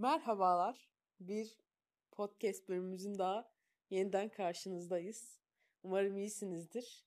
[0.00, 0.88] Merhabalar.
[1.20, 1.56] Bir
[2.10, 3.50] podcast bölümümüzün daha
[3.90, 5.38] yeniden karşınızdayız.
[5.82, 7.04] Umarım iyisinizdir.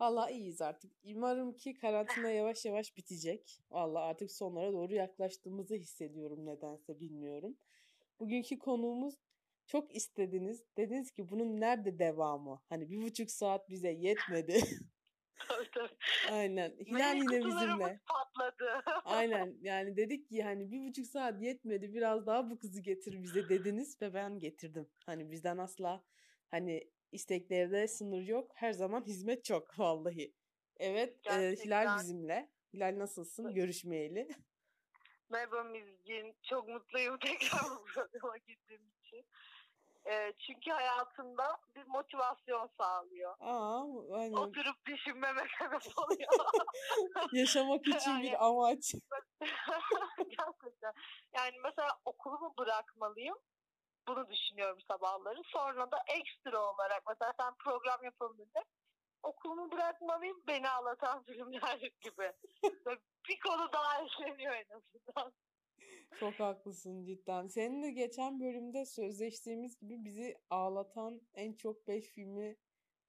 [0.00, 0.92] Valla iyiyiz artık.
[1.04, 3.62] Umarım ki karantina yavaş yavaş bitecek.
[3.70, 7.56] Valla artık sonlara doğru yaklaştığımızı hissediyorum nedense bilmiyorum.
[8.20, 9.14] Bugünkü konuğumuz
[9.66, 10.64] çok istediniz.
[10.76, 12.60] Dediniz ki bunun nerede devamı?
[12.68, 14.60] Hani bir buçuk saat bize yetmedi.
[16.30, 16.70] Aynen.
[16.70, 18.00] Hilal yine bizimle.
[18.06, 18.82] patladı.
[19.04, 19.56] Aynen.
[19.60, 21.94] Yani dedik ki hani bir buçuk saat yetmedi.
[21.94, 24.88] Biraz daha bu kızı getir bize dediniz ve ben getirdim.
[25.06, 26.04] Hani bizden asla
[26.50, 28.52] hani isteklerde sınır yok.
[28.54, 30.34] Her zaman hizmet çok vallahi.
[30.76, 31.26] Evet.
[31.26, 32.50] E, Hilal bizimle.
[32.74, 33.54] Hilal nasılsın?
[33.54, 34.28] Görüşmeyeli.
[35.30, 36.34] Merhaba Mizgin.
[36.42, 39.26] Çok mutluyum tekrar bu programa girdiğim için.
[40.06, 43.36] E, çünkü hayatımda bir motivasyon sağlıyor.
[43.40, 44.36] Aa, aynen.
[44.36, 46.30] Oturup düşünmeme sebep oluyor.
[47.32, 48.94] Yaşamak için yani, bir amaç.
[50.18, 50.92] Gerçekten.
[51.36, 53.36] Yani mesela okulumu bırakmalıyım.
[54.08, 55.42] Bunu düşünüyorum sabahları.
[55.44, 58.64] Sonra da ekstra olarak mesela sen program yapalım dedi.
[59.22, 62.32] Okulumu bırakmalıyım beni ağlatan filmler gibi.
[63.28, 65.32] bir konu daha işleniyor en azından.
[66.20, 67.46] Çok haklısın cidden.
[67.46, 72.56] Seninle geçen bölümde sözleştiğimiz gibi bizi ağlatan en çok 5 filmi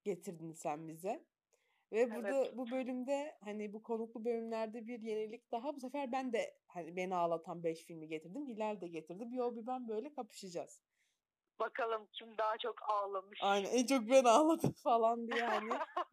[0.03, 1.25] getirdin sen bize.
[1.91, 2.57] Ve burada evet.
[2.57, 5.75] bu bölümde hani bu konuklu bölümlerde bir yenilik daha.
[5.75, 8.47] Bu sefer ben de hani beni ağlatan 5 filmi getirdim.
[8.47, 9.31] Hilal de getirdi.
[9.31, 10.81] Bir o bir ben böyle kapışacağız.
[11.59, 13.39] Bakalım kim daha çok ağlamış.
[13.41, 15.71] Aynen en çok ben ağladım falan diye hani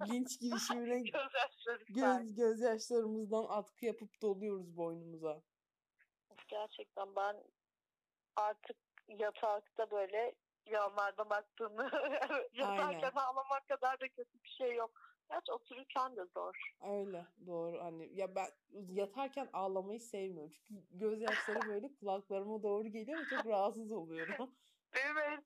[0.09, 1.01] linç girişimine
[1.89, 5.43] göz, gözyaşlarımızdan atkı yapıp doluyoruz boynumuza
[6.49, 7.37] gerçekten ben
[8.37, 8.77] artık
[9.09, 10.35] yatakta böyle
[10.67, 11.91] yanlarda baktığımı
[12.53, 14.91] yatarken ağlamak kadar da kötü bir şey yok.
[15.31, 16.75] Gerçi otururken de zor.
[16.81, 18.49] Öyle doğru hani ya ben
[18.89, 20.53] yatarken ağlamayı sevmiyorum.
[20.53, 24.55] Çünkü gözyaşları böyle kulaklarıma doğru geliyor ve çok rahatsız oluyorum.
[24.95, 25.45] Benim en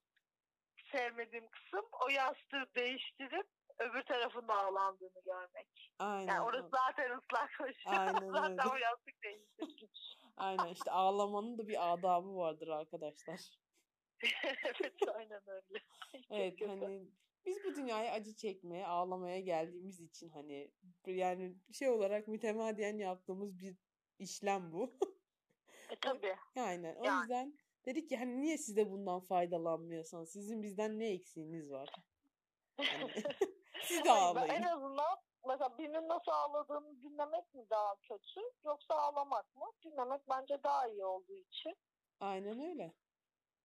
[0.92, 3.46] sevmediğim kısım o yastığı değiştirip
[3.78, 5.90] öbür tarafında ağlandığını görmek.
[5.98, 6.26] Aynen.
[6.32, 7.76] Yani orası zaten ıslakmış.
[7.86, 8.68] Aynen zaten öyle.
[8.72, 10.16] o yastık değiştirmiş.
[10.36, 13.40] Aynen işte ağlamanın da bir adabı vardır arkadaşlar.
[14.80, 15.78] evet aynen öyle.
[16.30, 17.08] evet hani
[17.46, 20.70] biz bu dünyaya acı çekmeye, ağlamaya geldiğimiz için hani
[21.06, 23.76] yani şey olarak mütemadiyen yaptığımız bir
[24.18, 24.98] işlem bu.
[25.90, 26.36] e tabii.
[26.54, 27.20] Yani o yani.
[27.20, 30.32] yüzden dedik ki hani niye siz de bundan faydalanmıyorsunuz?
[30.32, 31.88] Sizin bizden ne eksiğiniz var?
[32.78, 33.12] Yani,
[33.82, 34.54] siz de ağlayın.
[34.54, 35.16] En azından
[35.48, 39.66] mesela birinin nasıl ağladığını dinlemek mi daha kötü yoksa ağlamak mı?
[39.84, 41.76] Dinlemek bence daha iyi olduğu için.
[42.20, 42.92] Aynen öyle.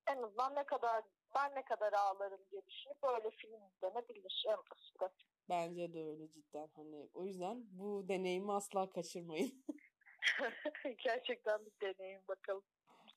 [0.08, 1.04] En azından ne kadar
[1.36, 5.26] ben ne kadar ağlarım diye düşünüp böyle film izlenebilir en basiti.
[5.50, 6.70] Bence de öyle cidden.
[6.76, 9.66] Hani o yüzden bu deneyimi asla kaçırmayın.
[11.04, 12.64] Gerçekten bir deneyim bakalım.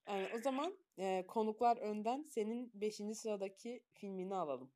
[0.09, 2.97] Yani o zaman e, konuklar önden senin 5.
[3.15, 4.73] sıradaki filmini alalım.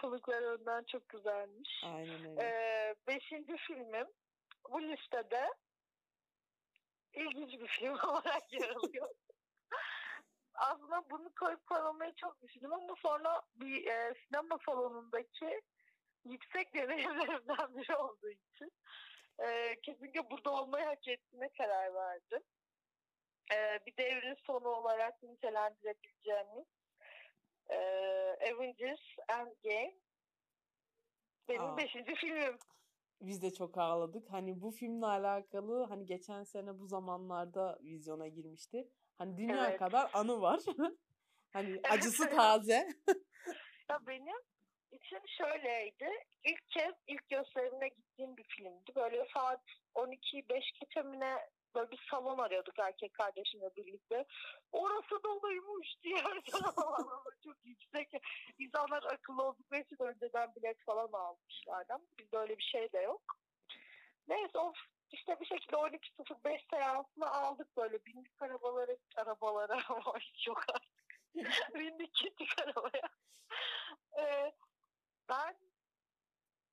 [0.00, 1.82] Konuklar önden çok güzelmiş.
[1.84, 2.42] Aynen öyle.
[2.42, 4.06] Ee, beşinci filmim
[4.70, 5.48] bu listede
[7.12, 9.08] ilginç bir film olarak yer alıyor.
[10.54, 15.60] Aslında bunu koyup koymamayı çok düşündüm ama sonra bir e, sinema salonundaki
[16.24, 18.72] yüksek deneyimlerimden biri olduğu için
[19.38, 22.42] e, kesinlikle burada olmayı hak ettiğine karar verdim.
[23.52, 26.66] E, bir devrin sonu olarak nitelendirebileceğimiz
[27.72, 29.94] e, Avengers Endgame
[31.48, 31.76] benim Aa.
[31.76, 32.58] beşinci filmim.
[33.20, 34.32] Biz de çok ağladık.
[34.32, 38.88] Hani bu filmle alakalı hani geçen sene bu zamanlarda vizyona girmişti.
[39.18, 39.78] Hani dünya evet.
[39.78, 40.60] kadar anı var.
[41.52, 42.88] hani acısı taze.
[43.90, 44.36] ya benim
[44.92, 46.10] için şöyleydi.
[46.44, 48.92] İlk kez ilk gösterimine gittiğim bir filmdi.
[48.96, 49.62] Böyle saat
[49.94, 51.38] 12 5 geçemine
[51.74, 54.24] böyle bir salon arıyorduk erkek kardeşimle birlikte.
[54.72, 56.16] Orası doluymuş diye
[57.44, 58.22] çok yüksek.
[58.58, 61.92] İnsanlar akıllı oldukları için önceden bilet falan almışlardı.
[62.18, 63.22] Bizde öyle bir şey de yok.
[64.28, 64.76] Neyse of
[65.12, 69.80] işte bir şekilde 12.05 seansını aldık böyle bindik arabalara arabalara
[70.44, 70.92] çok artık
[71.74, 73.08] bindik gittik arabaya.
[74.18, 74.52] Ee,
[75.28, 75.56] ben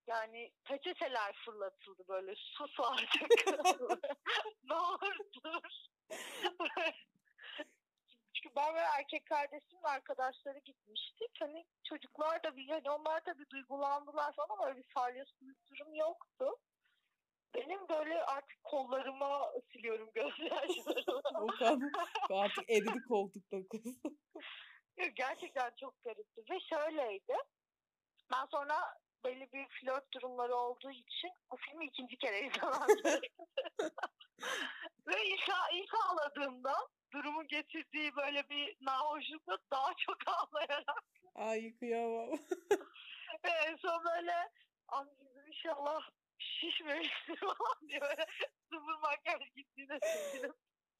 [0.10, 3.48] yani peçeteler fırlatıldı böyle sus artık.
[4.64, 5.62] ne olur dur.
[8.34, 11.32] Çünkü ben ve erkek kardeşimle arkadaşları gitmiştik.
[11.40, 15.96] Hani çocuklar da bir hani onlar da bir duygulandılar falan ama öyle bir salyasız durum
[15.96, 16.56] yoktu.
[17.56, 21.22] Benim böyle artık kollarıma siliyorum gözyaşlarımı.
[21.40, 21.90] o kadar
[22.30, 24.02] artık eridi koltukta kız.
[25.16, 27.34] Gerçekten çok garipti ve şöyleydi.
[28.32, 28.76] Ben sonra
[29.24, 32.88] belli bir flört durumları olduğu için bu filmi ikinci kere izlemem.
[35.08, 36.76] Ve ilk, ilk ağladığımda
[37.14, 41.04] durumun getirdiği böyle bir nahoşlukla daha çok ağlayarak.
[41.36, 42.30] Ay kıyamam.
[43.46, 44.52] Ve en son böyle
[44.88, 46.02] anneciğim inşallah
[46.38, 48.26] şişmemiştir falan diye böyle
[48.64, 50.54] sıfır makyaj gittiğine sevindim.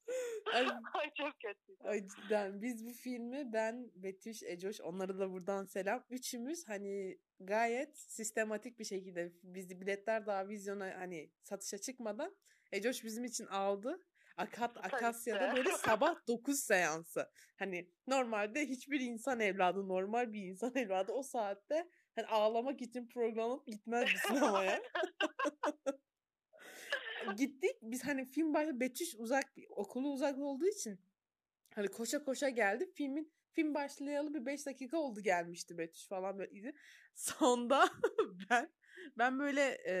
[0.54, 1.88] Ay, Ay çok kötü.
[1.88, 6.04] ay cidden biz bu filmi ben, Betüş, Ecoş onlara da buradan selam.
[6.10, 12.36] Üçümüz hani gayet sistematik bir şekilde biz biletler daha vizyona hani satışa çıkmadan
[12.72, 14.02] Ecoş bizim için aldı.
[14.36, 17.30] Akat Akasya'da böyle sabah 9 seansı.
[17.58, 23.66] Hani normalde hiçbir insan evladı, normal bir insan evladı o saatte hani ağlamak için programlanıp
[23.66, 24.82] gitmezdi sinemaya.
[27.36, 31.00] Gittik biz hani film başı Betüş uzak okulu uzak olduğu için
[31.74, 32.90] hani koşa koşa geldi.
[32.94, 36.72] Filmin film başlayalı bir 5 dakika oldu gelmişti Betüş falan böyle.
[37.14, 37.88] Sonda
[38.50, 38.72] ben
[39.18, 39.94] ben böyle e,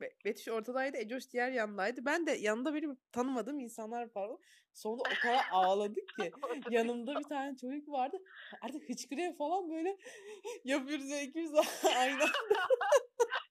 [0.00, 2.04] Be- Betüş ortadaydı, Ecoş diğer yandaydı.
[2.04, 4.38] Ben de yanında benim tanımadığım insanlar falan.
[4.74, 6.32] Sonunda o kadar ağladık ki.
[6.70, 8.16] Yanımda bir tane çocuk vardı.
[8.60, 9.96] Artık hıçkırıyor falan böyle
[10.64, 11.52] yapıyoruz ya ikimiz
[11.96, 12.24] aynı.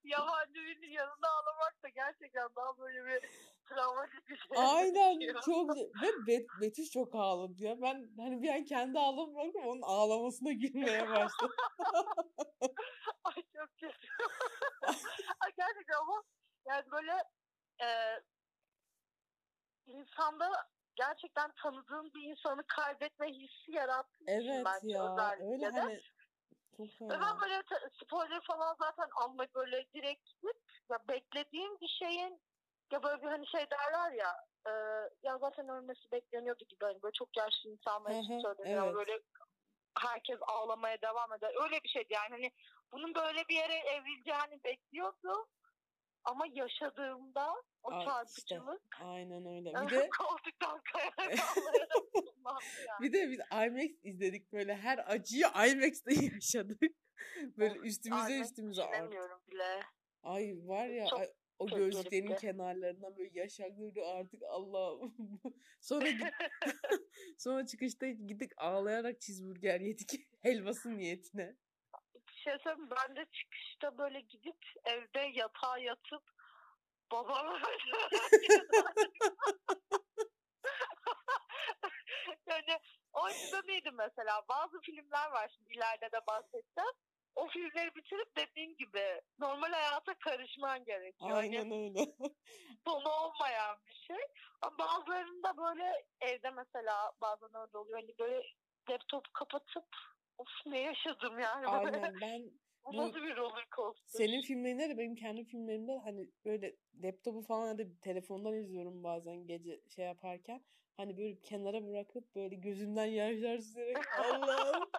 [0.07, 3.29] Yabancı birinin yanında ağlamak da gerçekten daha böyle bir
[3.65, 4.57] travmatik bir şey.
[4.57, 7.81] Aynen çok ve Bet Betüş çok ağladı ya.
[7.81, 11.55] Ben hani bir an kendi ağlamı bıraktım onun ağlamasına gülmeye başladım.
[13.23, 14.07] Ay çok kötü.
[15.39, 16.23] Ay gerçekten ama
[16.65, 17.13] yani böyle
[17.81, 17.87] e,
[19.87, 20.51] insanda
[20.95, 25.79] gerçekten tanıdığın bir insanı kaybetme hissi yarattığı için evet bence ya öyle de.
[25.79, 26.01] hani
[26.77, 27.21] çok fena.
[27.21, 27.63] ben böyle
[28.03, 30.57] spoiler falan zaten almak böyle direkt gidip
[30.91, 32.41] ya beklediğim bir şeyin
[32.91, 34.35] ya böyle bir hani şey derler ya
[34.67, 34.71] e,
[35.23, 38.95] ya zaten ölmesi bekleniyordu gibi hani böyle çok yaşlı insanlar için söyleniyor evet.
[38.95, 39.19] böyle
[39.99, 41.51] herkes ağlamaya devam eder.
[41.63, 42.51] Öyle bir şeydi yani hani
[42.91, 45.47] bunun böyle bir yere evrileceğini bekliyordu
[46.27, 47.53] ama yaşadığımda
[47.83, 49.73] o Ay, çarpıcılık Aynen öyle.
[49.85, 51.47] Bir de koltuktan kayarak
[52.47, 53.01] yani.
[53.01, 56.81] bir de biz IMAX izledik böyle her acıyı IMAX'te yaşadık.
[57.57, 58.91] Böyle üstümüze Aynen, üstümüze art.
[58.93, 59.79] Düşünemiyorum bile.
[60.23, 61.27] Ay var ya Çok ay,
[61.59, 65.09] o gözlüklerin kenarlarından böyle yaş akıyordu artık Allah.
[65.81, 66.05] sonra
[67.37, 71.55] sonra çıkışta gittik ağlayarak cheeseburger yedik helvası niyetine.
[72.49, 76.23] Şey söyleyeyim ben de çıkışta böyle gidip evde yatağa yatıp
[77.11, 77.59] babama
[82.47, 82.79] yani
[83.13, 84.41] o açıdan iyiydi mesela.
[84.49, 86.93] Bazı filmler var şimdi ileride de bahsedeceğim.
[87.35, 91.37] O filmleri bitirip dediğin gibi normal hayata karışman gerekiyor.
[91.37, 92.05] Aynen öyle.
[92.85, 94.25] sonu olmayan bir şey.
[94.61, 97.99] Ama bazılarında böyle evde mesela bazen öyle oluyor.
[97.99, 98.43] Hani böyle
[98.89, 99.87] laptopu kapatıp
[100.37, 101.67] of ne yaşadım yani.
[101.67, 102.51] Aynen ben
[102.85, 104.19] bu nasıl bir roller coaster.
[104.19, 109.47] senin filmlerinde de benim kendi filmlerimde hani böyle laptopu falan ya da telefondan izliyorum bazen
[109.47, 110.63] gece şey yaparken.
[110.97, 114.89] Hani böyle kenara bırakıp böyle gözümden yaşlar süzerek Allah'ım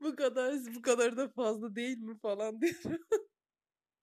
[0.00, 3.06] bu kadar bu kadar da fazla değil mi falan diyorum.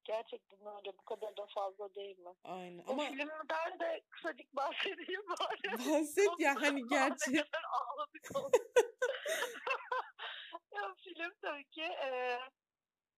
[0.03, 0.97] Gerçekten öyle.
[0.97, 2.33] Bu kadar da fazla değil mi?
[2.43, 5.71] Aynen O ama filmden de kısacık bahsedeyim bari.
[5.91, 7.15] bahset ya hani kadar
[7.71, 8.31] ağladık
[11.03, 12.39] film tabii ki e,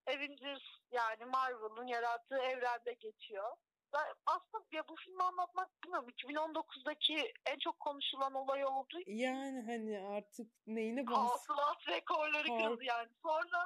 [0.07, 3.51] Avengers yani Marvel'ın yarattığı evrende geçiyor.
[3.93, 6.09] Ben aslında ya bu filmi anlatmak bilmiyorum.
[6.09, 8.97] 2019'daki en çok konuşulan olay oldu.
[9.07, 13.09] yani hani artık neyine bas Hasılat rekorları kırıldı yani.
[13.23, 13.65] Sonra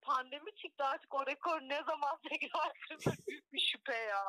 [0.00, 4.24] pandemi çıktı artık o rekor ne zaman tekrar kırılır büyük bir şüphe ya.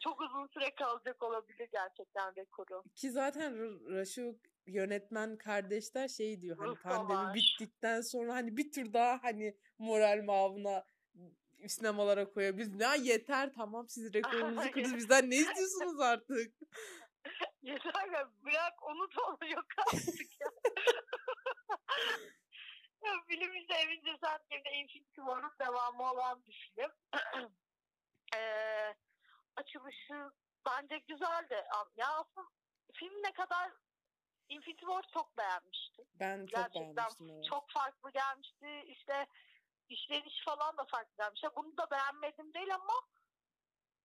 [0.00, 2.82] Çok uzun süre kalacak olabilir gerçekten rekoru.
[2.94, 3.52] ki zaten
[3.96, 7.34] Raşuk yönetmen kardeşler şey diyor hani Ruh pandemi savaş.
[7.34, 10.84] bittikten sonra hani bir tur daha hani moral mavına
[11.68, 12.58] sinemalara koyuyor.
[12.58, 16.54] Biz ne yeter tamam siz rekorunuzu kırdınız bizden ne istiyorsunuz artık?
[17.62, 20.50] Yeter ya bırak unut onu yok artık ya.
[23.04, 26.90] ya film işte Avengers Endgame'de Infinity War'ın devamı olan bir film.
[28.36, 28.94] Ee,
[29.56, 30.30] açılışı
[30.66, 31.54] bence güzeldi.
[31.96, 32.46] Ya aslında
[32.94, 33.72] film ne kadar
[34.48, 36.04] Infinity War çok beğenmiştim.
[36.20, 37.44] Ben çok Gerçekten beğenmiştim evet.
[37.50, 38.82] çok farklı gelmişti.
[38.86, 39.26] İşte
[39.88, 41.42] işleniş falan da farklı gelmiş.
[41.56, 42.94] Bunu da beğenmedim değil ama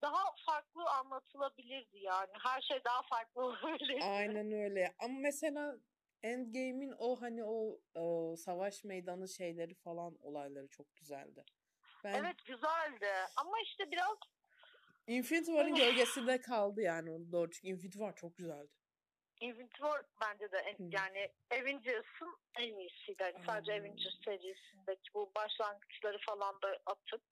[0.01, 2.31] daha farklı anlatılabilirdi yani.
[2.43, 4.03] Her şey daha farklı olabilirdi.
[4.03, 4.93] Aynen öyle.
[4.99, 5.77] Ama mesela
[6.23, 11.45] Endgame'in o hani o, o savaş meydanı şeyleri falan olayları çok güzeldi.
[12.03, 13.11] Ben Evet güzeldi.
[13.35, 14.17] Ama işte biraz
[15.07, 17.51] Infinity War'ın gölgesinde kaldı yani onu doğru.
[17.51, 18.71] Çünkü Infinity War çok güzeldi.
[19.41, 23.23] Infinity War bence de en, yani Avengers'ın en iyisiydi.
[23.23, 23.83] Yani sadece Aynen.
[23.83, 27.23] Avengers serisindeki bu başlangıçları falan da atıp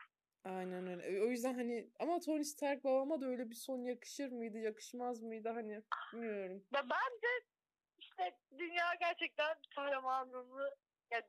[0.46, 1.24] Aynen öyle.
[1.24, 5.50] O yüzden hani ama Tony Stark babama da öyle bir son yakışır mıydı, yakışmaz mıydı
[5.50, 5.82] hani
[6.14, 6.64] bilmiyorum.
[6.74, 7.46] Ve bence
[8.00, 10.76] işte dünya gerçekten kahramanlığını
[11.12, 11.24] yani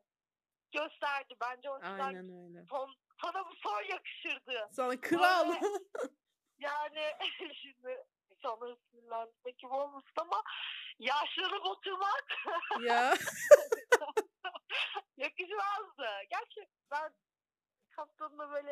[0.73, 1.35] gösterdi.
[1.41, 2.65] Bence o yüzden Aynen öyle.
[2.71, 4.69] son, sana bu son yakışırdı.
[4.73, 5.49] Sana kral.
[5.49, 5.61] Böyle-
[6.59, 7.01] Yani
[7.63, 8.05] şimdi
[8.43, 10.43] insanları sinirlendirmek gibi olmasın ama
[10.99, 12.25] yaşlanıp oturmak
[12.83, 13.15] ya.
[15.17, 16.07] yakışmazdı.
[16.31, 17.13] Gerçi ben
[17.91, 18.71] kaptanla böyle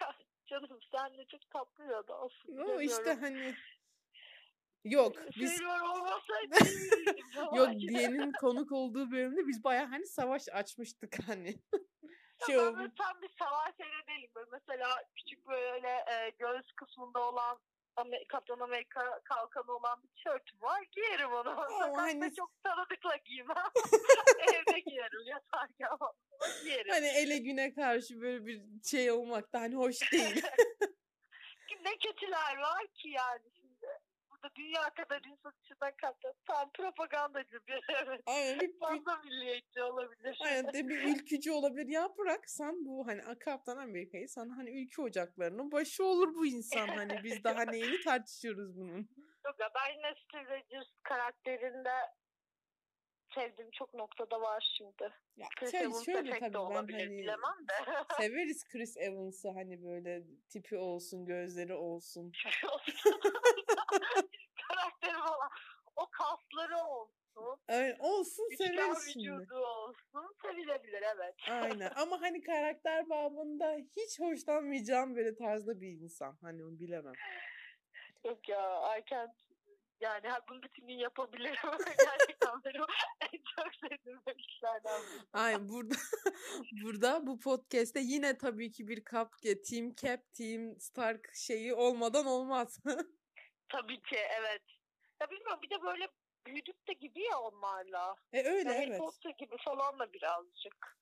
[0.00, 0.12] ya
[0.46, 2.56] canım senle çok tatlı ya da olsun.
[2.56, 3.54] Ama işte hani
[4.84, 5.60] yok biz
[7.56, 11.54] yok diyenin konuk olduğu bölümde biz baya hani savaş açmıştık hani.
[12.46, 13.78] şey ben tam bir savaş
[14.08, 14.30] değilim.
[14.34, 17.58] Böyle mesela küçük böyle e, göğüs kısmında olan
[18.28, 20.82] Kaptan Amerika kalkanı olan bir tişörtüm var.
[20.92, 21.50] Giyerim onu.
[21.50, 23.56] Sokakta hani- çok tanıdıkla giymem.
[24.54, 25.88] Evde giyerim yatarken
[26.64, 26.92] giyerim.
[26.92, 30.42] Hani ele güne karşı böyle bir şey olmak da hani hoş değil.
[31.84, 33.50] ne kötüler var ki yani
[34.46, 36.34] Burada dünya kadar insan içinden kaptan.
[36.46, 38.20] Tam propagandacı bir evet.
[38.26, 40.38] Aynen Fazla milliyetçi olabilir.
[40.44, 41.88] aynen de bir ülkücü olabilir.
[41.88, 46.86] Ya bırak sen bu hani Kaptan Amerika'yı sen hani ülke ocaklarının başı olur bu insan
[46.88, 49.08] hani biz daha neyini tartışıyoruz bunun.
[49.44, 51.92] Yok ya ben yine Steve Rogers karakterinde
[53.34, 55.12] sevdiğim çok noktada var şimdi.
[55.36, 58.04] Ya Chris şöyle, Evans şöyle tabii ben olabilir hani bilemem de.
[58.16, 62.32] severiz Chris Evans'ı hani böyle tipi olsun gözleri olsun.
[64.68, 65.50] Karakteri falan.
[65.96, 67.16] O kasları olsun.
[67.68, 69.32] Öyle olsun severiz şimdi.
[69.32, 70.34] vücudu olsun.
[70.42, 71.34] Sevilebilir evet.
[71.50, 76.38] Aynen ama hani karakter babında hiç hoşlanmayacağım böyle tarzda bir insan.
[76.40, 77.14] Hani onu bilemem.
[78.24, 79.46] Yok ya I can't
[80.00, 81.54] yani bunu bütün gün yapabilirim.
[81.98, 82.84] Gerçekten benim
[83.20, 85.22] en çok sevdiğim işlerden biri.
[85.32, 85.94] Aynen burada
[86.84, 92.80] burada bu podcast'te yine tabii ki bir kap Team Cap, Team Stark şeyi olmadan olmaz.
[93.68, 94.62] Tabii ki evet.
[95.20, 96.08] Ya bilmiyorum bir de böyle
[96.46, 98.14] büyüdük de gibi ya onlarla.
[98.32, 98.98] e öyle Harry evet.
[98.98, 100.96] Potter gibi falan da birazcık.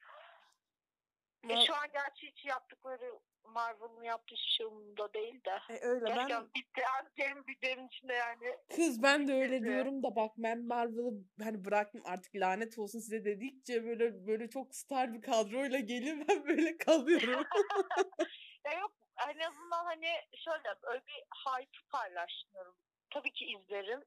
[1.44, 3.12] E, Ma- şu an gerçi hiç yaptıkları
[3.44, 5.74] Marvel'ın yaptığı şey umurumda değil de.
[5.74, 6.82] E öyle ben Gerçekten bitti.
[7.00, 8.56] Endgame bir benim için de yani.
[8.76, 9.64] kız ben de öyle bitti.
[9.64, 11.10] diyorum da bak ben Marvel'ı
[11.42, 16.44] hani bıraktım artık lanet olsun size dedikçe böyle böyle çok star bir kadroyla geliyor ben
[16.46, 17.44] böyle kalıyorum.
[18.64, 20.12] Ya yok en azından hani
[20.44, 22.76] şöyle öyle bir hype paylaşmıyorum.
[23.10, 24.04] Tabii ki izlerim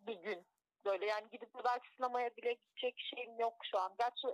[0.00, 0.46] bir gün.
[0.84, 3.94] Böyle yani gidip de belki sinemaya bile gidecek şeyim yok şu an.
[3.98, 4.26] Gerçi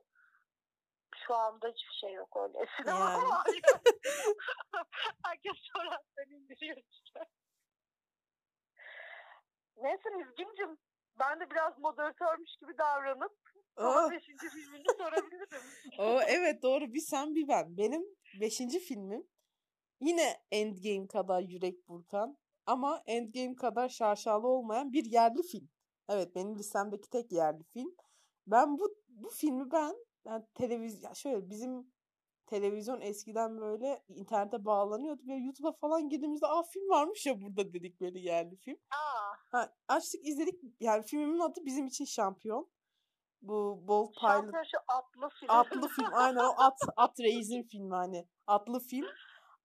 [1.26, 2.66] şu anda hiçbir şey yok öyle.
[2.76, 3.28] Sinema Yani.
[3.28, 3.46] var.
[5.24, 7.26] Herkes sonradan indiriyor işte.
[9.76, 10.78] Neyse Nizgim'cim
[11.18, 13.32] ben de biraz moderatörmüş gibi davranıp
[13.78, 15.62] son beşinci filmini sorabilirim.
[15.98, 17.76] O evet doğru bir sen bir ben.
[17.76, 18.02] Benim
[18.40, 19.26] beşinci filmim
[20.06, 25.68] yine Endgame kadar yürek burkan ama Endgame kadar şaşalı olmayan bir yerli film.
[26.08, 27.94] Evet benim listemdeki tek yerli film.
[28.46, 29.94] Ben bu bu filmi ben
[30.24, 31.92] yani televizyon şöyle bizim
[32.46, 35.22] televizyon eskiden böyle internete bağlanıyordu.
[35.26, 38.76] Böyle YouTube'a falan girdiğimizde aa film varmış ya burada dedik böyle yerli film.
[38.90, 40.60] Aa, Ha, açtık izledik.
[40.80, 42.70] Yani filmimin adı bizim için şampiyon.
[43.42, 45.50] Bu Bold Pilot şampiyon şu atlı film.
[45.50, 49.06] Atlı film aynen o at at reis'in filmi hani atlı film.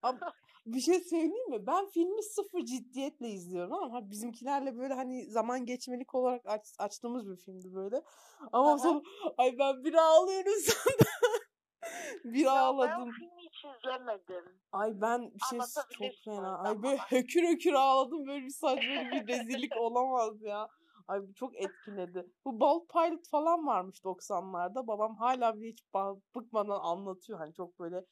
[0.01, 0.19] Ama
[0.65, 1.67] bir şey söyleyeyim mi?
[1.67, 7.37] Ben filmi sıfır ciddiyetle izliyorum ama bizimkilerle böyle hani zaman geçmelik olarak aç, açtığımız bir
[7.37, 8.01] filmdi böyle.
[8.51, 9.01] Ama sonra
[9.37, 10.95] ay ben bir ağlıyorum sonra.
[12.23, 13.09] bir Ya ben ağladım.
[13.09, 14.59] o filmi hiç izlemedim.
[14.71, 15.59] Ay ben bir şey
[15.97, 16.57] çok fena.
[16.57, 18.27] Ay böyle hökür hökür ağladım.
[18.27, 20.67] Böyle bir saçma bir rezillik olamaz ya.
[21.07, 22.25] Ay bu çok etkiledi.
[22.45, 24.87] Bu Bolt Pilot falan varmış 90'larda.
[24.87, 25.83] Babam hala bile hiç
[26.35, 27.39] bıkmadan anlatıyor.
[27.39, 28.05] Hani çok böyle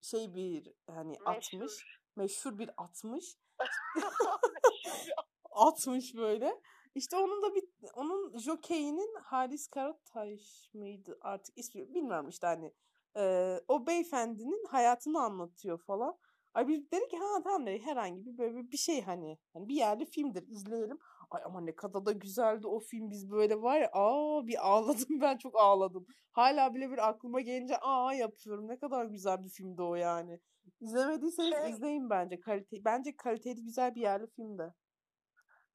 [0.00, 1.52] şey bir hani atmış.
[1.54, 2.00] Meşhur.
[2.16, 3.36] Meşhur bir atmış.
[5.50, 6.60] atmış böyle.
[6.94, 7.64] İşte onun da bir
[7.94, 12.72] onun jokeyinin Halis Karataş mıydı artık ismi bilmiyorum işte hani
[13.16, 16.18] e, o beyefendinin hayatını anlatıyor falan.
[16.54, 19.68] Ay biz dedik ki ha tamam dedik herhangi bir böyle bir- bir şey hani, hani
[19.68, 20.98] bir yerli filmdir izleyelim.
[21.30, 25.08] Ay ama ne kadar da güzeldi o film biz böyle var ya aa bir ağladım
[25.20, 26.06] ben çok ağladım.
[26.32, 30.40] Hala bile bir aklıma gelince aa yapıyorum ne kadar güzel bir filmdi o yani.
[30.80, 32.40] İzlemediyseniz Şey- izleyin bence.
[32.40, 34.62] Kalite, bence kaliteli güzel bir yerli filmdi.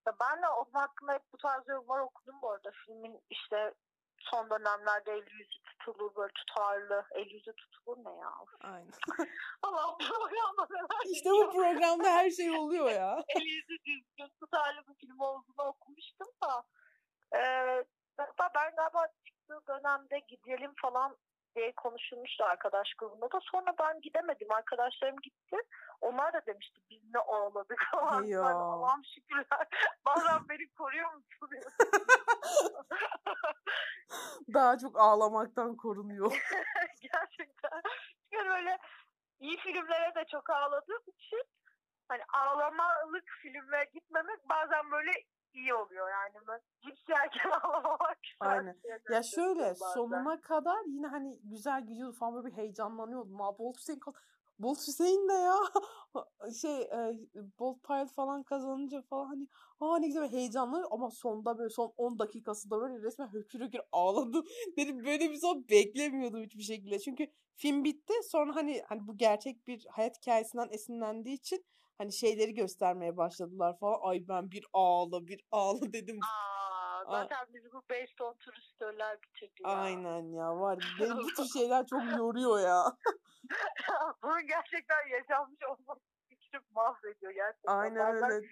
[0.08, 2.72] Ya ben de onun hakkında hep bu tarz yorumlar okudum bu arada.
[2.86, 3.74] Filmin işte
[4.20, 7.06] son dönemlerde el yüzü tutulur böyle tutarlı.
[7.12, 8.32] El yüzü tutulur ne ya?
[8.62, 8.92] Aynen.
[9.62, 13.24] Allah programda neler İşte bu programda her şey oluyor ya.
[13.36, 16.63] el yüzü düzgün tutarlı bir film olduğunu okumuştum da.
[17.34, 17.84] Ee,
[18.18, 21.18] hatta ben galiba çıktığı dönemde gidelim falan
[21.56, 23.40] diye konuşulmuştu arkadaş grubunda da.
[23.42, 24.52] Sonra ben gidemedim.
[24.52, 25.58] Arkadaşlarım gitti.
[26.02, 28.24] Onlar da demişti biz ne ağladık falan.
[28.24, 29.68] Ben Allah'ım şükürler.
[30.06, 31.50] Bazen beni koruyor musun?
[34.54, 36.32] Daha çok ağlamaktan korunuyor.
[37.02, 37.82] Gerçekten.
[38.32, 38.78] Çünkü böyle
[39.40, 41.44] iyi filmlere de çok ağladığım için
[42.08, 45.12] hani ağlamalık filme gitmemek bazen böyle
[45.56, 46.48] iyi oluyor yani.
[46.48, 48.18] Ben cips yerken ağlamamak.
[48.40, 48.78] Aynen.
[49.10, 49.94] Ya şöyle bazen.
[49.94, 53.42] sonuna kadar yine hani güzel gidiyordu falan böyle bir heyecanlanıyordum.
[53.42, 54.02] Aa Bolt Hüseyin
[54.60, 55.56] Bolt Hüseyin de ya
[56.62, 57.14] şey e,
[57.60, 59.48] Bolt Pilot falan kazanınca falan hani
[59.80, 64.46] aa ne güzel heyecanlı ama sonda böyle son 10 dakikasında böyle resmen hökür hökür ağladım.
[64.78, 67.00] Dedim böyle bir son beklemiyordum hiçbir şekilde.
[67.00, 71.66] Çünkü film bitti sonra hani hani bu gerçek bir hayat hikayesinden esinlendiği için
[71.98, 74.00] hani şeyleri göstermeye başladılar falan.
[74.02, 76.20] Ay ben bir ağla bir ağla dedim.
[76.24, 79.70] Aa, zaten bizi bu Based on True Story'ler bitirdi ya.
[79.70, 80.96] Aynen ya var.
[81.00, 82.84] Beni bu tür şeyler çok yoruyor ya.
[84.24, 87.78] Bunun gerçekten yaşanmış olması fikri mahvediyor gerçekten.
[87.78, 88.48] Aynen öyle.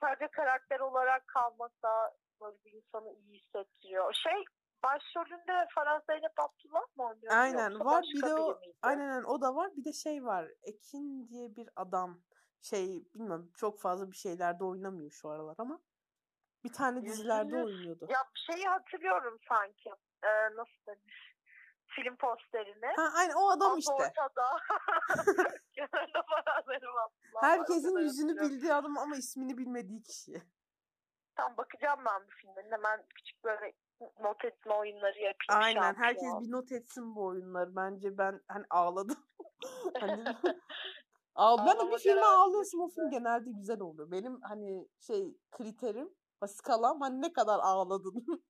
[0.00, 4.12] Sadece karakter olarak kalmak da böyle bir insanı iyi hissettiriyor.
[4.12, 4.44] Şey
[4.82, 7.32] başrolünde Farah Zeynep Abdullah mı oynuyor?
[7.36, 9.70] Aynen var bir de o aynen, o da var.
[9.76, 10.48] Bir de şey var.
[10.62, 12.20] Ekin diye bir adam
[12.62, 15.80] şey bilmiyorum çok fazla bir şeylerde oynamıyor şu aralar ama
[16.64, 18.06] bir tane dizilerde Yüzünü- oynuyordu.
[18.08, 19.90] Ya şeyi hatırlıyorum sanki.
[20.22, 21.36] Ee, nasıl denir?
[21.86, 22.86] Film posterini.
[22.96, 23.92] Ha aynen o adam Az işte.
[23.92, 24.60] Ortada.
[26.68, 27.42] Abdullah var.
[27.42, 30.42] O Herkesin kadar yüzünü bildiği adam ama ismini bilmediği kişi.
[31.36, 32.72] Tam bakacağım ben bu filmlerin.
[32.72, 33.72] Hemen küçük böyle
[34.20, 35.62] not etme oyunları yapayım.
[35.62, 37.76] Aynen herkes bir not etsin bu oyunları.
[37.76, 39.18] Bence ben hani ağladım.
[40.00, 40.24] hani
[41.38, 44.10] Ağ, ben Ağlama bir filme ağlıyorsam o film genelde güzel oluyor.
[44.10, 46.10] Benim hani şey kriterim,
[46.46, 48.26] skalam hani ne kadar ağladın.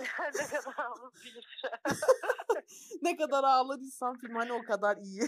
[0.00, 0.06] ne
[0.48, 0.92] kadar
[1.24, 1.62] bilir.
[3.02, 5.22] ne kadar ağladıysam film hani o kadar iyi.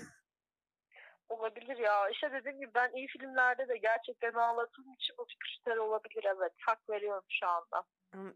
[1.29, 2.11] Olabilir ya.
[2.11, 6.53] İşte dediğim gibi ben iyi filmlerde de gerçekten ağladığım için bu bir kriter olabilir evet.
[6.67, 7.85] Hak veriyorum şu anda.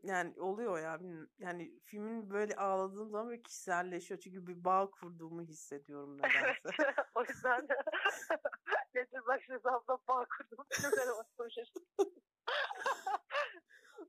[0.02, 0.99] Yani oluyor ya.
[1.38, 4.20] Yani filmin böyle ağladığım zaman böyle kişiselleşiyor.
[4.20, 6.60] Çünkü bir bağ kurduğumu hissediyorum nedense.
[7.14, 7.75] o yüzden de
[8.95, 10.66] nedir başlasam bağ kurdum.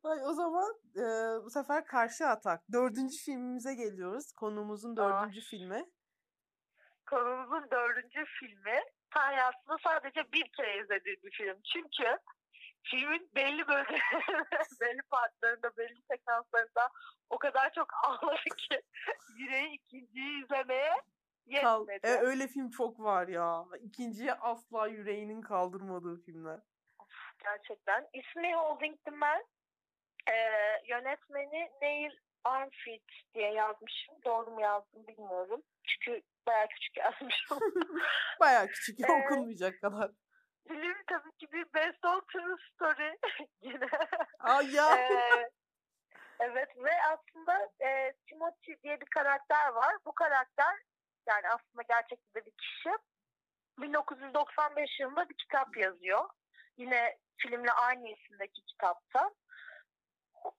[0.03, 1.03] Ay, o zaman e,
[1.43, 2.63] bu sefer karşı atak.
[2.71, 4.31] Dördüncü filmimize geliyoruz.
[4.33, 5.85] Konumuzun dördüncü filmi.
[7.09, 11.61] Konumuzun dördüncü filmi hayatımda sadece bir kere izlediğim bir film.
[11.73, 12.17] Çünkü
[12.83, 16.89] filmin belli bölgelerinde, belli partlarında, belli sekanslarında
[17.29, 18.81] o kadar çok ağladı ki
[19.37, 20.93] yüreği ikinciyi izlemeye
[21.45, 21.99] yetmedi.
[22.07, 23.65] e, öyle film çok var ya.
[23.79, 26.59] İkinciye asla yüreğinin kaldırmadığı filmler.
[27.43, 28.07] Gerçekten.
[28.13, 29.43] İsmi Holding the Man.
[30.29, 30.33] Ee,
[30.87, 32.11] yönetmeni Neil
[32.43, 33.03] Armfit
[33.35, 34.15] diye yazmışım.
[34.25, 35.61] Doğru mu yazdım bilmiyorum.
[35.83, 37.59] Çünkü bayağı küçük yazmışım.
[38.39, 40.11] Bayağı küçük Ee, okunmayacak kadar.
[40.67, 43.17] Film tabii ki bir Best of True Story
[43.61, 43.87] yine.
[44.39, 44.97] Ay ya.
[44.97, 45.49] Ee,
[46.39, 49.95] evet ve aslında e, Timothy diye bir karakter var.
[50.05, 50.75] Bu karakter
[51.27, 52.89] yani aslında gerçekte de bir kişi.
[53.77, 56.29] 1995 yılında bir kitap yazıyor.
[56.77, 59.31] Yine filmle aynı isimdeki kitapta.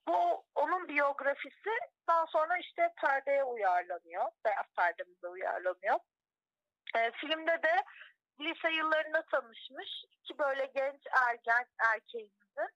[0.08, 1.70] Bu onun biyografisi
[2.08, 4.24] daha sonra işte perdeye uyarlanıyor.
[4.44, 5.98] Beyaz perdemize uyarlanıyor.
[6.96, 7.84] E, filmde de
[8.40, 12.66] lise yıllarında tanışmış iki böyle genç ergen erkeğimizi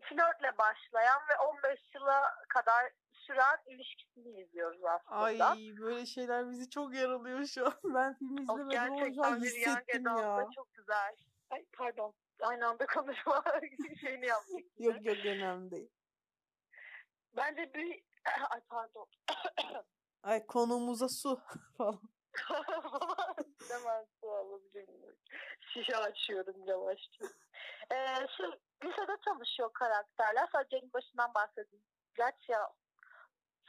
[0.00, 5.56] flörtle başlayan ve 15 yıla kadar süren ilişkisini izliyoruz Ay aslında.
[5.82, 7.74] böyle şeyler bizi çok yaralıyor şu an.
[7.94, 10.46] Ben filmi O izlemedim ama gerçekten bir young hissettim ya.
[10.54, 11.16] çok güzel.
[11.50, 12.14] Ay pardon.
[12.40, 13.44] Aynı anda konuşma
[14.00, 14.60] şeyini yaptık.
[14.78, 15.90] Yok yok önemli değil.
[17.36, 18.02] Bence bir...
[18.50, 19.06] Ay pardon.
[20.22, 21.40] Ay konumuza su
[21.78, 22.00] falan.
[23.70, 25.16] Hemen su alabilir miyim?
[25.60, 27.24] Şişe açıyorum yavaşça.
[27.92, 28.42] Ee, şu,
[28.84, 30.48] lisede tanışıyor karakterler.
[30.52, 31.84] Sadece en başından bahsedeyim.
[32.14, 32.70] Gerçi ya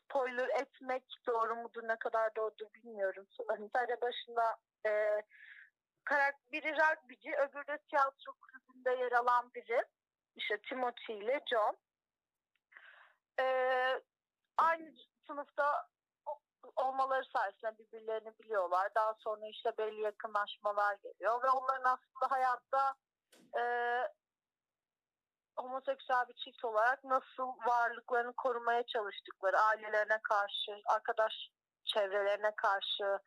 [0.04, 3.28] spoiler etmek doğru mudur ne kadar doğrudur bilmiyorum.
[3.48, 5.22] Hani sadece başında e,
[6.04, 9.84] karakter, biri rugbyci öbürü de tiyatro kulübünde yer alan biri.
[10.36, 11.78] İşte Timothy ile John.
[13.40, 14.02] Ee,
[14.58, 14.94] aynı
[15.28, 15.88] sınıfta
[16.78, 18.92] olmaları sayesinde birbirlerini biliyorlar.
[18.96, 22.96] Daha sonra işte belli yakınlaşmalar geliyor ve onların aslında hayatta
[23.60, 23.64] e,
[25.58, 31.34] homoseksüel bir çift olarak nasıl varlıklarını korumaya çalıştıkları, ailelerine karşı, arkadaş
[31.86, 33.20] çevrelerine karşı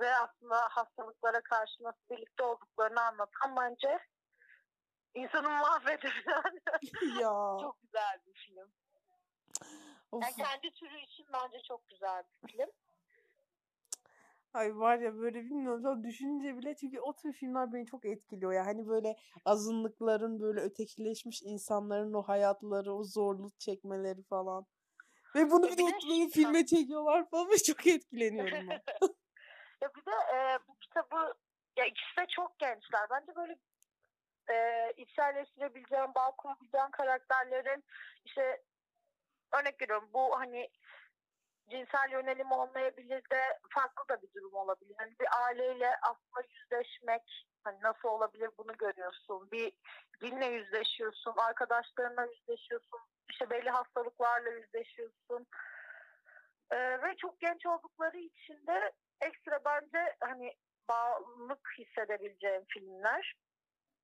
[0.00, 3.98] ve aslında hastalıklara karşı nasıl birlikte olduklarını anlatan bence
[5.14, 6.12] insanı mahveden
[7.20, 7.56] ya.
[7.60, 8.72] çok güzel bir film.
[10.14, 10.22] Of.
[10.22, 12.70] Yani kendi türü için bence çok güzel bir film.
[14.54, 18.52] Ay var ya böyle bilmiyorum sonra düşününce bile çünkü o tür filmler beni çok etkiliyor
[18.52, 18.66] ya.
[18.66, 24.66] Hani böyle azınlıkların böyle ötekileşmiş insanların o hayatları, o zorluk çekmeleri falan.
[25.34, 28.80] Ve bunu bir de oturup filme çekiyorlar falan ve çok etkileniyorum ben.
[29.82, 31.34] ya bir de e, bu kitabı
[31.76, 33.06] ya ikisi de çok gençler.
[33.10, 33.58] Bence böyle
[34.50, 37.84] e, içselleştirebileceğim, bağ kurabileceğim karakterlerin
[38.24, 38.62] işte
[39.60, 40.70] örnek veriyorum bu hani
[41.70, 44.94] cinsel yönelim olmayabilir de farklı da bir durum olabilir.
[44.98, 49.50] Hani bir aileyle aslında yüzleşmek hani nasıl olabilir bunu görüyorsun.
[49.50, 49.72] Bir
[50.20, 55.46] dinle yüzleşiyorsun, arkadaşlarına yüzleşiyorsun, işte belli hastalıklarla yüzleşiyorsun.
[56.70, 60.54] Ee, ve çok genç oldukları için de ekstra bence hani
[60.88, 63.34] bağlılık hissedebileceğim filmler.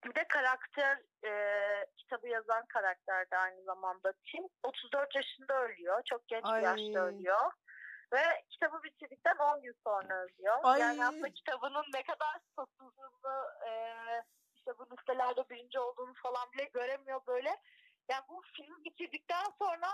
[0.05, 1.33] Bir de karakter e,
[1.97, 4.45] kitabı yazan karakter de aynı zamanda Tim.
[4.63, 6.03] 34 yaşında ölüyor.
[6.05, 6.61] Çok genç Ay.
[6.61, 7.53] bir yaşta ölüyor.
[8.13, 10.59] Ve kitabı bitirdikten 10 gün sonra ölüyor.
[10.63, 10.81] Ay.
[10.81, 13.73] Yani aslında kitabının ne kadar satıldığını e,
[14.55, 17.57] işte bu listelerde birinci olduğunu falan bile göremiyor böyle.
[18.09, 19.89] Yani bu film bitirdikten sonra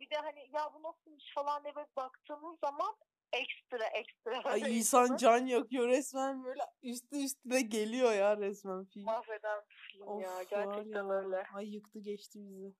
[0.00, 2.94] bir de hani ya bu nasılmış falan diye baktığımız zaman
[3.32, 4.50] ekstra ekstra.
[4.50, 9.04] Ay insan can yakıyor resmen böyle üstü üstüne geliyor ya resmen film.
[9.04, 11.14] Mahveden film of, ya gerçekten ya.
[11.14, 11.46] öyle.
[11.54, 12.74] Ay yıktı geçti bizi.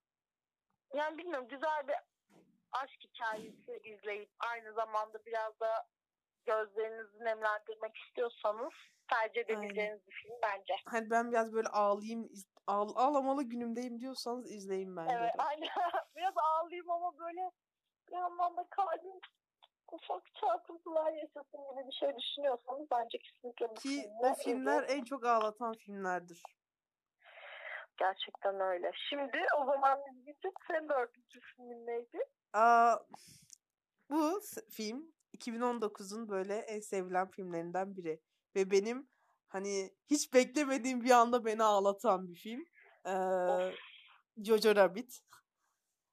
[0.95, 1.95] Yani bilmiyorum güzel bir
[2.73, 5.87] aşk hikayesi izleyip aynı zamanda biraz da
[6.47, 8.73] gözlerinizi nemlendirmek istiyorsanız
[9.11, 10.07] tercih edebileceğiniz Aynen.
[10.07, 10.75] bir film bence.
[10.87, 12.29] Hani ben biraz böyle ağlayayım,
[12.67, 15.15] ağl ağlamalı günümdeyim diyorsanız izleyin bence.
[15.15, 15.69] Evet aynen.
[16.17, 17.51] biraz ağlayayım ama böyle
[18.09, 19.21] bir yandan da kalbim
[19.93, 25.25] ufak çarpıntılar yaşasın gibi bir şey düşünüyorsanız bence kesinlikle bu Ki o filmler en çok
[25.27, 26.43] ağlatan filmlerdir.
[27.97, 28.93] Gerçekten öyle.
[29.09, 32.19] Şimdi o zaman biz gidip senin dördüncü filmin neydi?
[32.53, 32.97] Aa,
[34.11, 38.21] bu film 2019'un böyle en sevilen filmlerinden biri.
[38.57, 39.09] Ve benim
[39.47, 42.65] hani hiç beklemediğim bir anda beni ağlatan bir film.
[43.07, 43.73] Ee,
[44.45, 45.21] Jojo Rabbit.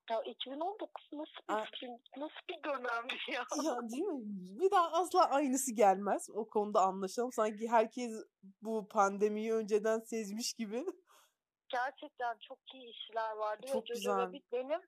[0.09, 3.45] Ya 2019 nasıl bir Aa, film, nasıl bir dönemdi ya?
[3.63, 4.21] Ya değil mi?
[4.59, 6.29] Bir daha asla aynısı gelmez.
[6.33, 7.31] O konuda anlaşalım.
[7.31, 8.11] Sanki herkes
[8.61, 10.85] bu pandemiyi önceden sezmiş gibi.
[11.69, 13.67] Gerçekten çok iyi işler vardı.
[13.71, 14.17] Çok Jojo güzel.
[14.17, 14.81] Rabbit benim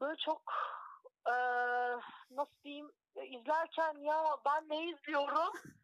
[0.00, 0.42] böyle çok
[1.26, 1.34] e,
[2.30, 5.52] nasıl diyeyim izlerken ya ben ne izliyorum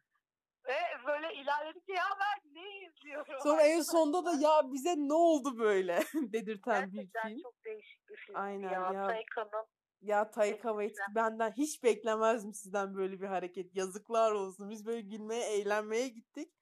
[0.67, 0.75] ve
[1.07, 3.33] böyle ilerledikçe ya ben ne izliyorum.
[3.43, 7.43] Sonra en sonda da ya bize ne oldu böyle dedirten Gerçekten bir film.
[7.43, 8.91] çok değişik bir film Aynen ya.
[8.93, 9.07] ya.
[9.07, 9.65] Tayka'nın
[10.01, 13.75] ya Taika Waititi benden hiç beklemezdim sizden böyle bir hareket.
[13.75, 14.69] Yazıklar olsun.
[14.69, 16.53] Biz böyle gülmeye, eğlenmeye gittik.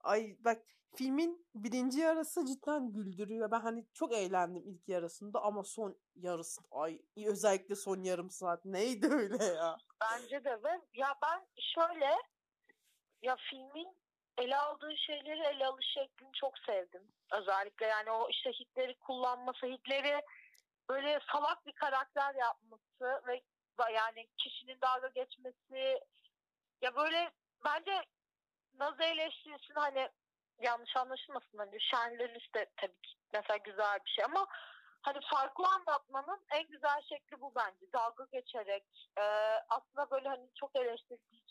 [0.00, 0.62] Ay bak
[0.94, 3.50] filmin birinci yarısı cidden güldürüyor.
[3.50, 9.08] Ben hani çok eğlendim ilk yarısında ama son yarısı ay özellikle son yarım saat neydi
[9.10, 9.76] öyle ya?
[10.00, 12.06] Bence de ve ya ben şöyle
[13.22, 13.96] ya filmin
[14.38, 17.12] ele aldığı şeyleri ele alış şeklini çok sevdim.
[17.32, 20.22] Özellikle yani o işte Hitler'i kullanması, Hitler'i
[20.88, 23.42] böyle salak bir karakter yapması ve
[23.94, 26.00] yani kişinin dalga geçmesi
[26.82, 27.30] ya böyle
[27.64, 28.02] bence
[28.74, 30.08] Nazi eleştirisini hani
[30.58, 34.46] yanlış anlaşılmasın hani Şenleniş de tabii ki mesela güzel bir şey ama
[35.02, 37.92] hani farklı anlatmanın en güzel şekli bu bence.
[37.92, 39.22] Dalga geçerek e,
[39.68, 41.49] aslında böyle hani çok eleştirdiği için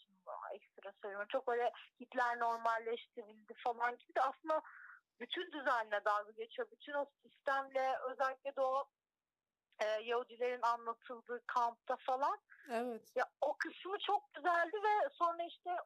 [0.54, 1.28] ekstra söylüyorum.
[1.32, 4.62] Çok böyle Hitler normalleştirildi falan gibi de aslında
[5.20, 6.68] bütün düzenle dalga geçiyor.
[6.72, 8.86] Bütün o sistemle özellikle de o
[9.80, 12.40] e, Yahudilerin anlatıldığı kampta falan.
[12.72, 13.12] Evet.
[13.16, 15.78] Ya o kısmı çok güzeldi ve sonra işte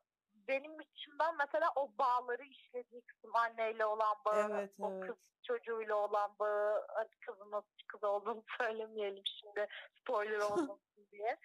[0.48, 5.08] benim içimden mesela o bağları işlediği kısım anneyle olan bağı, evet, o evet.
[5.08, 9.68] kız çocuğuyla olan bağı, hadi kızın nasıl kız olduğunu söylemeyelim şimdi
[10.00, 11.38] spoiler olmasın diye.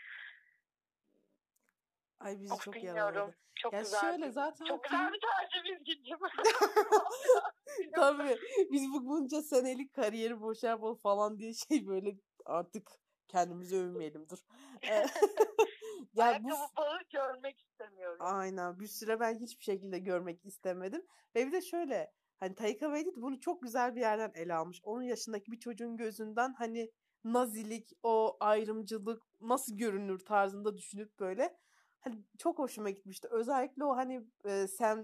[2.21, 3.37] Ay bizi of, çok yaraladı.
[3.55, 4.01] Çok ya güzel.
[4.01, 6.19] Şöyle zaten çok güzel bir tercih bilgicim.
[7.95, 8.39] Tabii.
[8.73, 12.91] Biz bu bunca senelik kariyeri boşa bol falan diye şey böyle artık
[13.29, 14.39] kendimizi övmeyelim dur.
[16.15, 18.19] ya bu bağı görmek istemiyorum.
[18.21, 18.81] Aynen.
[18.81, 21.07] Bir süre ben hiçbir şekilde görmek istemedim.
[21.37, 24.81] Ve bir de şöyle hani Taika Waititi bunu çok güzel bir yerden ele almış.
[24.83, 26.91] Onun yaşındaki bir çocuğun gözünden hani
[27.25, 31.57] nazilik, o ayrımcılık nasıl görünür tarzında düşünüp böyle
[32.01, 33.29] hani çok hoşuma gitmişti.
[33.31, 34.99] Özellikle o hani e, Sam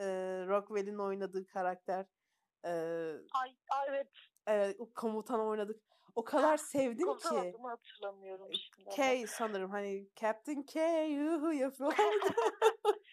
[0.00, 0.06] e,
[0.46, 2.06] Rockwell'in oynadığı karakter
[2.64, 2.70] e,
[3.32, 3.56] Ay,
[3.88, 4.08] evet.
[4.46, 5.82] Evet, o komutan oynadık.
[6.14, 7.48] O kadar sevdim Komutan ki.
[7.48, 8.90] adımı hatırlamıyorum şimdi.
[8.90, 11.98] K sanırım hani Captain K yuhu yapıyorlar.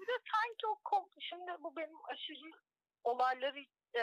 [0.00, 2.50] bir de sanki o kom şimdi bu benim aşırı
[3.04, 3.58] olayları
[3.94, 4.02] e,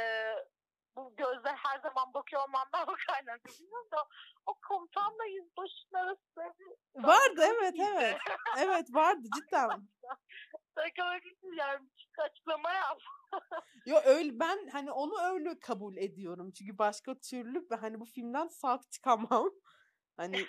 [0.95, 4.07] bu gözler her zaman bakıyor olmandan mı kaynaklı bilmiyorum da
[4.45, 8.17] o komutanla yüzbaşının arasında bir Vardı evet evet.
[8.57, 9.69] Evet vardı cidden.
[10.75, 12.99] Psychoanalysis yani küçük açıklama yap.
[13.85, 16.51] Yo öyle ben hani onu öyle kabul ediyorum.
[16.51, 19.49] Çünkü başka türlü hani bu filmden sağ çıkamam.
[20.17, 20.45] Hani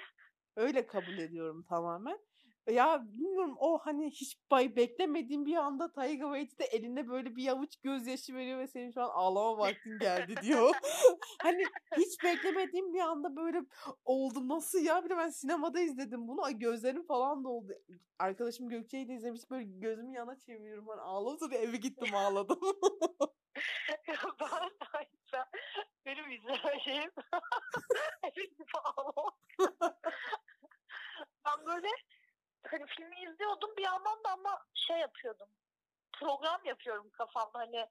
[0.57, 2.18] öyle kabul ediyorum tamamen.
[2.66, 7.49] Ya bilmiyorum o hani hiç bay beklemediğim bir anda Taiga Waititi de eline böyle bir
[7.49, 10.75] avuç gözyaşı veriyor ve senin şu an ağlama vaktin geldi diyor.
[11.42, 11.64] hani
[11.96, 13.61] hiç beklemediğim bir anda böyle
[14.05, 17.73] oldu nasıl ya bir de ben sinemada izledim bunu ay gözlerim falan doldu.
[18.18, 22.61] Arkadaşım Gökçe'yi de izlemiş böyle gözümü yana çeviriyorum hani ağladım eve gittim ağladım.
[24.40, 25.44] ben
[26.07, 27.11] benim izleme şeyim
[28.23, 28.51] evet
[28.85, 29.35] ağlamak.
[31.44, 31.88] ben böyle
[32.72, 35.48] hani filmi izliyordum bir yandan da ama şey yapıyordum.
[36.12, 37.88] Program yapıyorum kafamda hani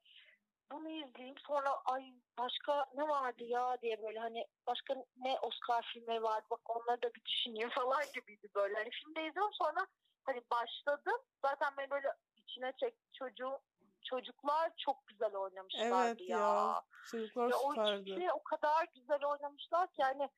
[0.72, 6.24] bunu izleyeyim sonra ay başka ne vardı ya diye böyle hani başka ne Oscar filmleri
[6.24, 8.76] vardı bak onları da bir düşüneyim falan gibiydi böyle.
[8.76, 9.88] Hani filmde izliyorum sonra
[10.24, 13.60] hani başladım zaten beni böyle içine çekti çocuğu
[14.04, 16.38] çocuklar çok güzel oynamışlardı evet ya.
[16.39, 16.82] ya.
[17.12, 18.10] Çocuklar Ya o süperdi.
[18.10, 20.30] ikisi o kadar güzel oynamışlar ki yani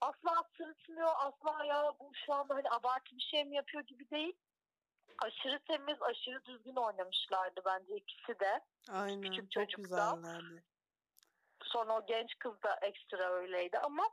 [0.00, 4.36] asla sırıtmıyor asla ya bu şu anda hani abartı bir şey mi yapıyor gibi değil.
[5.22, 8.60] Aşırı temiz, aşırı düzgün oynamışlardı bence ikisi de.
[8.90, 9.82] Aynen küçük çok çocukta.
[9.82, 10.62] güzellerdi.
[11.62, 14.10] Sonra o genç kız da ekstra öyleydi ama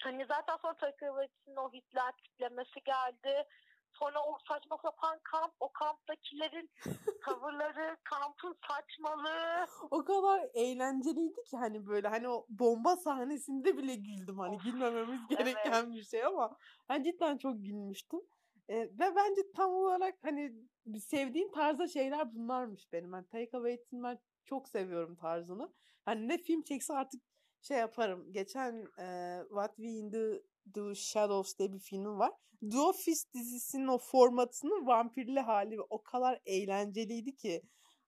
[0.00, 3.44] hani zaten sonra Takıvati'nin o Hitler tiplemesi geldi.
[3.92, 6.70] Sonra o saçma sapan kamp, o kamptakilerin
[7.24, 9.66] tavırları, kampın saçmalığı.
[9.90, 14.38] O kadar eğlenceliydi ki hani böyle hani o bomba sahnesinde bile güldüm.
[14.38, 15.38] Hani gülmememiz evet.
[15.38, 16.56] gereken bir şey ama
[16.88, 18.20] ben cidden çok gülmüştüm.
[18.68, 20.52] Ee, ve bence tam olarak hani
[21.00, 23.12] sevdiğim tarzda şeyler bunlarmış benim.
[23.12, 25.72] Ben Taika Waititi'nin ben çok seviyorum tarzını.
[26.04, 27.22] Hani ne film çekse artık
[27.62, 28.32] şey yaparım.
[28.32, 30.42] Geçen e, What We in the,
[30.74, 32.32] the Shadows diye bir filmi var.
[32.70, 37.62] The Office dizisinin o formatının vampirli hali o kadar eğlenceliydi ki.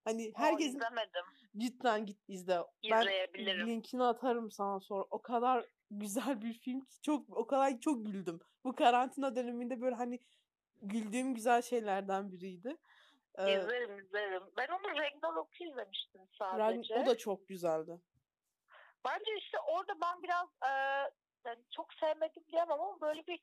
[0.04, 1.24] Hani O herkesin izlemedim.
[1.56, 2.58] cidden git izle.
[2.90, 3.66] Ben İzleyebilirim.
[3.66, 5.04] linkini atarım sana sonra.
[5.10, 8.40] O kadar güzel bir film ki çok o kadar çok güldüm.
[8.64, 10.18] Bu karantina döneminde böyle hani
[10.82, 12.76] güldüğüm güzel şeylerden biriydi.
[13.38, 14.42] Ee, İzlerim izlerim.
[14.56, 16.94] Ben onu Ragnarok'u izlemiştim Ragn- sadece.
[17.02, 18.00] o da çok güzeldi.
[19.04, 20.72] Bence işte orada ben biraz e,
[21.44, 23.40] yani çok sevmedim diyemem ama böyle bir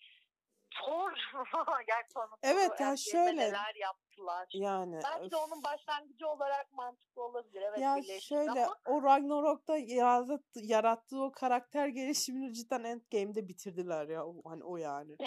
[0.72, 1.16] sonra
[2.44, 3.38] Evet, ya şöyle.
[3.42, 4.50] neler yaptılar.
[4.54, 7.62] Yani Belki de onun başlangıcı olarak mantıklı olabilir.
[7.62, 14.26] Evet ya şöyle ama o Ragnarok'ta yarattığı, yarattığı o karakter gelişimini cidden Endgame'de bitirdiler ya.
[14.26, 15.18] O- Hani o yani.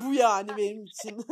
[0.00, 1.24] Bu yani benim için.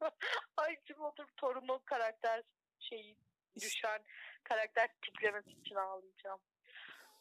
[0.56, 2.42] ay kim oturup Thor'un o karakter
[2.78, 3.16] şeyi
[3.60, 4.04] düşen
[4.44, 6.40] karakter tiplemesi için ağlayacağım.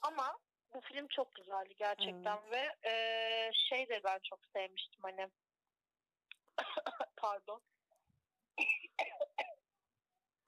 [0.01, 0.37] Ama
[0.73, 2.93] bu film çok güzeldi gerçekten ve e,
[3.53, 5.29] şey de ben çok sevmiştim hani
[7.17, 7.61] pardon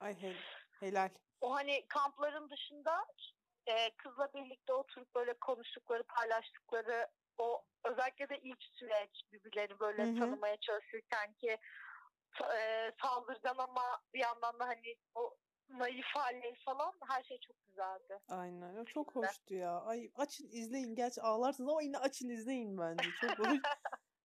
[0.00, 0.36] Ay he-
[0.80, 1.08] helal.
[1.40, 3.06] o hani kampların dışında
[3.66, 7.08] e, kızla birlikte oturup böyle konuştukları paylaştıkları
[7.38, 10.18] o özellikle de ilk süreç birbirlerini böyle Hı hı.
[10.18, 11.58] tanımaya çalışırken ki
[12.54, 15.36] e, saldırgan ama bir yandan da hani o
[15.78, 18.18] naif halleri falan her şey çok güzeldi.
[18.28, 18.76] Aynen.
[18.76, 19.80] O çok hoştu ya.
[19.80, 20.94] Ay açın izleyin.
[20.94, 23.08] Gerçi ağlarsınız ama yine açın izleyin bence.
[23.20, 23.48] Çok hoş.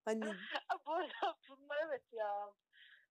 [0.05, 0.21] Hani
[0.87, 0.91] Bu
[1.49, 2.53] bunlar evet ya.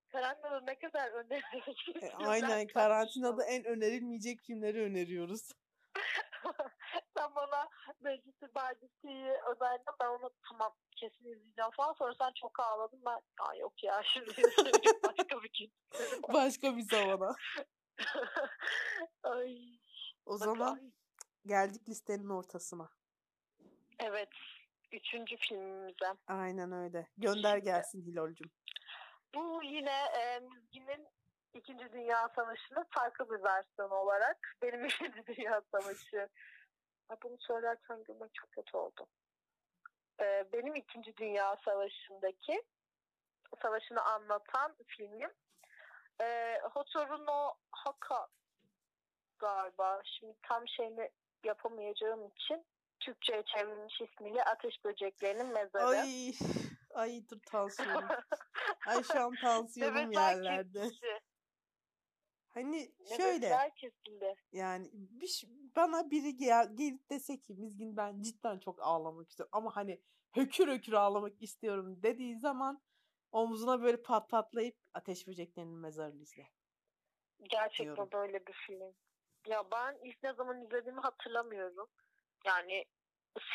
[0.09, 2.03] Karantinada ne kadar öneriyoruz.
[2.03, 5.53] e, aynen karantinada en önerilmeyecek filmleri öneriyoruz.
[7.17, 7.69] sen bana
[8.01, 9.95] Meclisi Bardisi'yi önerdin.
[10.01, 11.93] Ben onu tamam kesin izleyeceğim falan.
[11.93, 13.03] Sonra sen çok ağladın.
[13.07, 14.31] Ben Aa, yok ya şimdi
[15.05, 15.73] başka bir gün.
[16.33, 17.35] Başka bir zamana.
[19.23, 19.79] Ay.
[20.27, 20.91] O zaman ay.
[21.47, 22.89] geldik listenin ortasına.
[23.99, 24.31] Evet.
[24.93, 26.15] Üçüncü filmimize.
[26.27, 27.09] Aynen öyle.
[27.19, 28.51] Gönder gelsin Hilol'cum.
[29.35, 31.07] Bu yine e, Müzgin'in
[31.55, 36.29] İkinci Dünya Savaşı'nın farklı bir versiyonu olarak benim İkinci Dünya Savaşı.
[37.09, 39.07] Ay, bunu söylerken gülmek çok kötü oldu.
[40.21, 42.63] E, benim İkinci Dünya Savaşı'ndaki
[43.63, 45.31] savaşını anlatan filmim.
[46.21, 48.29] E, Hotoru no Haka
[49.39, 50.01] galiba.
[50.05, 51.11] Şimdi tam şeyini
[51.45, 52.65] yapamayacağım için
[53.01, 55.87] Türkçe'ye çevrilmiş ismiyle Ateş Böceklerinin Mezarı.
[55.87, 56.33] Ay
[56.95, 58.09] ay dur tansiyonum.
[58.87, 60.83] Ay şu an tansiyonum Nefesler yerlerde.
[60.83, 61.21] kesildi.
[62.49, 64.35] Hani şöyle Nefesler kesildi.
[64.53, 65.45] yani bir,
[65.77, 70.01] bana biri gel, gelip dese ki Mizgin ben cidden çok ağlamak istiyorum ama hani
[70.33, 72.83] hökür hökür ağlamak istiyorum dediği zaman
[73.37, 76.51] omzuna böyle pat patlayıp Ateş Böceklerinin Mezarını izle.
[77.51, 78.09] Gerçekten diyorum.
[78.13, 78.95] böyle bir film.
[79.47, 81.89] Ya ben ilk ne zaman izlediğimi hatırlamıyorum.
[82.45, 82.85] Yani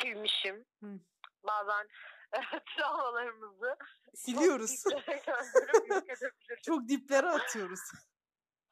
[0.02, 0.66] silmişim.
[0.84, 1.00] Hı.
[1.44, 1.88] Bazen
[2.78, 3.76] travmalarımızı
[4.16, 4.84] Siliyoruz.
[4.84, 5.02] çok.
[6.64, 7.80] Çok diplere atıyoruz.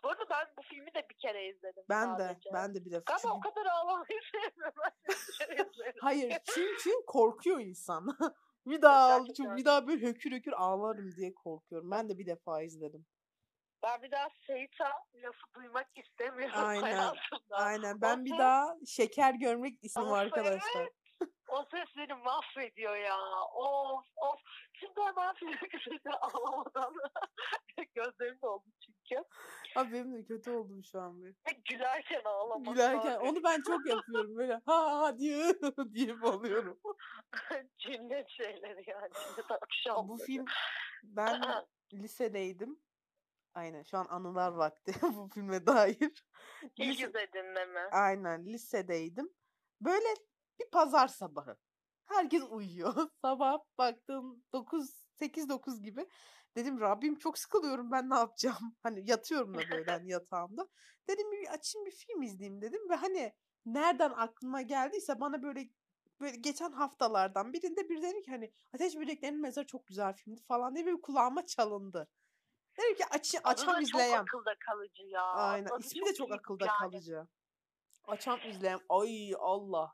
[0.03, 2.23] Bu arada ben bu filmi de bir kere izledim Ben de.
[2.27, 2.49] sadece.
[2.53, 3.03] Ben de bir defa.
[3.13, 4.83] Galiba o kadar ağlamayı sevmiyorum.
[5.79, 5.93] De.
[6.01, 8.17] Hayır çünkü korkuyor insan.
[8.65, 9.43] Bir daha ağl- Gerçekten.
[9.43, 11.91] çok bir daha böyle hökür hökür ağlarım diye korkuyorum.
[11.91, 13.05] Ben de bir defa izledim.
[13.83, 17.55] Ben bir daha Seyita lafı duymak istemiyorum Aynen, hayatımda.
[17.55, 18.01] Aynen.
[18.01, 20.81] Ben bir daha şeker görmek istiyorum arkadaşlar.
[20.81, 20.93] evet.
[21.49, 23.17] O ses beni mahvediyor ya.
[23.55, 24.39] Of of.
[24.73, 26.93] Şimdi hemen filmi ağlamadan
[27.95, 29.23] gözlerim doldu çünkü.
[29.75, 31.35] Abi benim de kötü oldum şu an bir.
[31.69, 32.73] Gülerken ağlamak.
[32.73, 33.21] Gülerken var.
[33.21, 35.53] onu ben çok yapıyorum böyle ha ha diye
[35.93, 36.79] diye alıyorum.
[37.77, 39.09] Cinnet şeyleri yani.
[39.13, 40.09] Cinnet akşam.
[40.09, 40.45] Bu film
[41.03, 41.41] ben
[41.93, 42.79] lisedeydim.
[43.53, 46.25] Aynen şu an anılar vakti bu filme dair.
[46.77, 47.79] İlk izledin mi?
[47.91, 49.29] Aynen lisedeydim.
[49.81, 50.07] Böyle
[50.59, 51.57] bir pazar sabahı.
[52.05, 52.93] Herkes uyuyor.
[53.21, 56.07] Sabah baktım 9 8 9 gibi.
[56.55, 58.75] Dedim Rabbim çok sıkılıyorum ben ne yapacağım?
[58.83, 60.67] Hani yatıyorum da böyle hani yatağımda.
[61.07, 63.33] Dedim bir açayım bir film izleyeyim dedim ve hani
[63.65, 65.69] nereden aklıma geldiyse bana böyle
[66.21, 70.75] böyle geçen haftalardan birinde bir dedi ki hani Ateş Böceklerinin Mezarı çok güzel filmdi falan
[70.75, 72.07] diye bir kulağıma çalındı.
[72.77, 74.11] Dedim ki aç, açam izleyem.
[74.11, 75.23] çok akılda kalıcı ya.
[75.23, 75.69] Aynen.
[75.69, 76.77] Adı İsmi de çok akılda yani.
[76.79, 77.27] kalıcı.
[78.07, 78.79] Açam izleyem.
[78.89, 79.93] Ay Allah.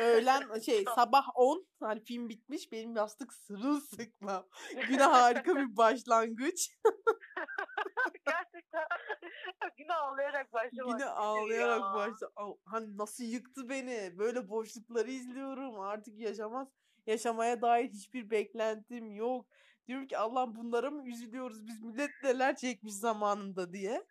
[0.00, 4.46] Öğlen şey sabah 10 hani film bitmiş benim yastık sırılsıklam.
[4.88, 6.70] Güne harika bir başlangıç.
[8.26, 8.86] Gerçekten
[9.76, 10.98] güne ağlayarak başlamak.
[10.98, 11.94] Güne ağlayarak ya?
[11.94, 12.30] başla.
[12.64, 14.18] Hani nasıl yıktı beni.
[14.18, 15.80] Böyle boşlukları izliyorum.
[15.80, 16.68] Artık yaşamaz.
[17.06, 19.46] Yaşamaya dair hiçbir beklentim yok.
[19.88, 24.06] Diyorum ki Allah bunlara mı üzülüyoruz biz millet neler çekmiş zamanında diye.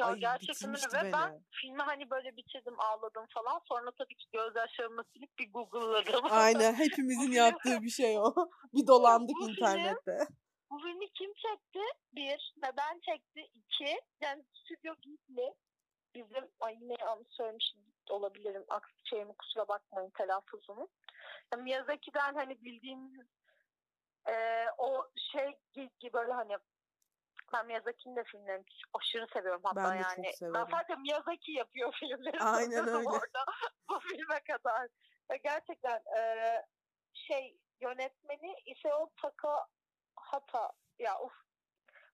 [0.00, 1.12] Ya Ay, gerçekten öyle ve beni.
[1.12, 3.60] ben filmi hani böyle bitirdim ağladım falan.
[3.68, 6.24] Sonra tabii ki gözyaşlarımı silip bir google'ladım.
[6.30, 8.34] Aynen hepimizin film- yaptığı bir şey o.
[8.74, 10.18] Bir dolandık Bu film- internette.
[10.70, 11.80] Bu filmi kim çekti?
[12.12, 12.54] Bir.
[12.56, 13.40] Neden çekti?
[13.54, 14.00] İki.
[14.20, 15.54] Yani Stüdyo Ghibli.
[16.14, 17.74] Bizim, ay yine yanlış söylemiş
[18.10, 18.64] olabilirim.
[18.68, 20.88] Aksi şeyimi kusura bakmayın telaffuzumu.
[21.52, 23.26] Ya Miyazaki'den hani bildiğimiz
[24.28, 25.58] e, o şey
[26.00, 26.56] gibi böyle hani
[27.52, 30.32] ben Miyazaki'nin de filmlerini aşırı seviyorum hatta Ben yani.
[30.34, 30.54] severim.
[30.54, 32.40] Ben sadece Miyazaki yapıyor filmleri.
[32.40, 33.08] Aynen öyle.
[33.08, 33.44] Orada
[33.90, 34.88] bu filme kadar.
[35.30, 36.20] Ve gerçekten e,
[37.12, 41.32] şey yönetmeni Isao Takahata ya of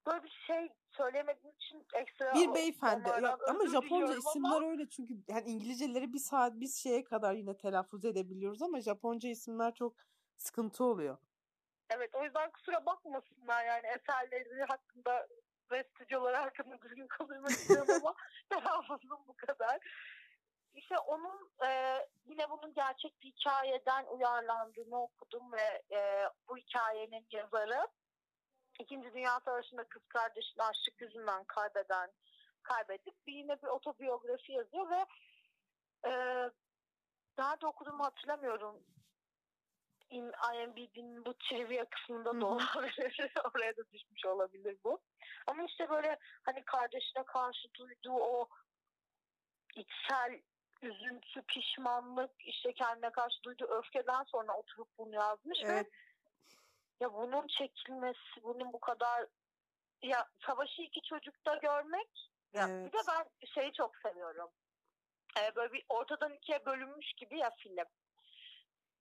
[0.07, 3.09] böyle bir şey söylemediğim için ekstra Bir beyefendi.
[3.09, 7.35] Ya, ama Japonca diliyorum ama isimler öyle çünkü yani İngilizceleri bir saat biz şeye kadar
[7.35, 9.97] yine telaffuz edebiliyoruz ama Japonca isimler çok
[10.37, 11.19] sıkıntı oluyor.
[11.91, 15.27] Evet o yüzden kusura bakmasınlar yani eserleri hakkında
[15.95, 18.15] stüdyoları hakkında düzgün konuşmak istiyorum ama
[18.51, 19.79] telaffuzum bu kadar.
[20.75, 27.89] İşte onun e, yine bunun gerçek bir hikayeden uyarlandığını okudum ve e, bu hikayenin yazarı
[28.81, 32.11] İkinci Dünya Savaşı'nda kız kardeşini açlık yüzünden kaybeden
[32.63, 35.07] kaybedip bir yine bir otobiyografi yazıyor ve
[36.05, 36.13] e,
[37.39, 38.85] nerede okuduğumu hatırlamıyorum.
[40.11, 43.33] In- IMDb'nin bu trivia kısmında da olabilir.
[43.55, 45.01] Oraya da düşmüş olabilir bu.
[45.47, 48.49] Ama işte böyle hani kardeşine karşı duyduğu o
[49.77, 50.41] içsel
[50.83, 55.87] üzüntü, pişmanlık, işte kendine karşı duyduğu öfkeden sonra oturup bunu yazmış ve Evet.
[57.01, 59.27] ya bunun çekilmesi, bunun bu kadar
[60.03, 62.93] ya savaşı iki çocukta görmek ya bir Evet.
[62.93, 64.51] de ben şeyi çok seviyorum.
[65.39, 67.85] Ee, böyle bir ortadan ikiye bölünmüş gibi ya film.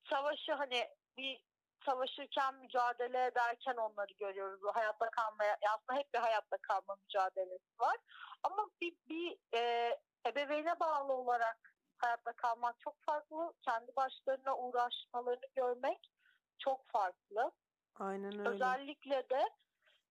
[0.09, 0.87] Savaşı hani
[1.19, 1.41] bir
[1.85, 4.63] savaşırken mücadele ederken onları görüyoruz.
[4.63, 7.97] O hayatta kalmaya ya aslında hep bir hayatta kalma mücadelesi var.
[8.43, 9.95] Ama bir, bir e,
[10.27, 13.53] ebeveyne bağlı olarak hayatta kalmak çok farklı.
[13.61, 16.11] Kendi başlarına uğraşmalarını görmek
[16.59, 17.51] çok farklı.
[17.99, 18.49] Aynen öyle.
[18.49, 19.49] Özellikle de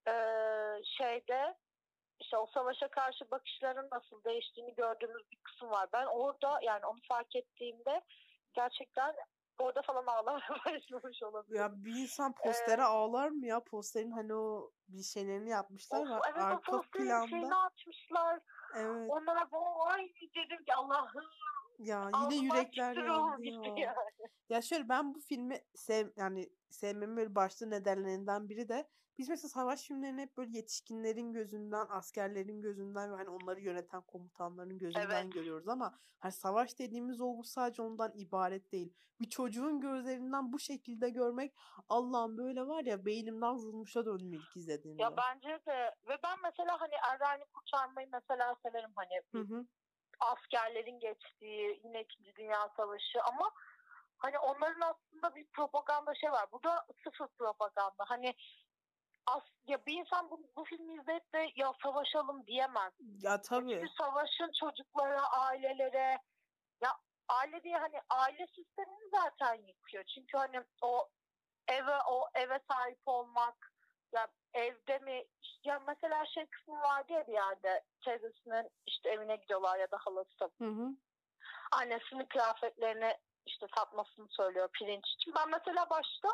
[0.09, 0.15] e,
[0.85, 1.57] şeyde
[2.21, 5.89] işte o savaşa karşı bakışların nasıl değiştiğini gördüğümüz bir kısım var.
[5.93, 8.03] Ben orada yani onu fark ettiğimde
[8.55, 9.15] gerçekten
[9.59, 11.61] orada falan ağlamaya başlamış olabilirim.
[11.61, 13.65] Ya bir insan postere ağlar mı ya?
[13.65, 17.57] Posterin hani o bir şeylerini yapmışlar Of, evet o Arka posterin şeyini planda.
[17.63, 18.41] açmışlar.
[18.77, 19.11] Evet.
[19.11, 21.25] Onlara bu ay dedim ki Allah'ım
[21.79, 23.53] Ya yine ağzıma yürekler yandı ya.
[23.77, 23.95] yani.
[24.49, 28.89] Ya şöyle ben bu filmi sev yani sevmemin böyle başlı nedenlerinden biri de
[29.19, 34.79] biz mesela savaş filmlerini hep böyle yetişkinlerin gözünden, askerlerin gözünden ve hani onları yöneten komutanların
[34.79, 35.35] gözünden Evet.
[35.35, 38.95] görüyoruz ama hani savaş dediğimiz olgu sadece ondan ibaret değil.
[39.21, 41.55] Bir çocuğun gözlerinden bu şekilde görmek
[41.89, 45.03] Allah'ım böyle var ya beynimden vurmuşa döndüm ilk izlediğimde.
[45.03, 49.67] Ya bence de ve ben mesela hani Erden'i kurtarmayı mesela severim hani Hı hı.
[50.21, 53.51] askerlerin geçtiği yine İkinci Dünya Savaşı ama
[54.19, 56.47] hani onların aslında bir propaganda şey var.
[56.53, 58.05] Bu da sıfır propaganda.
[58.07, 58.35] Hani
[59.37, 62.93] as, ya bir insan bu, bu filmi izleyip de ya savaşalım diyemez.
[63.23, 63.71] Ya tabii.
[63.71, 66.19] Çünkü savaşın çocuklara, ailelere
[66.83, 66.97] ya
[67.29, 70.05] aile diye hani aile sistemini zaten yıkıyor.
[70.05, 71.09] Çünkü hani o
[71.69, 73.73] eve o eve sahip olmak
[74.13, 75.25] ya evde mi
[75.65, 80.51] ya mesela şey kısmı vardı ya bir yerde teyzesinin işte evine gidiyorlar ya da halası.
[80.59, 80.89] Hı hı.
[81.73, 83.17] Annesinin kıyafetlerini
[83.47, 85.35] işte satmasını söylüyor pirinç için.
[85.35, 86.29] Ben mesela başta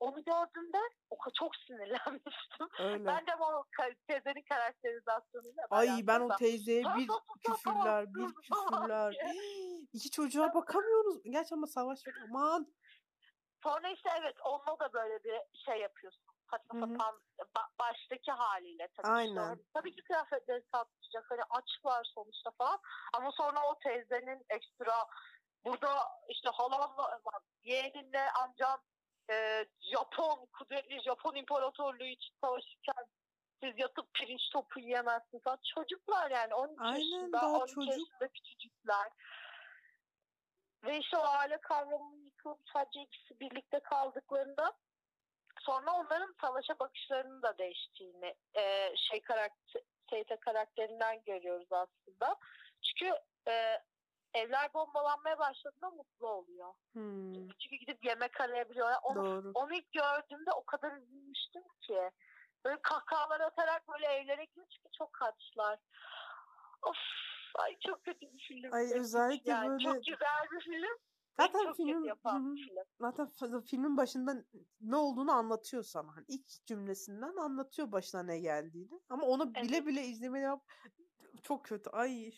[0.00, 0.78] onu gördüğümde
[1.10, 2.68] o çok sinirlenmiştim.
[2.78, 3.06] Öyle.
[3.06, 3.64] Ben de o
[4.06, 7.08] teyzenin karakterizasyonuyla Ay ben o teyzeye bir
[7.46, 9.16] küfürler, bir küfürler.
[9.92, 11.22] İki çocuğa bakamıyoruz.
[11.24, 12.16] Gerçi ama savaş yok.
[12.28, 12.66] Aman.
[13.62, 16.24] Sonra işte evet onunla da böyle bir şey yapıyorsun.
[16.50, 19.08] Saçma sapan ba- baştaki haliyle tabii.
[19.08, 19.34] Aynen.
[19.34, 21.30] Sonra, tabii ki kıyafetleri satacak.
[21.30, 22.78] Hani açlar sonuçta falan.
[23.12, 25.06] Ama sonra o teyzenin ekstra
[25.64, 27.20] burada işte halamla
[27.62, 28.80] yeğeninle amcam
[29.30, 33.04] e, Japon, kudretli Japon İmparatorluğu için savaşırken
[33.62, 35.58] siz yatıp pirinç topu yiyemezsiniz falan.
[35.74, 37.90] Çocuklar yani 12 Aynen, yaşında, daha 12 çocuk.
[37.90, 39.08] yaşında küçücükler.
[40.84, 44.72] Ve işte o aile kavramının yıkılıp sadece ikisi birlikte kaldıklarında
[45.60, 52.36] sonra onların savaşa bakışlarının da değiştiğini e, şey karakter, Seyte karakterinden görüyoruz aslında.
[52.82, 53.14] Çünkü
[53.48, 53.82] e,
[54.34, 56.74] evler bombalanmaya başladığında mutlu oluyor.
[56.92, 58.98] Hmm, Çünkü gidip yemek arayabiliyorlar.
[59.02, 59.50] Onu, doğru.
[59.54, 62.10] onu ilk gördüğümde o kadar üzülmüştüm ki.
[62.64, 65.78] Böyle kahkahalar atarak böyle evlere gidiyor çünkü çok kaçlar.
[66.82, 66.96] Of
[67.54, 68.72] ay çok kötü bir film.
[68.72, 70.98] Ay, özellikle yani böyle- Çok güzel bir film.
[71.40, 72.76] Zaten çok film yapan bir film.
[73.00, 74.34] zaten filmin başında
[74.80, 76.16] ne olduğunu anlatıyor sana.
[76.16, 79.00] Hani ilk cümlesinden anlatıyor başına ne geldiğini.
[79.08, 79.86] Ama onu bile Evet.
[79.86, 80.62] bile izlemeni yap
[81.42, 81.90] çok kötü.
[81.90, 82.32] Ay.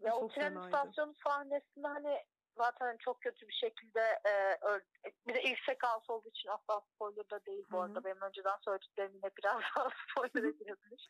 [0.00, 0.66] Ya o çok tren fenaydı.
[0.66, 2.18] istasyonu sahnesinde hani
[2.56, 4.84] zaten çok kötü bir şekilde e, öl-
[5.26, 7.84] bir de ilk sekans olduğu için asla spoiler da değil bu Hı hı.
[7.86, 8.04] arada.
[8.04, 11.08] Benim önceden söylediklerim yine biraz daha spoiler'a girebilir.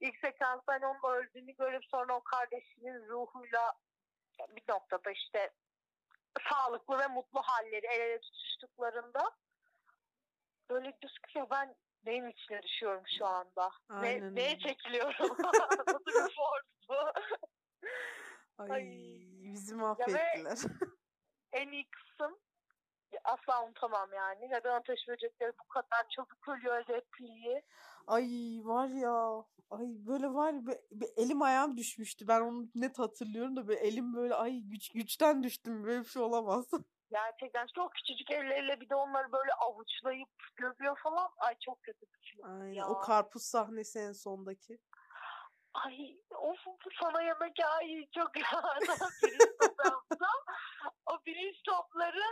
[0.00, 3.72] ilk sekans hani onun öldüğünü görüp sonra o kardeşinin ruhuyla
[4.48, 5.50] bir noktada işte
[6.50, 9.30] sağlıklı ve mutlu halleri el ele tutuştuklarında
[10.70, 13.70] böyle gözüküyor ben neyin içine düşüyorum şu anda?
[13.88, 15.36] Aynen Ne, neye çekiliyorum?
[15.78, 16.94] Nasıl bir form bu?
[18.58, 18.84] Ay, Ay.
[19.52, 20.58] bizi ve- mahvettiler.
[21.52, 22.38] en iyi kısım
[23.24, 24.50] asla unutamam yani.
[24.50, 27.62] Neden ateş böcekleri bu kadar çabuk ölüyor repliği.
[28.06, 29.44] Ay var ya.
[29.70, 32.28] Ay böyle var ya, be- be- elim ayağım düşmüştü.
[32.28, 35.84] Ben onu net hatırlıyorum da böyle elim böyle ay güç güçten düştüm.
[35.84, 36.66] Böyle bir şey olamaz.
[37.10, 41.28] Gerçekten çok küçücük elleriyle bir de onları böyle avuçlayıp görüyor falan.
[41.38, 42.72] Ay çok kötü bir film Aynen.
[42.72, 42.88] ya.
[42.88, 44.78] O karpuz sahnesi en sondaki.
[45.74, 46.56] Ay of
[47.00, 48.78] sana yanak ay çok daha
[49.20, 49.40] pirinç
[49.84, 50.28] yaptım.
[51.06, 52.22] O pirinç topları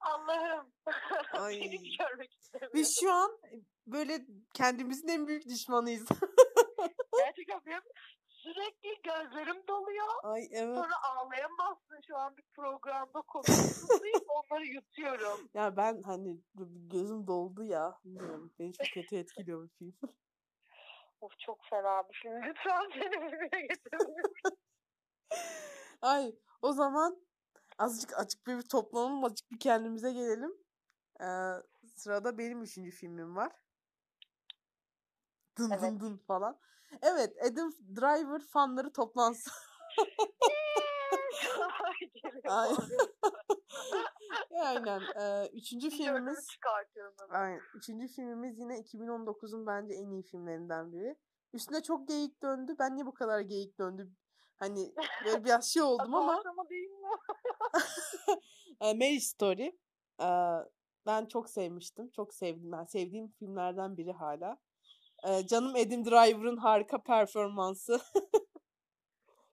[0.00, 0.72] Allah'ım.
[1.44, 1.60] Ay.
[1.60, 2.72] pirinç görmek istemiyorum.
[2.74, 3.38] Biz şu an
[3.86, 6.08] böyle kendimizin en büyük düşmanıyız.
[7.18, 7.82] Gerçekten benim
[8.26, 10.06] sürekli gözlerim doluyor.
[10.22, 10.76] Ay evet.
[10.76, 15.48] Sonra ağlayamazsın şu an bir programda konuşuyorsun onları yutuyorum.
[15.54, 16.40] Ya ben hani
[16.90, 17.98] gözüm doldu ya.
[18.04, 18.52] Bilmiyorum.
[18.58, 19.94] Beni çok kötü etkiliyor bu film.
[21.20, 22.42] Of çok fena bir film.
[22.42, 24.14] Lütfen seni filmine getirin.
[26.02, 27.22] Ay o zaman
[27.78, 29.24] azıcık açık bir toplanalım.
[29.24, 30.54] Azıcık bir kendimize gelelim.
[31.20, 31.54] Ee,
[31.96, 33.52] sırada benim üçüncü filmim var.
[35.58, 35.82] Dın Evet.
[35.82, 36.58] dın dın falan.
[37.02, 39.52] Evet Adam Driver fanları toplansın.
[42.48, 42.70] Ay.
[44.64, 45.00] Aynen.
[45.20, 47.14] Ee, üçüncü filmimiz çıkartıyorum.
[47.30, 47.60] Aynen.
[47.74, 51.16] Üçüncü filmimiz yine 2019'un bence en iyi filmlerinden biri.
[51.52, 52.76] Üstüne çok geyik döndü.
[52.78, 54.10] Ben niye bu kadar geyik döndü?
[54.56, 54.94] Hani
[55.24, 57.08] böyle biraz şey oldum ama değil mi?
[58.80, 59.78] Marriage Story.
[61.06, 62.10] ben çok sevmiştim.
[62.10, 62.72] Çok sevdim.
[62.72, 64.58] Ben sevdiğim filmlerden biri hala.
[65.46, 68.00] Canım Adam Driver'ın harika performansı.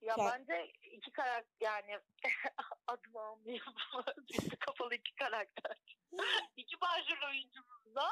[0.01, 1.99] Ya bence iki karakter yani
[2.87, 3.63] adımı almayayım.
[4.29, 5.77] Üstü kapalı iki karakter.
[6.57, 8.07] iki başrol oyuncumuz da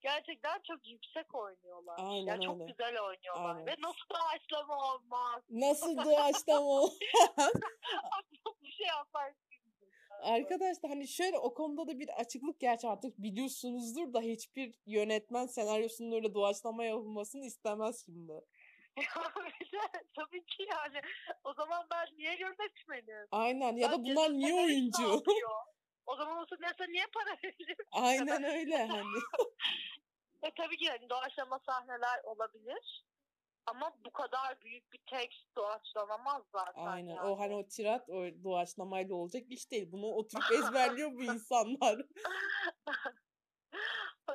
[0.00, 1.96] gerçekten çok yüksek oynuyorlar.
[1.98, 3.56] Aynen ya çok güzel oynuyorlar.
[3.56, 3.66] Aynen.
[3.66, 5.42] Ve nasıl doğaçlama olmaz.
[5.50, 6.90] Nasıl doğaçlama o?
[8.62, 9.46] bir şey yaparsın.
[10.22, 16.12] Arkadaşlar hani şöyle o konuda da bir açıklık gerçi artık biliyorsunuzdur da hiçbir yönetmen senaryosunun
[16.12, 18.32] öyle doğaçlama yapılmasını istemez şimdi.
[20.16, 21.00] Tabii ki yani.
[21.44, 23.28] O zaman ben niye yönetmenim?
[23.30, 25.22] Aynen ya da bunlar niye oyuncu?
[26.06, 27.76] O zaman olsa neyse niye para veririm?
[27.92, 29.18] Aynen öyle hani.
[30.42, 33.04] E tabii ki hani doğaçlama sahneler olabilir.
[33.66, 36.86] ama bu kadar büyük bir tekst doğaçlanamaz zaten.
[36.86, 37.14] Aynen.
[37.14, 37.20] Yani.
[37.28, 39.92] O hani o tirat o doğaçlamayla olacak iş değil.
[39.92, 41.96] Bunu oturup ezberliyor bu insanlar.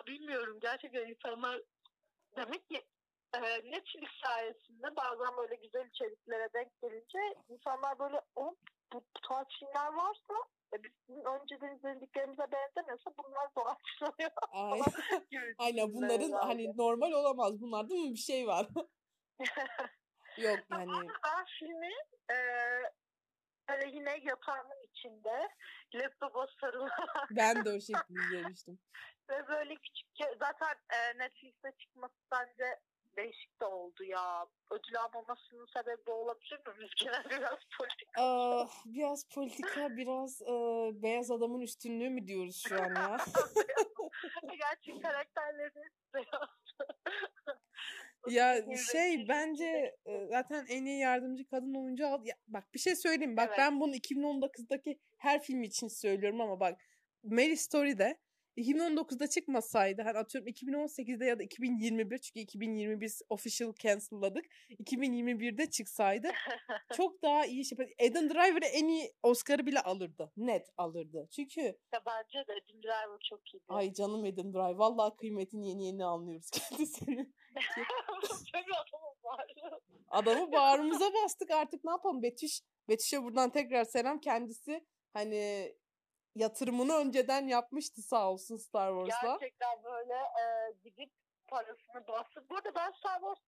[0.07, 0.59] Bilmiyorum.
[0.61, 1.61] Gerçekten insanlar
[2.35, 2.85] demek ki
[3.33, 8.55] e, Netflix sayesinde bazen böyle güzel içeriklere denk gelince insanlar böyle o
[8.93, 10.33] bu tarz filmler varsa
[10.73, 14.31] e, bizim önceden izlediklerimize benzemiyorsa bunlar doğaçlanıyor.
[14.51, 14.83] Aynen.
[15.57, 18.13] Aynen bunların hani normal olamaz bunlar değil mi?
[18.13, 18.67] Bir şey var.
[20.37, 20.91] Yok yani.
[21.23, 21.93] Ben filmi
[22.31, 22.37] e,
[23.69, 25.49] böyle yine yatağımın içinde
[25.93, 27.29] laptopa sarılarak.
[27.31, 28.79] Ben de o şekilde izlemiştim.
[29.29, 30.07] Ve böyle küçük
[30.39, 32.79] zaten e, Netflix'te çıkması bence
[33.17, 34.45] değişik de oldu ya.
[34.71, 36.87] Ödül almamasının sebebi olabilir mi?
[36.97, 38.21] Genelde biraz politika.
[38.21, 40.53] Aa, biraz politika, biraz e,
[41.03, 43.17] beyaz adamın üstünlüğü mü diyoruz şu an ya?
[44.59, 46.49] Gerçek karakterleri beyaz.
[48.29, 52.27] ya şey bence e, zaten en iyi yardımcı kadın oyuncu aldı.
[52.27, 53.37] Ya, bak bir şey söyleyeyim.
[53.37, 53.57] Bak Evet.
[53.57, 56.79] ben bunu 2019'daki her film için söylüyorum ama bak
[57.23, 58.17] Mary Story'de
[58.57, 64.45] 2019'da çıkmasaydı hani atıyorum 2018'de ya da 2021 çünkü 2021 official cancel'ladık.
[64.69, 66.31] 2021'de çıksaydı
[66.97, 67.77] çok daha iyi şey.
[68.09, 70.31] Adam Driver'ı en iyi Oscar'ı bile alırdı.
[70.37, 71.27] Net alırdı.
[71.31, 73.63] Çünkü Ya bence de Adam Driver çok iyiydi.
[73.67, 77.29] ay canım Adam Driver vallahi kıymetini yeni yeni anlıyoruz kendisini.
[78.53, 78.71] Tabii
[79.23, 79.47] var.
[80.07, 82.61] Adamı bağrımıza bastık artık ne yapalım Betüş.
[82.89, 85.73] Betüş'e buradan tekrar selam kendisi hani
[86.35, 89.37] yatırımını önceden yapmıştı sağ olsun Star Wars'la.
[89.39, 91.11] Gerçekten böyle e, gidip
[91.47, 92.49] parasını bastı.
[92.49, 93.39] Bu arada ben Star Wars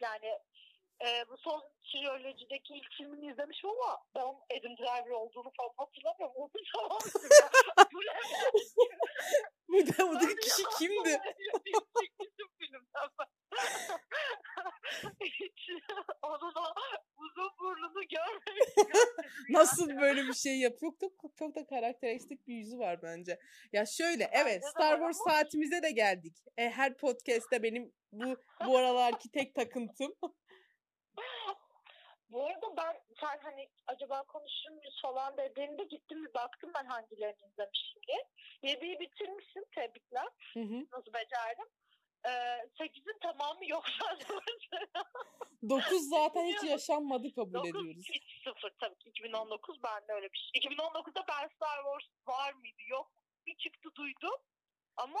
[0.00, 0.38] yani
[1.06, 6.34] e, bu son trilojideki ilk filmini izlemişim ama ben Adam Driver olduğunu falan hatırlamıyorum.
[6.36, 7.50] O bir zamandır ya.
[7.92, 8.12] Bu ne?
[9.68, 11.20] Bu da bu da kişi kimdi?
[15.20, 15.68] Hiç
[16.22, 16.74] onun o
[17.16, 19.14] uzun burnunu görmemiştim.
[19.48, 20.92] Nasıl böyle bir şey yapıyor?
[21.00, 23.38] Çok, çok da karakteristik bir yüzü var bence.
[23.72, 26.36] Ya şöyle evet Star Wars ama- saatimize de geldik.
[26.56, 30.14] E, her podcast'te benim bu bu aralarki tek takıntım.
[32.34, 37.46] Bu arada ben sen hani acaba konuşur muyuz falan dediğinde gittim bir baktım ben hangilerini
[37.50, 38.24] izlemişim diye.
[38.62, 40.28] Yediği bitirmişim tebrikler.
[40.54, 40.86] Hı hı.
[40.92, 41.66] Nasıl becerdim.
[42.28, 44.40] Ee, sekizin tamamı yok zaten.
[45.68, 48.04] 9 zaten hiç yaşanmadı kabul Dokuz ediyoruz.
[48.12, 50.62] hiç sıfır tabii ki 2019 bende öyle bir şey.
[50.70, 52.04] 2019'da ben Star Wars
[52.38, 53.10] var mıydı yok
[53.46, 54.34] bir çıktı duydum
[54.96, 55.20] ama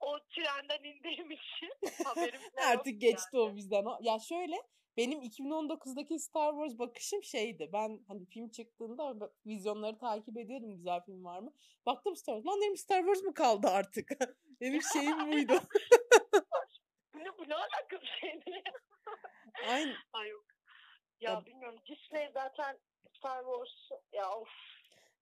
[0.00, 1.70] o trenden indiğim için
[2.04, 3.44] haberim Artık geçti yani.
[3.52, 3.84] o bizden.
[4.00, 4.56] Ya şöyle
[4.96, 7.70] benim 2019'daki Star Wars bakışım şeydi.
[7.72, 11.52] Ben hani film çıktığında vizyonları takip ediyordum güzel film var mı?
[11.86, 12.46] Baktım Star Wars.
[12.46, 14.10] Lan dedim Star Wars mu kaldı artık?
[14.60, 15.52] benim şeyim buydu.
[17.14, 18.62] Bu ne, bu ne alaka bir şeydi?
[19.68, 19.94] Aynen.
[20.12, 20.44] Ay yok.
[21.20, 22.78] Ya, Ya- bilmiyorum Disney zaten
[23.18, 24.48] Star Wars ya of.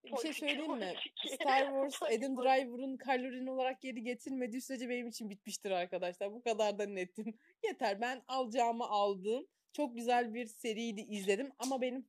[0.05, 0.95] Bir şey söyleyeyim mi?
[1.35, 2.37] Star Wars Politik, Adam.
[2.37, 6.33] Driver'ın kalorini olarak geri getirmediği sürece benim için bitmiştir arkadaşlar.
[6.33, 7.39] Bu kadar da netim.
[7.63, 9.47] Yeter ben alacağımı aldım.
[9.77, 12.09] Çok güzel bir seriydi izledim ama benim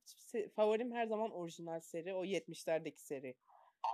[0.55, 2.13] favorim her zaman orijinal seri.
[2.15, 3.35] O 70'lerdeki seri.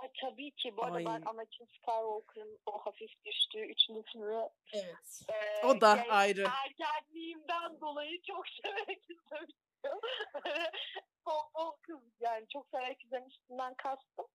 [0.02, 0.76] Ay tabii ki.
[0.76, 1.04] Bu arada Ay.
[1.04, 4.34] ben Anakin Skywalker'ın o hafif düştüğü üçüncü filmi
[4.72, 5.22] Evet.
[5.62, 6.46] e, O da genç ayrı.
[6.64, 10.00] ergenliğimden dolayı çok severek izlemiştim.
[11.26, 14.26] bol bol kız yani çok severek izlemiştimden kastım.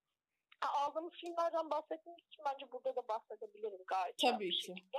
[0.61, 4.17] Aldığımız filmlerden bahsettiğimiz için bence burada da bahsedebilirim gayet.
[4.17, 4.61] Tabii ki.
[4.65, 4.97] şekilde.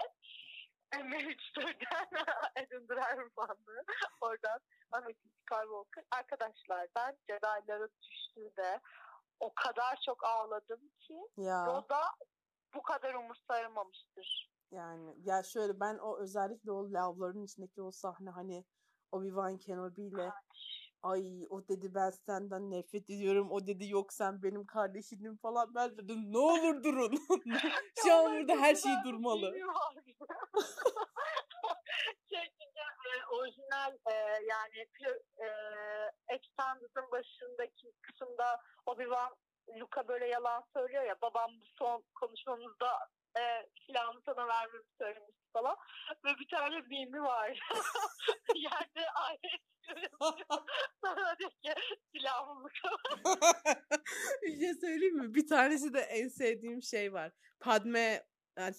[0.97, 2.09] Marriage Story'den
[2.57, 3.85] Adam Driver bandı.
[4.21, 4.61] Oradan
[4.93, 6.05] Anakin Skywalker.
[6.11, 8.81] Arkadaşlar ben Jedi'lara düştüğünde
[9.41, 12.01] o kadar çok ağladım ki Ya Yoda
[12.75, 14.51] bu kadar umursayamamıştır.
[14.71, 18.65] yani ya şöyle ben o özellikle o lavların içindeki o sahne hani
[19.13, 20.33] Obi-Wan Kenobi ile
[21.03, 25.75] ay o dedi ben senden nefret ediyorum o dedi yok sen benim kardeşinim falan.
[25.75, 27.15] Ben dedim ne olur durun.
[28.03, 29.55] Şu an burada her şey durmalı.
[32.31, 34.15] şey diyeceğim, e, orijinal e,
[34.49, 34.87] yani
[35.39, 35.49] e,
[36.35, 39.35] Extended'ın başındaki kısımda Obi-Wan
[39.81, 42.99] Luka böyle yalan söylüyor ya babam bu son konuşmamızda
[43.39, 45.77] e, silahımı sana vermemi söylemişti falan
[46.25, 47.61] ve bir tane mimi var
[48.55, 49.63] yerde alet
[51.05, 51.75] sonra diyor ki
[52.13, 52.69] silahımı
[54.43, 55.35] bir şey söyleyeyim mi?
[55.35, 57.33] Bir tanesi de en sevdiğim şey var.
[57.61, 58.25] Padme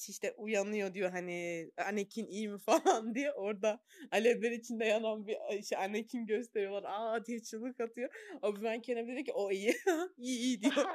[0.07, 3.79] işte uyanıyor diyor hani Anakin iyi mi falan diye orada
[4.11, 6.83] alevler içinde yanan bir şey Anakin gösteriyorlar.
[6.83, 8.09] Aa diye çığlık atıyor.
[8.41, 9.75] Obi-Wan Kenobi dedi ki o iyi.
[10.17, 10.85] iyi iyi diyor.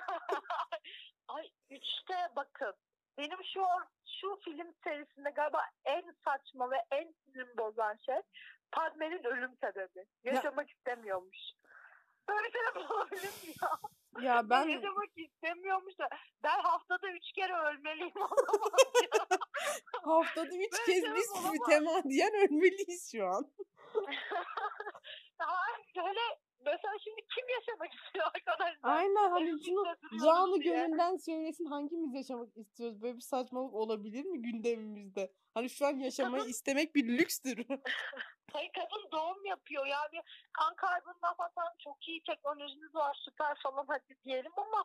[1.28, 2.74] Ay üçte bakın
[3.18, 3.60] benim şu
[4.20, 8.20] şu film serisinde galiba en saçma ve en sinir bozan şey
[8.72, 10.06] Padme'nin ölüm sebebi.
[10.24, 10.74] Yaşamak ya.
[10.76, 11.38] istemiyormuş.
[12.28, 12.60] Böyle şey
[12.90, 13.70] olabilir mi ya?
[14.22, 14.68] Ya ben...
[14.68, 16.08] Yaşamak istemiyormuş da
[16.42, 18.12] ben haftada üç kere ölmeliyim
[20.04, 23.52] haftada üç kez biz mütemadiyen ölmeliyiz şu an.
[25.96, 26.20] Böyle
[26.66, 28.78] mesela şimdi kim yaşamak istiyor arkadaşlar?
[28.82, 29.84] Aynen hani şunu
[30.24, 33.02] canı gönülden söylesin hangimiz yaşamak istiyoruz?
[33.02, 35.32] Böyle bir saçmalık olabilir mi gündemimizde?
[35.54, 37.56] Hani şu an yaşamayı istemek bir lükstür.
[38.52, 44.16] Hayır kadın doğum yapıyor yani kan kaybından falan çok iyi teknolojiniz var süper falan hadi
[44.24, 44.84] diyelim ama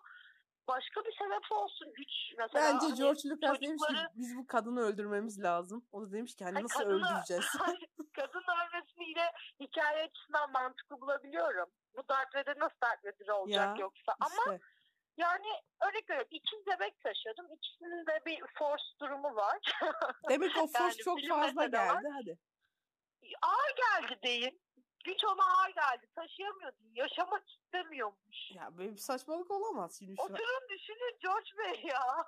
[0.70, 2.74] başka bir sebep olsun güç mesela.
[2.74, 3.62] Bence hani George Lucas çocukları...
[3.62, 5.86] demiş ki biz bu kadını öldürmemiz lazım.
[5.92, 7.46] O da demiş ki hani nasıl kadını, öldüreceğiz?
[8.14, 11.70] kadın ölmesini yine hikaye açısından mantıklı bulabiliyorum.
[11.98, 14.42] Bu Darth Vader nasıl Darth Vader olacak ya, yoksa işte.
[14.44, 14.60] ama
[15.18, 15.48] yani
[15.82, 17.46] örnek veriyorum ikiz bebek taşıyordum.
[17.56, 19.60] İkisinin de bir force durumu var.
[20.30, 22.14] Demek o force yani çok fazla geldi var.
[22.14, 22.38] hadi.
[23.42, 24.62] Ağır geldi deyin
[25.06, 26.08] güç ona ağır geldi.
[26.16, 26.78] Taşıyamıyordu.
[26.96, 28.52] Yaşamak istemiyormuş.
[28.56, 32.28] Ya böyle bir saçmalık olamaz şimdi şu Oturun düşünün George Bey ya.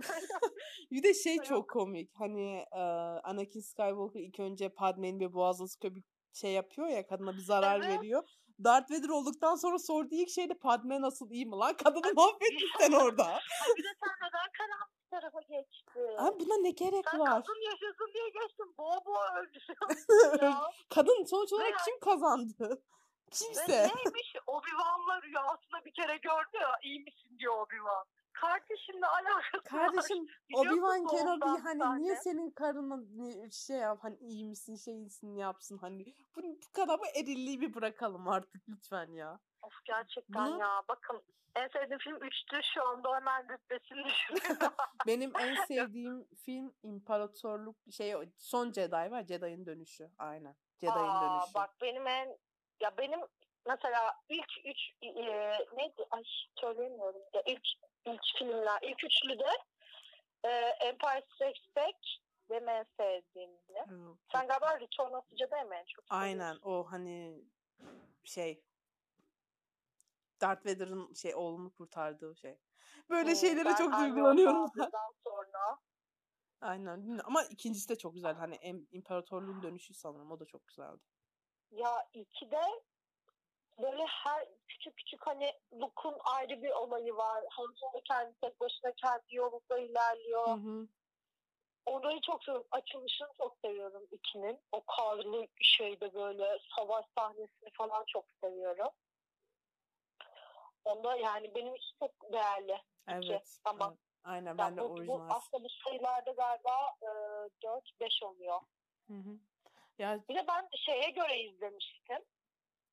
[0.90, 2.10] bir de şey çok komik.
[2.14, 2.80] Hani e,
[3.24, 6.02] Anakin Skywalker ilk önce Padme'nin ve boğazını sıkıyor bir
[6.32, 7.98] şey yapıyor ya kadına bir zarar evet.
[7.98, 8.22] veriyor.
[8.64, 11.76] Darth Vader olduktan sonra sorduğu ilk şey de Padme nasıl iyi mi lan?
[11.84, 13.40] Kadını mahvettin sen orada.
[13.76, 16.00] bir de sen neden karanlık tarafa geçti?
[16.18, 17.28] Abi buna ne gerek sen var?
[17.28, 18.74] kadın yaşasın diye geçtin.
[18.78, 20.54] Boğa boğa öldürüyorsun
[20.88, 22.82] kadın sonuç olarak kim kazandı?
[23.30, 23.72] Kimse.
[23.72, 24.36] Ve neymiş?
[24.46, 28.04] Obi-Wan'la rüyasında bir kere gördü ya iyi misin diyor Obi-Wan.
[28.32, 32.02] Kardeşimle alakası Kardeşim Obi-Wan Kenobi hani sahne.
[32.02, 32.98] niye senin karına
[33.50, 36.04] şey yap hani iyi misin şeysin yapsın hani
[36.36, 39.40] bu, bu kadar bu erilliği bir bırakalım artık lütfen ya.
[39.62, 40.58] Of gerçekten Hı?
[40.58, 41.22] ya bakın
[41.54, 44.12] en sevdiğim film 3'tü şu anda hemen rütbesini.
[45.06, 51.54] Benim en sevdiğim film İmparatorluk şey Son Jedi var Jedi'ın dönüşü aynen Jedi'ın dönüşü.
[51.54, 52.38] Bak benim en
[52.80, 53.20] ya benim
[53.66, 55.24] mesela ilk üç e,
[55.76, 56.22] neydi ay
[56.60, 57.68] söyleyemiyorum ya ilk
[58.06, 59.50] ilk filmler ilk üçlü de
[60.44, 60.48] e,
[60.86, 61.98] Empire Strikes Back
[62.50, 63.84] benim en sevdiğimdi.
[63.86, 64.16] Hmm.
[64.32, 67.44] Sen galiba Return of the Jedi mi en çok Aynen o hani
[68.24, 68.64] şey
[70.40, 72.58] Darth Vader'ın şey oğlunu kurtardığı şey.
[73.10, 74.70] Böyle hmm, şeylere çok duygulanıyorum.
[75.24, 75.78] sonra.
[76.60, 77.20] Aynen.
[77.24, 78.34] Ama ikincisi de çok güzel.
[78.34, 80.30] Hani imparatorluğun dönüşü sanırım.
[80.30, 81.00] O da çok güzeldi.
[81.70, 82.62] Ya iki de
[83.78, 87.44] böyle her küçük küçük hani Luke'un ayrı bir olayı var.
[87.50, 90.46] Han Solo kendi tek başına kendi yolunda ilerliyor.
[90.46, 90.88] Hı hı.
[91.86, 92.68] Orayı çok seviyorum.
[92.70, 94.60] Açılışını çok seviyorum ikinin.
[94.72, 98.88] O karlı şeyde böyle savaş sahnesini falan çok seviyorum.
[100.84, 102.78] Onda yani benim için çok değerli.
[103.08, 103.24] Evet.
[103.24, 103.40] Iki.
[103.64, 103.98] Ama evet.
[104.24, 105.18] Aynen ben de orijinal.
[105.18, 107.06] Bu, aslında bu sayılarda galiba e,
[108.00, 108.60] 4-5 oluyor.
[109.06, 109.38] Hı hı.
[109.98, 110.20] Ya...
[110.28, 112.18] Bir de ben şeye göre izlemiştim.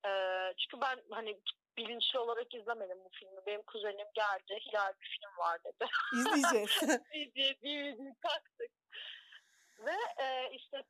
[0.06, 0.12] E,
[0.58, 1.40] çünkü ben hani
[1.78, 3.46] bilinçli olarak izlemedim bu filmi.
[3.46, 4.60] Benim kuzenim geldi.
[4.68, 5.90] Hilal bir film var dedi.
[6.14, 6.82] İzleyeceğiz.
[7.14, 8.72] DVD taktık.
[9.80, 10.84] Ve e, işte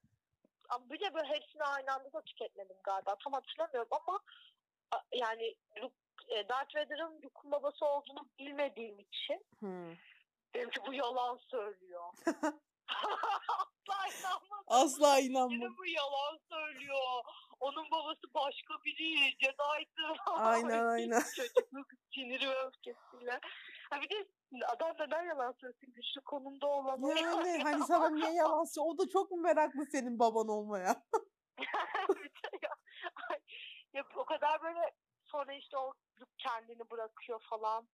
[0.80, 3.16] bir de böyle hepsini aynı anda da tüketmedim galiba.
[3.24, 4.20] Tam hatırlamıyorum ama
[5.14, 5.96] yani Luke
[6.28, 9.96] e, Darth Vader'ın Luke'un babası olduğunu bilmediğim için hmm.
[10.54, 12.14] dedim ki bu yalan söylüyor.
[13.90, 14.64] Asla inanmadım.
[14.68, 15.62] Asla inanmadım.
[15.62, 17.24] Dedim bu yalan söylüyor.
[17.60, 19.32] Onun babası başka biri.
[19.32, 20.14] Jedi'dı.
[20.28, 21.22] Aynen aynen.
[21.36, 23.40] Çocukluk siniri ve öfkesiyle.
[23.90, 24.28] Ha bir de
[24.68, 27.16] adam neden yalan söylesin güçlü konumda olan.
[27.16, 28.96] Yani hani sana niye yalan söylüyor?
[28.96, 31.04] O da çok mu meraklı senin baban olmaya?
[33.94, 34.94] ya, o kadar böyle
[35.32, 35.94] Sonra işte o
[36.38, 37.88] kendini bırakıyor falan.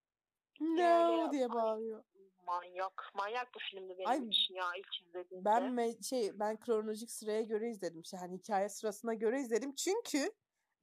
[0.60, 2.04] Yani, diye bağırıyor.
[2.48, 3.12] Manyak.
[3.16, 5.46] Manyak bir filmdi benim Ay, için ya ilk izlediğimde.
[5.46, 8.02] Ben me- şey ben kronolojik sıraya göre izledim.
[8.02, 9.76] İşte hani hikaye sırasına göre izledim.
[9.76, 10.32] Çünkü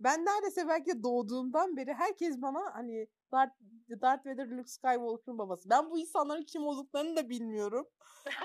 [0.01, 3.55] ben neredeyse belki doğduğumdan beri herkes bana hani Darth,
[4.01, 5.70] Darth Vader Luke Skywalker'ın babası.
[5.70, 7.89] Ben bu insanların kim olduklarını da bilmiyorum.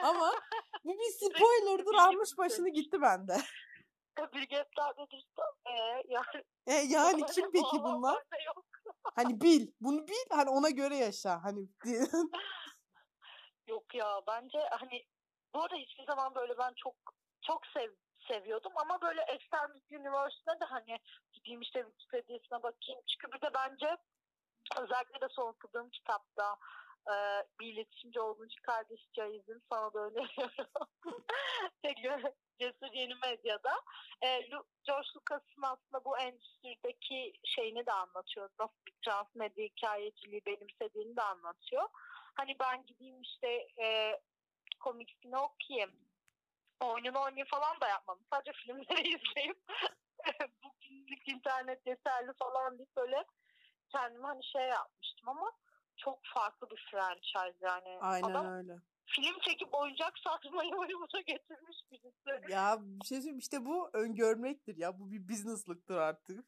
[0.03, 0.31] Ama
[0.83, 3.37] bu bir spoiler'dır almış başını gitti bende.
[4.33, 6.43] Bilgetler dedirsem e, yani.
[6.67, 8.23] E, yani kim peki bunlar?
[9.15, 9.71] Hani bil.
[9.81, 10.29] Bunu bil.
[10.29, 11.43] Hani ona göre yaşa.
[11.43, 11.67] Hani
[13.67, 15.05] Yok ya bence hani
[15.53, 16.95] bu arada hiçbir zaman böyle ben çok
[17.41, 17.91] çok sev,
[18.27, 20.99] seviyordum ama böyle Extended Universe'de de hani
[21.33, 23.01] gideyim işte Wikipedia'sına bakayım.
[23.07, 23.97] Çünkü bir de bence
[24.77, 26.55] özellikle de son okuduğum kitapta
[27.13, 30.87] e, bir iletişimci olduğu için kardeş Cahiz'in sana da öneriyorum.
[32.59, 33.81] Cesur Yeni Medya'da.
[34.21, 34.41] E,
[34.83, 38.49] George Lucas'ın aslında bu endüstrideki şeyini de anlatıyor.
[38.59, 41.89] Nasıl bir transmedya hikayeciliği benimsediğini de anlatıyor.
[42.35, 44.19] Hani ben gideyim işte e,
[44.79, 45.91] komiksini okuyayım.
[46.81, 48.25] Oyununu oynayayım falan da yapmadım.
[48.33, 49.57] Sadece filmleri izleyip
[50.63, 53.25] bu günlük internet yeterli falan deyip böyle
[53.89, 55.51] kendime hani şey yapmıştım ama
[55.97, 57.97] çok farklı bir franchise yani.
[58.01, 58.73] Aynen Adam öyle.
[59.05, 62.51] film çekip oyuncak satmayı oyunumuza getirmiş birisi.
[62.53, 64.99] Ya bir şey söyleyeyim işte bu öngörmektir ya.
[64.99, 66.45] Bu bir business'lıktır artık.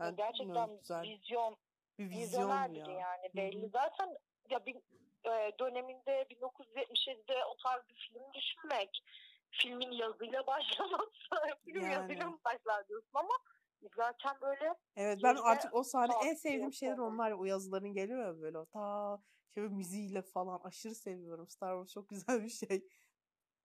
[0.00, 1.02] Ben Gerçekten güzel.
[1.02, 1.56] vizyon,
[1.98, 2.86] Bir vizyon ya.
[2.92, 3.62] yani belli.
[3.66, 3.70] hı.
[3.72, 4.16] Zaten
[4.50, 4.76] ya bir
[5.24, 9.02] e, döneminde 1977'de o tarz bir film düşünmek,
[9.50, 11.92] filmin yazıyla başlaması, film Yani.
[11.92, 13.34] yazıyla mı başlar diyorsun ama
[13.82, 17.36] izlerken böyle Evet ben artık o sahne en sevdiğim şeyler onlar ya.
[17.38, 18.58] O yazıların geliyor ya böyle.
[18.58, 19.18] o Ta
[19.54, 21.48] şey müziğiyle falan aşırı seviyorum.
[21.48, 22.88] Star Wars çok güzel bir şey.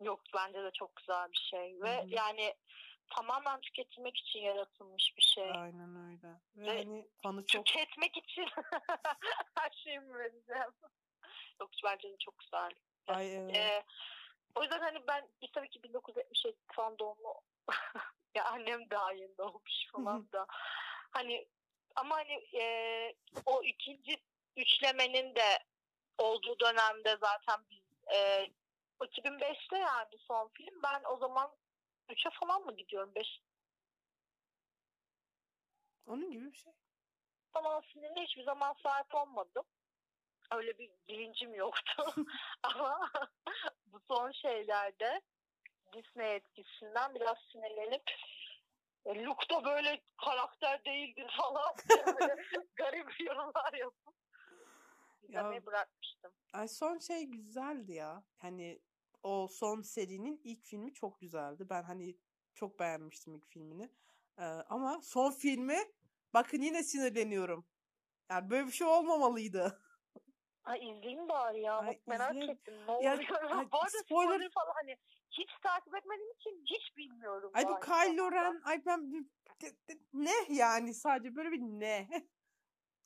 [0.01, 2.07] yok bence de çok güzel bir şey ve Hı hı.
[2.09, 2.55] yani
[3.15, 5.51] tamamen tüketmek için yaratılmış bir şey.
[5.51, 6.27] Aynen öyle.
[6.55, 8.45] Ve Ve hani fanı çok Tüketmek için
[9.59, 10.71] her şeyimi vereceğim.
[11.61, 12.71] Yok bence de çok güzel.
[13.07, 13.55] ay evet.
[13.55, 13.83] Ee,
[14.55, 17.41] o yüzden hani ben biz tabii ki 1977 falan doğumlu
[18.35, 20.45] ya annem daha yeni doğmuş falan da
[21.11, 21.47] hani
[21.95, 22.63] ama hani e,
[23.45, 24.17] o ikinci
[24.57, 25.59] üçlemenin de
[26.17, 27.83] olduğu dönemde zaten biz
[28.15, 28.47] e,
[29.01, 31.51] 2005'te yani son film ben o zaman
[32.09, 33.41] 3'e falan mı gidiyorum 5
[36.05, 36.73] Onun gibi bir şey.
[37.53, 39.63] falan filmine hiçbir zaman sahip olmadım.
[40.51, 42.03] Öyle bir bilincim yoktu.
[42.63, 43.09] Ama
[43.85, 45.21] bu son şeylerde
[45.93, 48.03] Disney etkisinden biraz sinirlenip
[49.05, 51.75] e, Luke da böyle karakter değildir falan
[52.19, 52.35] böyle
[52.75, 54.15] garip yorumlar yapıp
[55.23, 56.31] izlemeyi bırakmıştım.
[56.53, 58.23] Ay son şey güzeldi ya.
[58.37, 58.81] Hani
[59.23, 61.69] o son serinin ilk filmi çok güzeldi.
[61.69, 62.17] Ben hani
[62.55, 63.89] çok beğenmiştim ilk filmini.
[64.37, 65.77] Ee, ama son filmi
[66.33, 67.67] bakın yine sinirleniyorum.
[68.29, 69.81] Yani böyle bir şey olmamalıydı.
[70.63, 71.77] Ay izleyeyim bari ya.
[71.77, 72.75] Ay, Bak merak ettim.
[72.87, 73.41] Ne Ya, oluyor?
[73.51, 74.97] ay, Bu arada spoiler falan hani
[75.31, 77.51] hiç takip etmediğim için hiç bilmiyorum.
[77.53, 78.35] Ay bu aynı Kylo zamanda.
[78.43, 79.29] Ren ay ben
[80.13, 82.07] ne yani sadece böyle bir ne.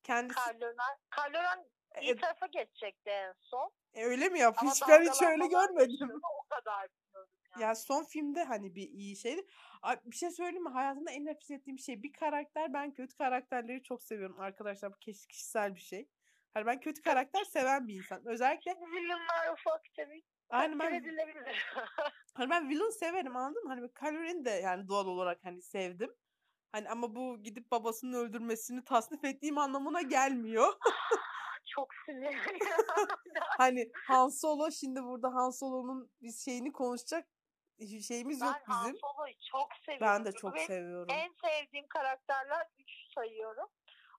[0.04, 1.66] Kendisi Kylo Ren, Kylo Ren
[1.96, 3.72] E, iyi tarafa geçecekti en son.
[3.94, 4.82] e, öyle mi yapmış?
[4.84, 6.22] Ama Ben hiç öyle görmedim.
[6.42, 7.64] O kadar yani.
[7.64, 9.48] Ya son filmde hani bir iyi şeydi.
[9.82, 10.70] Ay, bir şey söyleyeyim mi?
[10.70, 12.74] Hayatımda en nefret ettiğim şey bir karakter.
[12.74, 14.92] Ben kötü karakterleri çok seviyorum arkadaşlar.
[14.92, 16.10] Bu kişisel bir şey.
[16.54, 18.26] Hani ben kötü karakter seven bir insan.
[18.26, 21.66] Özellikle Villainlar ufak tefek takdir ben edilebilir.
[22.34, 23.70] hani ben villain severim anladın mı?
[23.70, 26.16] Hani Kylo de yani doğal olarak hani sevdim.
[26.72, 30.74] Hani ama bu gidip babasını öldürmesini tasnif ettiğim anlamına gelmiyor.
[31.66, 32.60] Çok sinirli.
[33.58, 37.28] hani Han Solo şimdi burada Han Solo'nun bir şeyini konuşacak
[38.08, 39.00] şeyimiz yok ben Han bizim.
[39.00, 40.08] Solo'yu çok seviyorum.
[40.08, 41.08] Ben de çok benim seviyorum.
[41.10, 43.70] En sevdiğim karakterler 3 sayıyorum.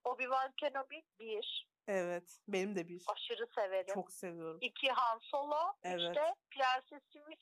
[0.05, 1.69] Obi-Wan Kenobi 1.
[1.89, 2.41] Evet.
[2.49, 3.03] Benim de bir.
[3.07, 3.95] Aşırı severim.
[3.95, 4.59] Çok seviyorum.
[4.61, 5.57] 2 Han Solo.
[5.85, 6.17] 3 Evet.
[6.17, 7.39] de Prensesimiz.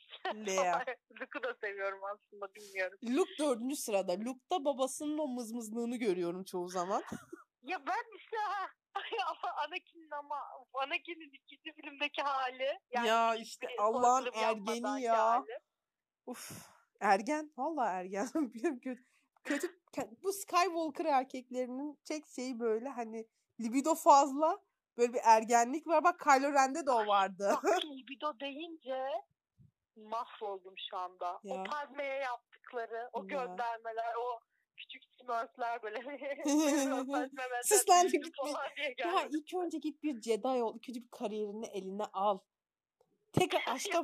[0.47, 0.85] Lea.
[1.21, 2.99] Luke'u da seviyorum aslında bilmiyorum.
[3.05, 4.13] Luke dördüncü sırada.
[4.13, 7.03] Luke'da babasının o mızmızlığını görüyorum çoğu zaman.
[7.67, 8.69] Ya ben işte ha,
[9.67, 10.37] Anakin'in ama
[10.75, 12.79] Anakin'in ikinci filmdeki hali.
[12.91, 15.19] Yani ya işte Allah'ın soykırım yapmadan ergeni ya.
[15.19, 15.59] hali.
[16.27, 16.51] Uf.
[17.01, 17.53] Ergen.
[17.57, 18.29] Vallahi ergen.
[18.81, 19.05] Kötü.
[19.45, 20.17] Kötü.
[20.23, 23.27] Bu Skywalker erkeklerinin tek şeyi böyle hani
[23.61, 24.59] libido fazla.
[24.99, 26.05] Böyle bir ergenlik var.
[26.05, 27.55] Bak Kylo Ren'de de o vardı.
[27.65, 29.07] Bak libido deyince
[29.97, 31.41] mahvoldum şu anda.
[31.45, 31.55] Ya.
[31.55, 33.27] O Padme'ye yaptıkları, o Ya.
[33.27, 34.41] göndermeler, o
[34.77, 35.99] küçük smurfler böyle.
[38.13, 38.31] Gitme.
[38.37, 40.75] falan diye ya ilk önce git bir Jedi ol.
[40.77, 42.39] İlk önce bir kariyerini eline al.
[43.33, 43.99] Tekrar aşka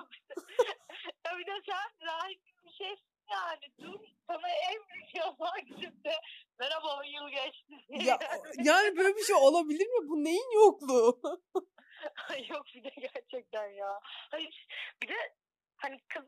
[1.26, 3.60] ya bir de sen rahip bir şeysin yani.
[3.80, 6.12] Dur sana en büyük yalan şimdi.
[6.58, 7.74] Merhaba yıl geçti.
[8.08, 8.18] Ya
[8.64, 10.08] yani böyle bir şey olabilir mi?
[10.08, 11.20] Bu neyin yokluğu?
[12.48, 14.00] Yok bir de gerçekten ya.
[14.02, 14.66] Hayır
[15.02, 15.34] bir de
[15.76, 16.24] hani kız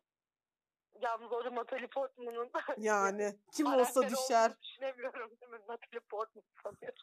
[1.00, 4.52] yalnız orada Natalie Portman'ın Yani kim olsa düşer.
[4.62, 5.58] düşünemiyorum değil mi?
[5.68, 7.02] Natalie Portman sanıyorum.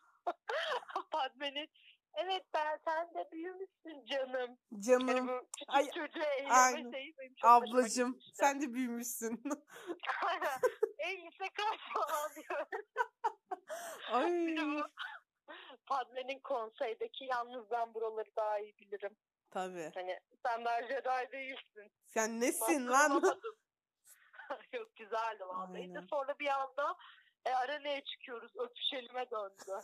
[1.11, 1.69] Padme'nin
[2.13, 4.57] evet ben sen de büyümüşsün canım.
[4.71, 6.77] Yani Canım, bu küçük Ay, çocuğa aynen.
[6.77, 9.43] eğlenme şeyi benim çok ablacım sen de büyümüşsün.
[10.99, 12.65] en yüksek kaç falan diyor.
[14.11, 14.55] Ay.
[15.85, 19.15] Padme'nin konseydeki yalnız ben buraları daha iyi bilirim.
[19.51, 19.91] Tabii.
[19.93, 21.91] Hani sen daha Jedi değilsin.
[22.05, 23.41] Sen nesin Maskara lan?
[24.73, 25.81] Yok güzeldi vallahi.
[25.81, 25.95] Aynen.
[25.95, 26.95] De sonra bir anda
[27.45, 28.51] e, arenaya çıkıyoruz.
[28.57, 29.81] Öpüşelime döndü.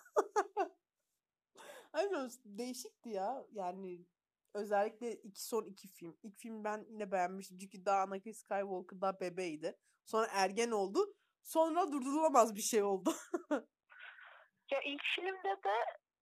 [1.96, 3.46] Ay bilmiyorum, değişikti ya.
[3.52, 4.06] Yani
[4.54, 6.18] özellikle iki son iki film.
[6.24, 7.58] İlk film ben yine beğenmiştim.
[7.58, 9.78] Çünkü daha Anakin Skywalker daha bebeydi.
[10.06, 11.00] Sonra ergen oldu.
[11.44, 13.14] Sonra durdurulamaz bir şey oldu.
[14.72, 15.76] Ya ilk filmde de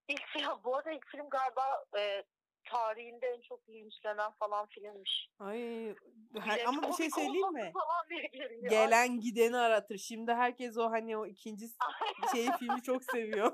[0.07, 2.24] ilk film bu arada ilk film galiba e,
[2.65, 5.28] tarihinde en çok linçlenen falan filmmiş.
[5.39, 5.95] Ay
[6.39, 7.74] her, ama bir şey söyleyeyim mi?
[8.69, 9.97] Gelen gideni aratır.
[9.97, 11.65] Şimdi herkes o hani o ikinci
[12.32, 13.53] şey filmi çok seviyor.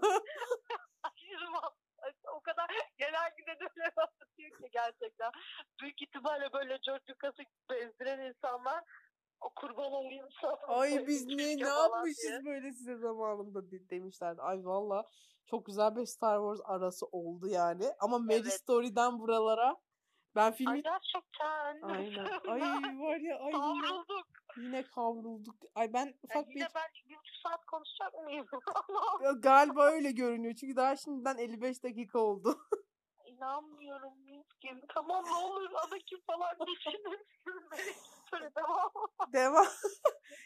[2.50, 5.32] Kadar gelen giden öyle anlatıyor ki gerçekten.
[5.82, 8.84] Büyük ihtimalle böyle George Lucas'ı bezdiren insanlar
[9.42, 10.56] o kurban olayım sana.
[10.68, 12.46] Ay biz ne ne yapmışız diye.
[12.46, 14.36] böyle size zamanında de- demişler.
[14.40, 15.10] Ay valla
[15.46, 17.86] çok güzel bir Star Wars arası oldu yani.
[18.00, 18.54] Ama Mary Evet.
[18.54, 19.76] Story'den buralara
[20.40, 21.82] ben filmi Ay gerçekten.
[21.82, 22.26] aynen.
[22.50, 24.28] Ay var ya ay yine, Kavrulduk.
[24.58, 25.56] yine kavrulduk.
[25.76, 28.48] Ay ben Yani ufak yine bir ben bir buçuk saat konuşacak mıyım?
[29.24, 30.56] Ya galiba öyle görünüyor.
[30.56, 32.60] Çünkü daha şimdiden 55 dakika oldu.
[33.26, 34.82] İnanmıyorum Miskin.
[34.94, 37.26] Tamam ne olur Anakin falan geçinirsin.
[38.30, 38.92] Söyle devam.
[39.34, 39.66] Devam.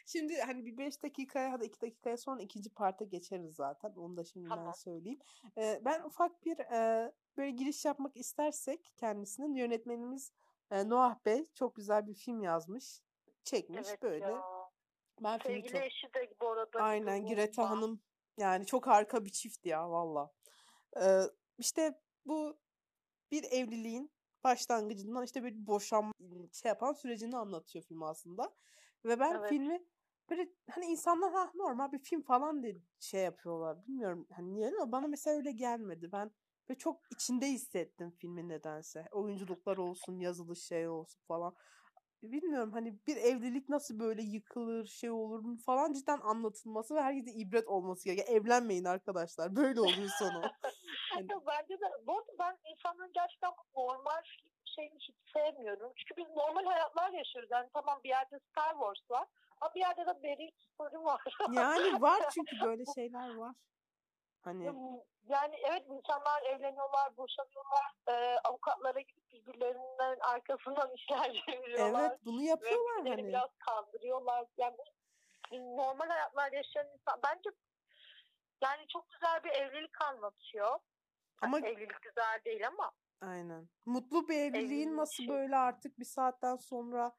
[0.05, 3.93] Şimdi hani bir 5 dakikaya ya da 2 dakikaya sonra ikinci parta geçeriz zaten.
[3.95, 4.73] Onu da şimdiden Tamam.
[4.73, 5.19] söyleyeyim.
[5.57, 10.31] Ee, ben ufak bir e, böyle giriş yapmak istersek kendisinin yönetmenimiz
[10.71, 13.01] e, Noah Bey çok güzel bir film yazmış.
[13.43, 14.25] Çekmiş Evet böyle.
[14.25, 14.43] ya.
[15.23, 16.79] Ben filmi Sevgili çok eşi de bu arada.
[16.79, 17.69] Aynen Greta.
[17.69, 18.01] Hanım
[18.38, 20.31] yani çok harika bir çift ya valla.
[21.01, 21.21] Ee,
[21.57, 22.57] işte bu
[23.31, 24.11] bir evliliğin
[24.43, 26.13] başlangıcından işte bir boşanma
[26.51, 28.53] şey yapan sürecini anlatıyor film aslında.
[29.05, 29.49] Ve ben Evet.
[29.49, 29.86] filmi
[30.29, 33.88] böyle hani insanlar ha normal bir film falan diye şey yapıyorlar.
[33.88, 36.11] Bilmiyorum hani niye ama bana mesela öyle gelmedi.
[36.11, 36.31] Ben
[36.70, 39.05] ve çok içinde hissettim filmin nedense.
[39.11, 41.55] Oyunculuklar olsun, yazılış şey olsun falan.
[42.24, 47.68] Bilmiyorum hani bir evlilik nasıl böyle yıkılır, şey olur falan cidden anlatılması ve herkese ibret
[47.68, 48.41] olması gerekiyor.
[48.41, 49.55] Evlenmeyin arkadaşlar.
[49.55, 50.41] Böyle oluyor sonu.
[51.14, 54.22] Hani- Bence de bu arada ben insanların gerçekten normal
[54.76, 55.93] şeyini hiç sevmiyorum.
[55.95, 57.49] Çünkü biz normal hayatlar yaşıyoruz.
[57.51, 59.28] Yani tamam bir yerde Star Wars var
[59.61, 61.22] ama bir yerde de Berry Story var.
[61.53, 63.55] Yani var çünkü böyle şeyler var.
[64.43, 64.65] Hani
[65.29, 72.09] Yani evet insanlar evleniyorlar, boşanıyorlar, e, avukatlara gidip birbirlerinden arkasından işler çeviriyorlar.
[72.09, 73.27] evet bunu yapıyorlar birbirlerini hani.
[73.27, 74.45] biraz kandırıyorlar.
[74.57, 74.77] Yani
[75.51, 77.49] normal hayatlar yaşayan insan bence
[78.63, 80.79] yani çok güzel bir evlilik anlatıyor.
[81.41, 82.91] Ama Hani evlilik güzel değil ama
[83.21, 83.69] aynen.
[83.85, 87.11] Mutlu bir evliliğin Evliliğin nasıl şey- böyle artık bir saatten sonra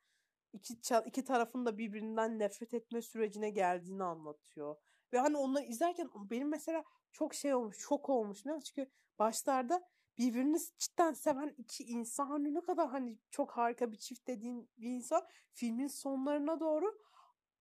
[0.52, 4.76] iki iki tarafın da birbirinden nefret etme sürecine geldiğini anlatıyor.
[5.14, 8.44] Ve hani onu izlerken benim mesela çok şey olmuş, şok olmuş.
[8.44, 8.60] musun?
[8.60, 9.82] Çünkü başlarda
[10.18, 14.90] birbirini cidden seven iki insan hani ne kadar hani çok harika bir çift dediğin bir
[14.90, 16.98] insan filmin sonlarına doğru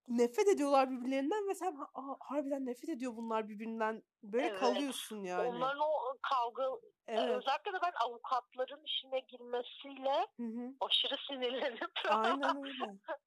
[0.08, 4.60] nefret ediyorlar birbirlerinden ve sen "Aa, harbiden nefret ediyor bunlar birbirinden böyle Evet.
[4.60, 5.49] kalıyorsun yani.
[5.49, 6.64] onların o kavga
[7.08, 7.36] Evet.
[7.36, 10.74] özellikle de ben avukatların işine girmesiyle Hı hı.
[10.82, 12.97] aşırı sinirlenip Aynen öyle.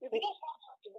[0.00, 0.10] Şey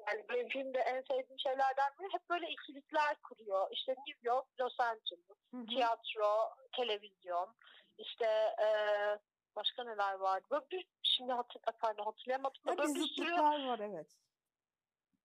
[0.07, 3.67] yani benim filmde en sevdiğim şeylerden biri hep böyle ikilikler kuruyor.
[3.71, 5.65] İşte New York, Los Angeles, Hı hı.
[5.65, 7.55] tiyatro, televizyon,
[7.97, 9.19] işte eee,
[9.55, 10.47] başka neler vardı.
[10.51, 14.07] Böyle bir, şimdi hatır, pardon, hatırlayamadım Ya böyle bir sürü, var evet.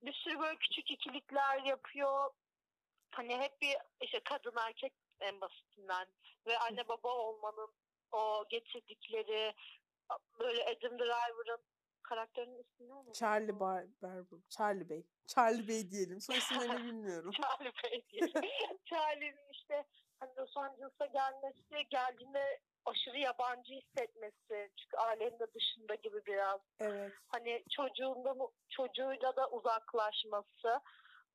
[0.03, 2.31] bir sürü böyle küçük ikilikler yapıyor.
[3.11, 6.07] Hani hep bir işte kadın erkek en basitinden
[6.47, 7.75] ve anne baba olmanın
[8.13, 9.55] o getirdikleri
[10.39, 11.61] böyle Adam Driver'ın
[12.11, 13.13] karakterinin ismi ne oldu?
[13.13, 14.39] Charlie Bar Barber.
[14.49, 15.07] Charlie Bey.
[15.27, 16.21] Charlie Bey diyelim.
[16.21, 17.33] Soy isimlerini bilmiyorum.
[17.43, 18.23] Charlie Bey diye.
[18.85, 19.85] Charlie'nin işte
[20.21, 24.71] hani Los Angeles'a gelmesi, geldiğinde aşırı yabancı hissetmesi.
[24.77, 26.61] Çünkü ailenin de dışında gibi biraz.
[26.81, 27.13] Evet.
[27.29, 28.35] Hani çocuğunda
[28.69, 30.81] çocuğuyla da uzaklaşması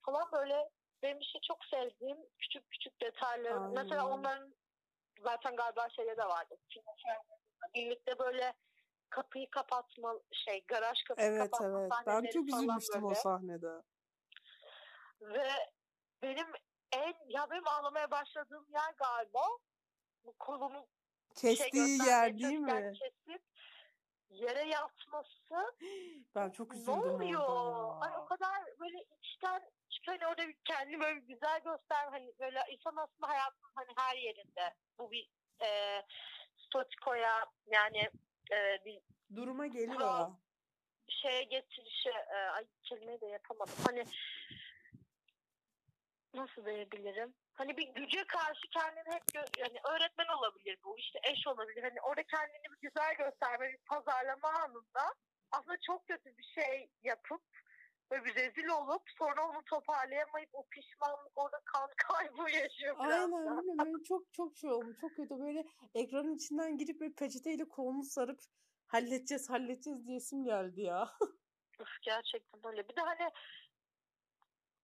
[0.06, 0.70] falan böyle
[1.04, 3.52] benim işte çok sevdiğim küçük küçük detaylar.
[3.52, 4.54] Aynen Mesela onların
[5.20, 6.58] zaten galiba şeyde de vardı.
[7.76, 8.54] Birlikte böyle
[9.10, 11.92] kapıyı kapatma şey garaj kapıyı Evet kapatma evet.
[12.08, 13.20] Ben çok üzülmüştüm o böyle.
[13.20, 13.82] sahnede.
[15.22, 15.50] Ve
[16.22, 16.48] benim
[16.92, 19.48] en ya benim ağlamaya başladığım yer galiba
[20.24, 20.88] bu kolunu
[21.42, 22.94] şey Kestiği göstermeye yer değil mi?
[23.00, 23.42] kesip
[24.30, 25.76] yere yatması
[26.36, 27.42] Ben çok ne üzüldüm oluyor?
[27.42, 32.08] orada Ay o kadar böyle içten çünkü hani orada bir kendini böyle bir güzel göster
[32.12, 35.30] hani böyle insan aslında hayatın hani her yerinde bu bir
[35.62, 36.02] e,
[36.58, 38.10] statikoya yani
[38.52, 39.00] e, bir
[39.36, 39.96] Duruma geliyor.
[39.96, 40.32] Kural.
[41.10, 43.76] şeye getirişi e, ay kelimeyi de yapamadım.
[43.88, 44.06] Hani
[46.34, 47.34] nasıl diyebilirim?
[47.54, 51.84] Hani bir güce karşı kendini hep gö- yani öğretmen olabilir bu işte eş olabilir.
[51.84, 55.14] Hani orada kendini bir güzel gösterme bir pazarlama anında
[55.52, 57.42] aslında çok kötü bir şey yapıp
[58.12, 63.32] böyle bir rezil olup sonra onu toparlayamayıp o pişmanlık orada kan kaybı yaşıyor biraz Aynen
[63.32, 63.62] da.
[63.62, 63.92] öyle.
[63.92, 64.98] Böyle çok çok şey olmuş.
[65.02, 65.40] Çok kötü.
[65.40, 68.40] Böyle ekranın içinden girip böyle peçeteyle kolunu sarıp
[68.88, 71.10] halledeceğiz halledeceğiz diyesim geldi ya.
[71.80, 72.90] Üf, gerçekten öyle.
[72.90, 73.32] Bir de hani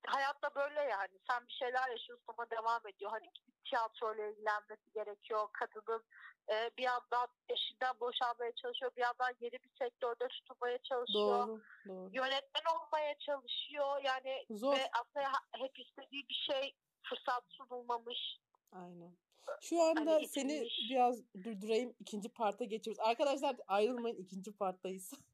[0.07, 1.19] hayatta böyle yani.
[1.29, 3.11] Sen bir şeyler yaşıyorsun ama devam ediyor.
[3.11, 3.29] Hani
[3.65, 5.47] tiyatroyla ilgilenmesi gerekiyor.
[5.53, 6.03] Kadının
[6.51, 8.91] e, bir yandan eşinden boşanmaya çalışıyor.
[8.97, 11.47] Bir yandan yeni bir sektörde tutunmaya çalışıyor.
[11.47, 12.09] Doğru, doğru.
[12.13, 14.01] Yönetmen olmaya çalışıyor.
[14.03, 14.73] Yani Zor.
[14.77, 18.37] ve aslında hep istediği bir şey fırsat sunulmamış.
[18.71, 19.11] Aynen.
[19.61, 20.89] Şu anda Hani seni itilmiş.
[20.89, 21.95] biraz durdurayım.
[21.99, 22.99] İkinci parta geçiyoruz.
[22.99, 24.17] Arkadaşlar ayrılmayın.
[24.17, 25.13] ikinci parttayız.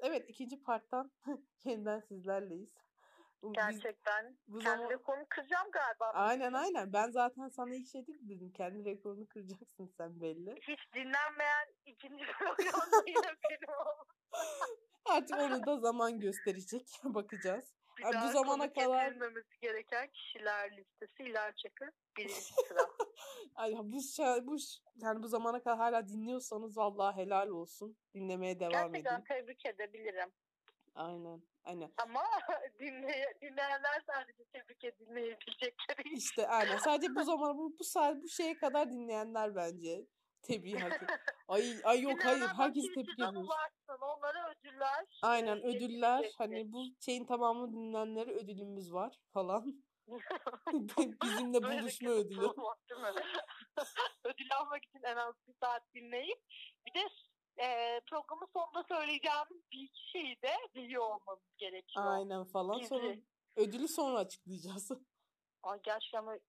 [0.00, 1.10] Evet ikinci parttan
[1.64, 2.68] yeniden sizlerleyiz.
[3.42, 4.36] Bu- Gerçekten.
[4.48, 6.04] bu Kendi zaman- konu kıracağım galiba.
[6.14, 6.92] Aynen aynen.
[6.92, 8.52] Ben zaten sana ilk şey dedim dedim.
[8.52, 10.54] Kendi rekorunu kıracaksın sen belli.
[10.60, 13.16] Hiç dinlenmeyen ikinci program yine
[13.50, 13.74] benim.
[15.04, 16.88] Artık onu da zaman gösterecek.
[17.04, 17.74] Bakacağız.
[17.98, 19.14] Bir Ay, bu zamana kadar-
[19.60, 22.34] gereken kişiler listesi İlhan Çakır birinci
[22.68, 22.80] sıra.
[23.54, 24.56] Ay, bu, şa- bu
[24.96, 27.96] yani bu zamana kadar hala dinliyorsanız vallahi helal olsun.
[28.14, 29.24] Dinlemeye devam Gerçekten edin.
[29.24, 30.32] tebrik edebilirim.
[30.94, 31.42] Aynen.
[31.64, 31.92] Aynen.
[31.96, 32.22] Ama
[32.80, 36.14] dinley dinleyenler sadece tebrik edilmeyebilecekleri.
[36.14, 36.78] İşte aynen.
[36.78, 40.06] Sadece bu zaman bu bu saat bu şeye kadar dinleyenler bence
[40.42, 41.18] tebriği hak ediyor.
[41.48, 42.46] Ay ay yok hayır.
[42.56, 43.98] Herkes tebrik anılarsın.
[44.00, 45.06] Onlara ödüller.
[45.22, 46.30] Aynen ödüller.
[46.38, 49.84] Hani bu şeyin tamamı dinleyenlere ödülümüz var falan.
[51.22, 52.46] Bizimle buluşma ödülü.
[54.24, 56.38] Ödül almak için en az bir saat dinleyip
[56.86, 57.08] bir de
[57.58, 62.06] e, programın sonunda söyleyeceğim bir şeyi de biliyor olmanız gerekiyor.
[62.06, 62.78] Aynen falan.
[62.78, 62.88] Gizli.
[62.88, 63.16] Sonra
[63.56, 64.90] ödülü sonra açıklayacağız.
[65.62, 66.40] Ay gerçekten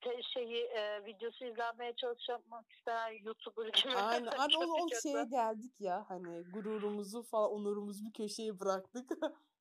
[0.00, 3.96] te- şeyi e, videosu izlenmeye çalışmak isteyen YouTuber gibi.
[3.96, 4.26] Aynen.
[4.38, 6.04] Abi o, o şeye geldik ya.
[6.08, 9.10] Hani gururumuzu falan onurumuzu bir köşeye bıraktık.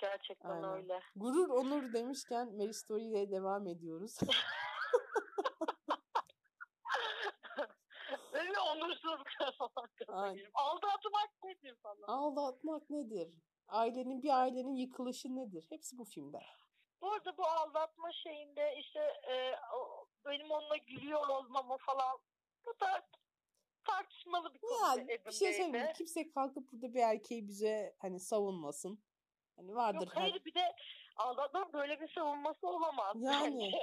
[0.00, 0.72] Gerçekten Aynen.
[0.72, 1.00] öyle.
[1.16, 4.18] Gurur onur demişken Mary Story ile devam ediyoruz.
[8.32, 9.20] Böyle onursuz
[9.58, 9.85] falan.
[10.54, 12.08] Aldatmak nedir falan.
[12.08, 13.28] Aldatmak nedir?
[13.68, 15.66] Ailenin bir ailenin yıkılışı nedir?
[15.68, 16.42] Hepsi bu filmde.
[17.00, 22.18] Bu arada bu aldatma şeyinde işte e, o- benim onunla gülüyor olmamı falan
[22.66, 23.08] bu da
[23.84, 24.72] tartışmalı bir konu.
[24.72, 25.92] Yani bir şey söyleyeyim.
[25.96, 29.04] Kimse kalkıp burada bir erkeği bize hani savunmasın.
[29.56, 30.76] Hani vardır Yok hayır bir de
[31.16, 33.16] aldatma böyle bir savunması olamaz.
[33.16, 33.78] Yani, bence.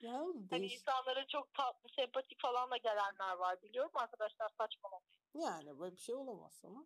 [0.00, 5.23] Ya o Hani insanlara çok tatlı, sempatik falan da gelenler var biliyorum arkadaşlar saçmalamayın.
[5.34, 6.84] Yani böyle bir şey olamaz ama.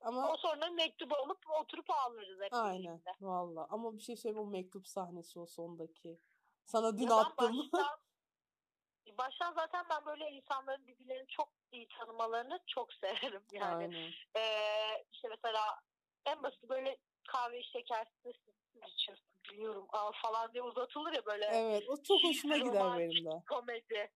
[0.00, 3.12] Ama Ama sonra mektubu alıp oturup ağlarız hep aynen birlikte.
[3.20, 3.66] valla.
[3.70, 6.20] Ama bir şey söyleyeyim o mektup sahnesi o sondaki.
[6.64, 7.58] Sana dün Ya attım.
[7.72, 7.98] Baştan,
[9.18, 13.84] baştan zaten ben böyle insanların birbirlerini çok iyi tanımalarını çok severim yani.
[13.84, 14.10] Aynen.
[14.36, 15.80] Ee, işte mesela
[16.26, 18.34] en basit böyle kahve şekersiz
[18.86, 23.42] içiyorsun biliyorum al falan diye uzatılır ya böyle Evet o çok hoşuma gider benim de.
[23.48, 24.10] komedi.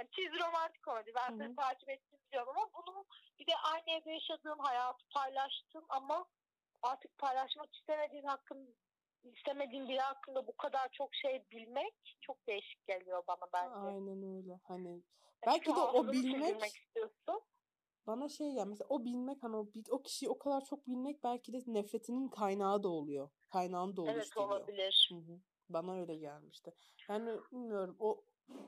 [0.00, 1.12] Yani çizgi romantik komedi.
[1.14, 3.04] Ben Hı seni takip ettim diyorum ama bunu
[3.38, 6.26] bir de aynı evde yaşadığın hayatı paylaştın ama
[6.82, 8.74] artık paylaşmak istemediğin hakkın
[9.24, 13.74] istemediğin biri hakkında bu kadar çok şey bilmek çok değişik geliyor bana bence.
[13.76, 14.60] Aynen öyle.
[14.64, 15.02] Hani Yani
[15.46, 17.42] belki de o hafızanı bilmek istiyorsun.
[18.06, 21.52] bana şey yani mesela o bilmek hani o, o kişiyi o kadar çok bilmek belki
[21.52, 23.30] de nefretinin kaynağı da oluyor.
[23.52, 24.50] Kaynağını da Evet oluşturuyor.
[24.50, 25.08] olabilir.
[25.12, 25.40] Hı hı.
[25.68, 26.74] Bana öyle gelmişti.
[27.08, 28.24] Yani bilmiyorum o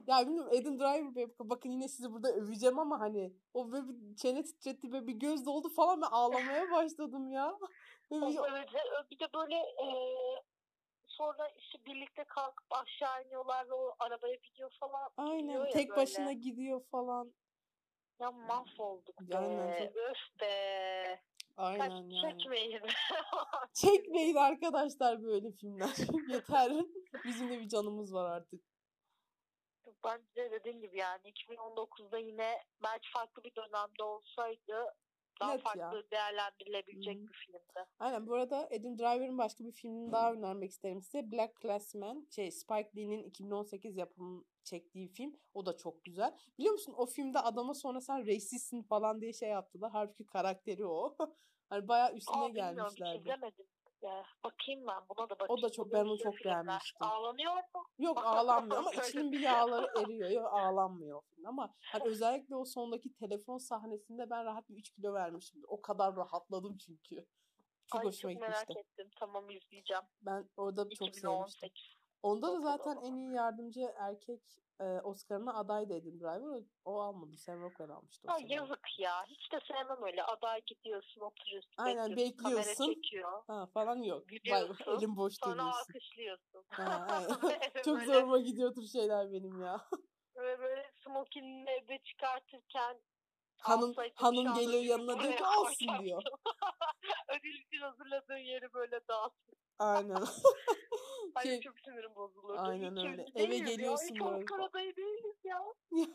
[0.07, 4.43] ya bilmiyorum Adam Driver bakın yine sizi burada öveceğim ama hani o böyle bir çene
[4.43, 7.59] titretti böyle bir göz doldu falan ben ağlamaya başladım ya.
[8.11, 8.67] Bir şey- ve
[9.11, 9.87] bir de böyle e,
[11.07, 15.11] sonra işte birlikte kalkıp aşağı iniyorlar ve o arabaya biniyor falan.
[15.11, 16.01] gidiyor aynen ya tek böyle.
[16.01, 17.33] başına gidiyor falan.
[18.21, 19.37] Ya mahvolduk be.
[19.39, 21.21] Aynen, Öf be.
[21.57, 22.21] Aynen Kaç yani.
[22.21, 22.83] çekmeyin.
[23.75, 25.91] Çekmeyin arkadaşlar böyle filmler.
[26.29, 26.73] Yeter.
[27.25, 28.63] Bizim de bir canımız var artık.
[30.05, 34.95] Bence dediğim gibi yani 2019'da yine belki farklı bir dönemde olsaydı
[35.41, 36.11] daha Net farklı ya.
[36.11, 37.29] değerlendirilebilecek hı.
[37.29, 37.87] bir filmdi.
[37.99, 41.33] Aynen bu arada Adam Driver'ın başka bir filmini daha önermek isterim size.
[41.33, 42.27] Black Classman.
[42.31, 45.37] Şey Spike Lee'nin 2018 yapımı çektiği film.
[45.55, 46.37] O da çok güzel.
[46.59, 49.91] Biliyor musun o filmde adama sonra sen racistsin falan diye şey yaptılar.
[49.93, 51.17] Halbuki karakteri o.
[51.69, 53.19] hani bayağı üstüne Aa, bilmiyorum gelmişlerdi.
[53.19, 53.67] izlemedim.
[54.03, 55.59] Ya, bakayım ben buna da bakayım.
[55.59, 57.07] O da çok- ben onu çok beğenmiştim.
[57.07, 57.85] Ağlanıyor mu?
[57.99, 60.31] Yok ağlanmıyor ama içinin bir yağları eriyor.
[60.31, 65.63] Yok ağlanmıyor ama hani özellikle o sondaki telefon sahnesinde ben rahat bir 3 kilo vermişim.
[65.69, 67.27] O kadar rahatladım çünkü.
[67.87, 68.81] Çok Ay, hoşuma çok merak gitmişti.
[68.81, 69.11] ettim.
[69.19, 70.03] Tamam izleyeceğim.
[70.23, 71.71] Ben orada çok sevmiştim.
[72.23, 72.23] 2018.
[72.23, 74.41] Onda da zaten en iyi yardımcı erkek
[74.81, 76.65] e, Oscar'ına aday da Adam Driver.
[76.85, 77.37] O, almadı.
[77.37, 79.25] Sam Rockwell almıştı Ha, yazık ya.
[79.27, 80.23] Hiç de sevmem öyle.
[80.25, 82.89] Aday gidiyorsun, oturuyorsun, Aynen, bekliyorsun.
[82.91, 83.45] bekliyorsun.
[83.47, 84.23] Ha falan yok.
[84.23, 85.81] Vay, Gidiyorsun, elim boş Sonra dönüyorsun.
[85.81, 86.65] alkışlıyorsun.
[86.69, 87.07] Ha,
[87.85, 89.81] Çok zoruma gidiyor tür şeyler benim ya.
[90.37, 93.01] Böyle, böyle smokinini evde çıkartırken
[93.59, 96.05] Hanım hanım geliyor yanına diyor ki koyacaktım.
[96.07, 96.23] diyor.
[97.29, 99.33] Ödül için hazırladığın yeri böyle dağıt.
[99.79, 100.17] Aynen.
[101.35, 102.59] Ay Şey- çok sinirim bozulurdu.
[102.61, 103.27] Aynen öyle.
[103.35, 103.65] Eve ya.
[103.65, 104.37] geliyorsun Hiç böyle.
[104.37, 105.63] Oscar adayı değiliz ya.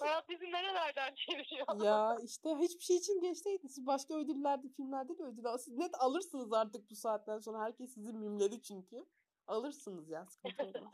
[0.00, 1.84] Hayat bizi nerelerden çeviriyor.
[1.84, 3.58] ya işte hiçbir şey için geç değil.
[3.68, 7.60] Siz başka ödüllerde, filmlerde de ödül Siz net alırsınız artık bu saatten sonra.
[7.60, 9.06] Herkes sizi mimledi çünkü.
[9.46, 10.92] Alırsınız ya sıkıntı olmaz.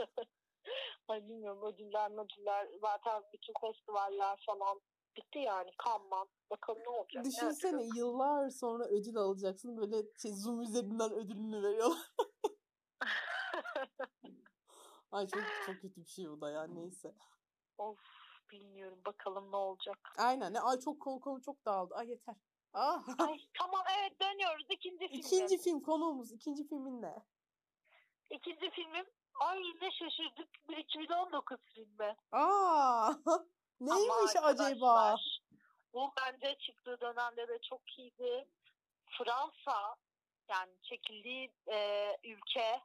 [1.08, 4.80] Ay bilmiyorum ödüller ödüller zaten bütün festivaller falan
[5.16, 6.28] bitti yani kanman.
[6.50, 7.24] Bakalım ne olacak.
[7.24, 7.98] ne Düşünsene ödülü?
[7.98, 9.76] yıllar sonra ödül alacaksın.
[9.76, 12.10] Böyle şey, Zoom üzerinden ödülünü veriyorlar.
[15.12, 17.14] Ay çok çok kötü bir şey bu da ya neyse.
[17.78, 17.98] of
[18.50, 19.98] bilmiyorum bakalım ne olacak.
[20.18, 20.52] Aynen.
[20.54, 21.94] Ne- Ay çok konu konu çok dağıldı.
[21.94, 22.34] Ay yeter.
[22.72, 23.04] Ah.
[23.28, 25.18] Ay tamam evet dönüyoruz ikinci filme.
[25.20, 26.32] ikinci film konuğumuz.
[26.32, 27.14] ikinci filmin ne?
[28.30, 29.06] İkinci filmim
[29.40, 32.16] ay ne şaşırdık bir 2019 filmi.
[32.32, 33.12] Aa.
[33.80, 35.16] Neymiş Ama acaba?
[35.92, 38.48] Bu bence çıktığı dönemde de çok iyiydi.
[39.06, 39.96] Fransa
[40.48, 42.80] yani çekildiği e, ülke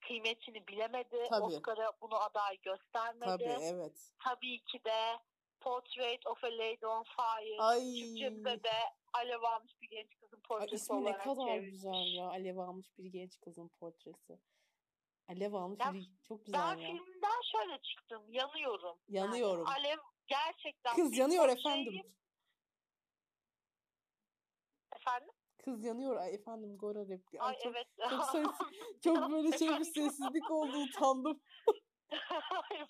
[0.00, 1.26] kıymetini bilemedi.
[1.30, 1.42] Tabii.
[1.44, 3.26] Oscar'a bunu aday göstermedi.
[3.26, 4.10] Tabii evet.
[4.24, 5.18] Tabii ki de
[5.60, 7.62] Portrait of a Lady on Fire.
[7.62, 7.80] Ay.
[7.80, 8.72] Türkçe'de de
[9.12, 11.70] alev almış bir genç kızın Ay, portresi ismi ne olarak kadar çevrilmiş.
[11.70, 12.28] güzel ya.
[12.28, 14.38] Alev almış bir genç kızın portresi.
[15.28, 15.92] Alev almış Ya,
[16.28, 16.88] çok Ben güzel ya.
[16.88, 18.22] filmden şöyle çıktım.
[18.28, 18.98] Yanıyorum.
[19.08, 19.64] Yanıyorum.
[19.66, 20.94] Yani alev gerçekten.
[20.94, 22.14] Kız yanıyor efendim.
[24.96, 25.34] Efendim?
[25.64, 27.40] Kız yanıyor ay efendim Gora repli.
[27.40, 27.86] Ay, Ay, çok, evet.
[28.10, 31.40] çok, ses- çok böyle şey bir sessizlik oldu utandım.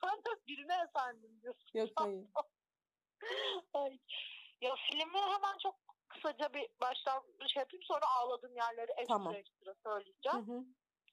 [0.02, 1.70] Ben de birine efendim diyorsun.
[1.74, 2.26] Yok hayır.
[3.74, 3.98] Ay.
[4.60, 5.74] Ya filmi hemen çok
[6.08, 7.22] kısaca bir baştan
[7.54, 9.34] şey yapayım sonra ağladığım yerleri ekstra Tamam.
[9.34, 10.48] ekstra Hı söyleyeceğim.
[10.48, 10.64] hı.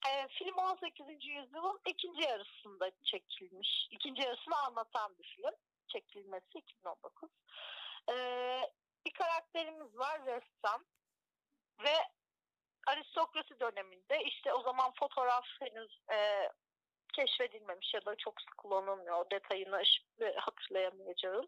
[0.09, 1.25] Ee, film 18.
[1.25, 3.87] yüzyılın ikinci yarısında çekilmiş.
[3.91, 5.55] İkinci yarısını anlatan bir film.
[5.87, 7.29] Çekilmesi 2019.
[8.09, 8.61] Ee,
[9.05, 10.85] bir karakterimiz var ressam.
[11.83, 11.95] Ve
[12.87, 16.49] aristokrasi döneminde işte o zaman fotoğraf henüz e,
[17.13, 19.19] keşfedilmemiş ya da çok sık kullanılmıyor.
[19.19, 21.47] O detayını şimdi hatırlayamayacağım.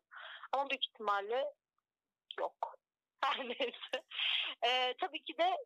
[0.51, 1.53] Ama büyük ihtimalle
[2.39, 2.77] yok.
[3.23, 4.03] Her neyse.
[4.65, 5.57] Ee, tabii ki de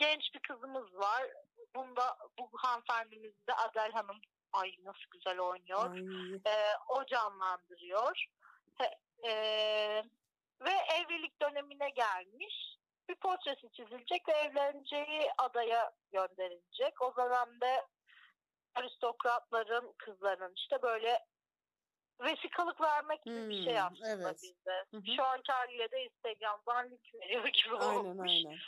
[0.00, 1.22] genç bir kızımız var.
[1.76, 4.16] Bunda bu hanımefendimiz de Adel Hanım.
[4.52, 5.90] Ay nasıl güzel oynuyor.
[5.94, 6.34] Ay.
[6.46, 8.24] Ee, o canlandırıyor.
[8.78, 8.98] He-
[9.28, 10.04] ee,
[10.60, 12.76] ve evlilik dönemine gelmiş.
[13.08, 17.02] Bir portresi çizilecek ve evleneceği adaya gönderilecek.
[17.02, 17.86] O dönemde
[18.74, 21.18] aristokratların kızlarının işte böyle
[22.20, 24.40] vesikalık vermek gibi bir şey Hmm, aslında evet.
[24.42, 24.84] bizde.
[24.90, 25.16] Hı hı.
[25.16, 28.30] Şu anki haliyle de Instagram'dan link veriyor gibi Aynen olmuş.
[28.30, 28.58] aynen.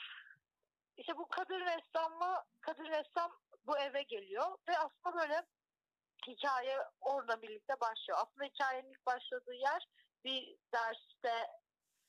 [0.97, 3.33] İşte bu kadın ressamla kadın ressam
[3.67, 5.43] bu eve geliyor ve aslında böyle
[6.27, 8.19] hikaye orada birlikte başlıyor.
[8.23, 9.87] Aslında hikayenin ilk başladığı yer
[10.25, 11.47] bir derste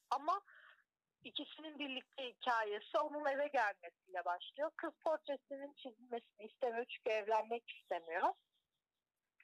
[0.09, 0.41] ama
[1.23, 4.71] ikisinin birlikte hikayesi onun eve gelmesiyle başlıyor.
[4.75, 8.33] Kız portresinin çizilmesini istemiyor çünkü evlenmek istemiyor.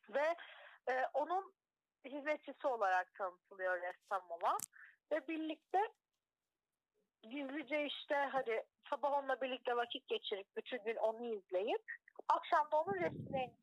[0.09, 0.35] Ve
[0.89, 1.53] e, onun
[2.05, 4.57] hizmetçisi olarak tanıtılıyor ressam olan.
[5.11, 5.79] Ve birlikte
[7.23, 11.81] gizlice işte hadi sabah onunla birlikte vakit geçirip bütün gün onu izleyip
[12.29, 13.53] akşam da onun resmini,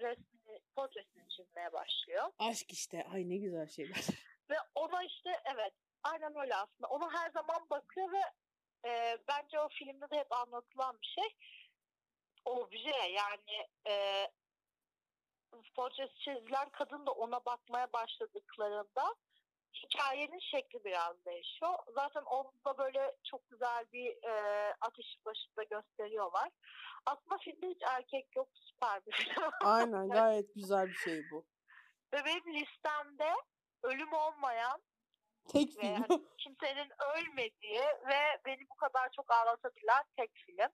[0.00, 2.30] resmini portresini çizmeye başlıyor.
[2.38, 3.06] Aşk işte.
[3.12, 4.06] Ay ne güzel şeyler.
[4.50, 6.88] Ve ona işte evet aynen öyle aslında.
[6.88, 8.22] Ona her zaman bakıyor ve
[8.88, 11.36] e, bence o filmde de hep anlatılan bir şey.
[12.44, 14.26] Obje yani e,
[15.74, 19.14] portresi çizilen kadın da ona bakmaya başladıklarında
[19.82, 21.74] hikayenin şekli biraz değişiyor.
[21.94, 24.32] Zaten onda böyle çok güzel bir e,
[24.80, 26.50] ateşin başında gösteriyorlar.
[27.06, 29.50] Aslında filmde hiç erkek yok süper bir film.
[29.64, 31.46] Aynen gayet güzel bir şey bu.
[32.12, 33.34] Ve benim listemde
[33.82, 34.82] ölüm olmayan
[35.48, 36.04] Tek ve film.
[36.08, 40.70] hani kimsenin ölmediği ve beni bu kadar çok ağlatabilen tek film.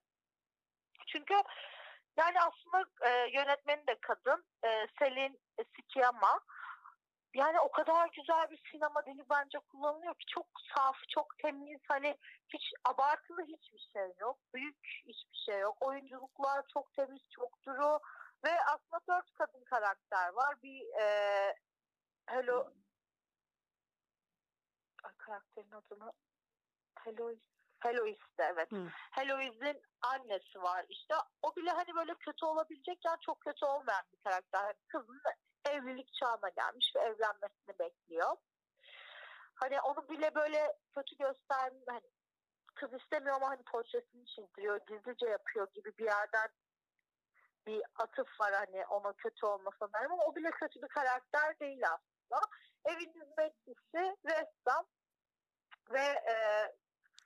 [1.07, 1.33] Çünkü
[2.17, 5.39] yani aslında e, yönetmeni de kadın e, Selin
[5.75, 6.39] Sikiyama.
[7.33, 10.45] Yani o kadar güzel bir sinema dili bence kullanılıyor ki çok
[10.75, 12.17] saf, çok temiz hani
[12.53, 14.37] hiç abartılı hiçbir şey yok.
[14.53, 14.77] Büyük
[15.07, 15.77] hiçbir şey yok.
[15.81, 17.99] Oyunculuklar çok temiz, çok duru
[18.43, 20.61] ve aslında dört kadın karakter var.
[20.63, 21.55] Bir e,
[22.25, 22.73] Hello
[25.03, 26.11] Ay, karakterin adını
[26.99, 28.71] Heloise Heloise'de evet.
[28.71, 28.87] Hı.
[30.01, 31.15] Annesi var işte.
[31.41, 34.61] O bile hani böyle kötü olabilecekken çok kötü olmayan bir karakter.
[34.61, 35.21] Hani kızın
[35.73, 38.35] evlilik çağına gelmiş ve evlenmesini bekliyor.
[39.55, 41.87] Hani onu bile böyle kötü göstermiyor.
[41.87, 42.09] Hani
[42.75, 46.49] kız istemiyor ama hani portresini çizdiriyor, gizlice yapıyor gibi bir yerden
[47.67, 51.83] bir atıf var hani ona kötü olmasına dair ama o bile kötü bir karakter değil
[51.83, 52.41] aslında.
[52.85, 54.85] Evin hizmetçisi, ressam
[55.91, 56.35] ve e,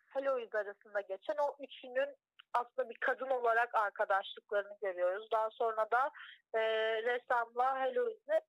[0.05, 2.15] Heloise arasında geçen o üçünün
[2.53, 5.27] aslında bir kadın olarak arkadaşlıklarını görüyoruz.
[5.31, 6.11] Daha sonra da
[6.53, 6.59] e,
[7.03, 8.39] ressamla Helois'le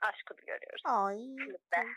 [0.00, 0.82] aşkını görüyoruz.
[0.84, 1.16] Ay.
[1.16, 1.92] Filmde.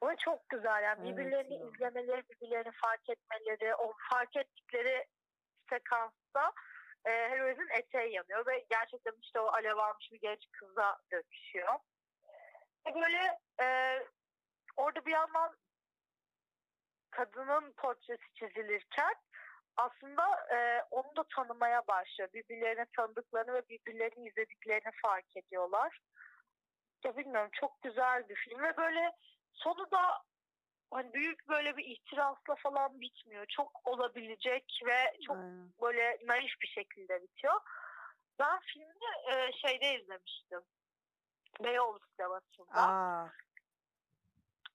[0.00, 1.66] Ama çok güzel yani Evet birbirlerini ya.
[1.66, 5.06] izlemeleri, birbirlerini fark etmeleri, o fark ettikleri
[5.70, 6.52] sekansta
[7.04, 11.74] e, Helois'in eteği yanıyor ve gerçekten işte o alev almış bir genç kıza dönüşüyor.
[12.86, 13.98] Ve böyle e,
[14.76, 15.56] orada bir yandan
[17.16, 19.14] kadının portresi çizilirken
[19.76, 22.30] aslında e, onu da tanımaya başlıyor.
[22.34, 26.00] Birbirlerini tanıdıklarını ve birbirlerini izlediklerini fark ediyorlar.
[27.04, 29.12] Ya bilmiyorum çok güzel bir film ve böyle
[29.52, 30.22] sonu da
[30.90, 33.46] hani büyük böyle bir ihtirasla falan bitmiyor.
[33.46, 35.72] Çok olabilecek ve çok Aynen.
[35.82, 37.60] böyle naif bir şekilde bitiyor.
[38.38, 40.60] Ben filmi e, şeyde izlemiştim.
[41.64, 42.74] Beyoğlu sinemasında.
[42.74, 43.30] Aa.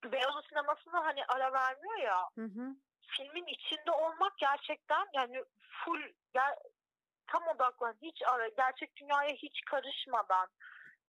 [0.04, 2.76] Beyoğlu sinemasında hani ara vermiyor ya Hı hı.
[3.16, 5.44] filmin içinde olmak gerçekten yani
[5.84, 6.00] full
[6.34, 6.58] ger-
[7.26, 10.48] tam odaklan hiç ara gerçek dünyaya hiç karışmadan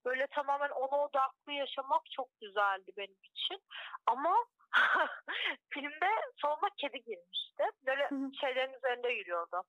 [0.05, 3.59] böyle tamamen ona odaklı yaşamak çok güzeldi benim için.
[4.05, 4.35] Ama
[5.69, 7.63] filmde sonuna kedi girmişti.
[7.85, 8.29] Böyle Hı hı.
[8.41, 9.63] şeylerin üzerinde yürüyordu.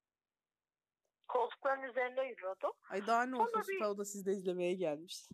[1.28, 2.72] Koltukların üzerinde yürüyordu.
[2.90, 5.28] Ay daha ne Sonra olsun bir- Süper o da sizde izlemeye gelmiş.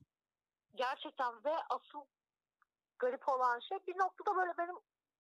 [0.74, 2.05] Gerçekten ve asıl
[2.99, 4.77] garip olan şey bir noktada böyle benim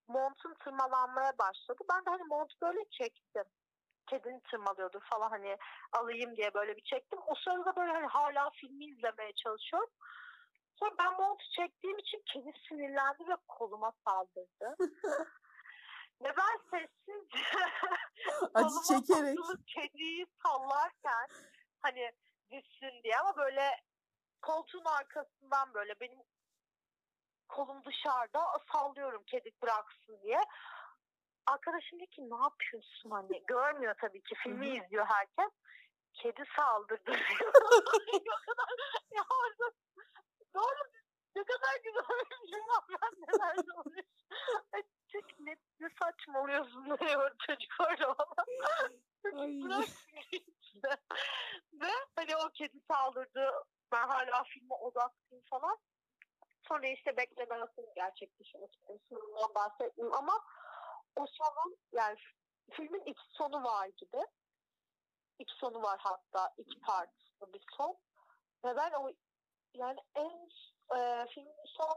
[0.08, 1.82] montum tırmalanmaya başladı.
[1.92, 3.44] Ben de hani montu böyle çektim.
[4.06, 5.56] Kedini tırmalıyordur falan hani
[5.92, 7.18] alayım diye böyle bir çektim.
[7.26, 9.90] O sırada böyle hani hala filmi izlemeye çalışıyorum.
[10.78, 14.76] Sonra ben montu çektiğim için kedi sinirlendi ve koluma saldırdı.
[16.22, 17.38] ve ben sessizce
[18.54, 19.38] Acı çekerek.
[19.66, 21.28] kediyi sallarken
[21.80, 22.12] hani
[22.50, 23.70] düşsün diye ama böyle
[24.42, 26.18] koltuğun arkasından böyle benim
[27.48, 30.40] kolum dışarıda sallıyorum kedi bıraksın diye.
[31.46, 33.38] Arkadaşım dedi ki ne yapıyorsun anne?
[33.46, 35.50] Görmüyor tabii ki filmi izliyor herkes.
[36.12, 37.52] Kedi saldırdı diyor.
[38.12, 38.68] ne kadar
[39.10, 39.74] ya orada
[40.54, 40.88] doğru
[41.36, 42.84] ne kadar güzel var.
[43.02, 44.04] Ben neler oluyor.
[44.72, 48.46] Ay, Çek ne, ne saçmalıyorsun diyor çocuk orada bana.
[51.72, 53.50] Ve hani o kedi saldırdı.
[53.92, 55.78] Ben hala filme odaklıyım falan.
[56.68, 58.64] Sonra işte beklenen sonu gerçekleşiyor.
[58.68, 59.00] açıkçası.
[59.08, 60.32] Sonundan bahsetmeyeyim ama
[61.16, 62.16] o sonun yani
[62.70, 64.26] filmin iki sonu var gibi.
[65.38, 66.54] İki sonu var hatta.
[66.58, 67.96] iki partlı bir son.
[68.64, 69.10] Ve ben o
[69.74, 70.48] yani en
[70.96, 71.96] e, filmin son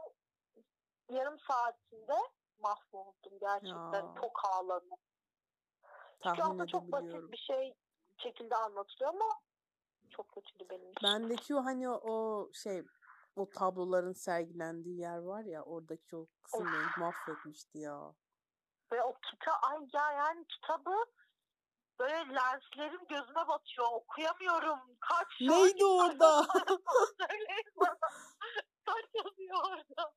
[1.08, 2.16] yarım saatinde
[2.58, 4.06] mahvoldum gerçekten.
[4.06, 4.14] Ya.
[4.20, 4.98] Çok ağladım.
[6.24, 7.74] Çünkü Tahmin aslında çok basit bir şey
[8.18, 9.40] şekilde anlatılıyor ama
[10.10, 11.02] çok kötüydü benim için.
[11.02, 12.82] Bendeki o hani o, o şey
[13.36, 18.14] o tabloların sergilendiği yer var ya oradaki o kısım beni mahvetmişti ya.
[18.92, 20.94] Ve o kitap ay ya yani kitabı
[21.98, 23.86] böyle lenslerim gözüme batıyor.
[23.92, 24.78] Okuyamıyorum.
[25.00, 26.46] Kaç Neydi orada?
[28.86, 30.12] Kaç yazıyor orada?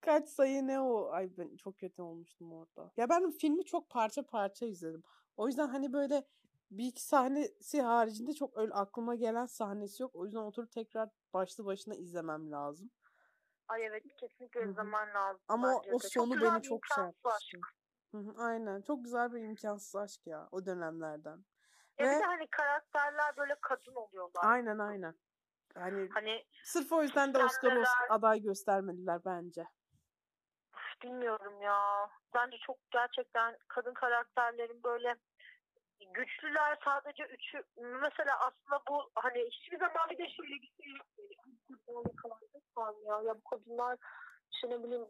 [0.00, 1.10] Kaç sayı ne o?
[1.10, 2.92] Ay ben çok kötü olmuştum orada.
[2.96, 5.02] Ya ben filmi çok parça parça izledim.
[5.36, 6.24] O yüzden hani böyle
[6.70, 10.14] bir iki sahnesi haricinde çok öyle aklıma gelen sahnesi yok.
[10.14, 12.90] O yüzden oturup tekrar başlı başına izlemem lazım.
[13.68, 14.70] Ay evet kesinlikle Hı hı.
[14.70, 15.42] izlemen lazım.
[15.48, 16.08] Ama bence o de.
[16.08, 17.60] sonu güzel beni bir çok şey
[18.36, 18.82] aynen.
[18.82, 21.44] Çok güzel bir imkansız aşk ya o dönemlerden.
[21.98, 24.42] Ya bir Ve de hani karakterler böyle kadın oluyorlar.
[24.44, 25.14] aynen aynen.
[25.74, 29.64] Hani Hani sırf o yüzden de Oscar Kendiler- aday göstermediler bence.
[31.02, 32.10] bilmiyorum ya.
[32.34, 35.16] Bence çok gerçekten kadın karakterlerin böyle
[36.12, 41.06] güçlüler sadece üçü mesela aslında bu hani hiçbir zaman bir de şöyle bir şey yok.
[42.76, 43.20] Var mı ya?
[43.22, 43.98] Ya bu kadınlar
[44.52, 45.06] işte ne bileyim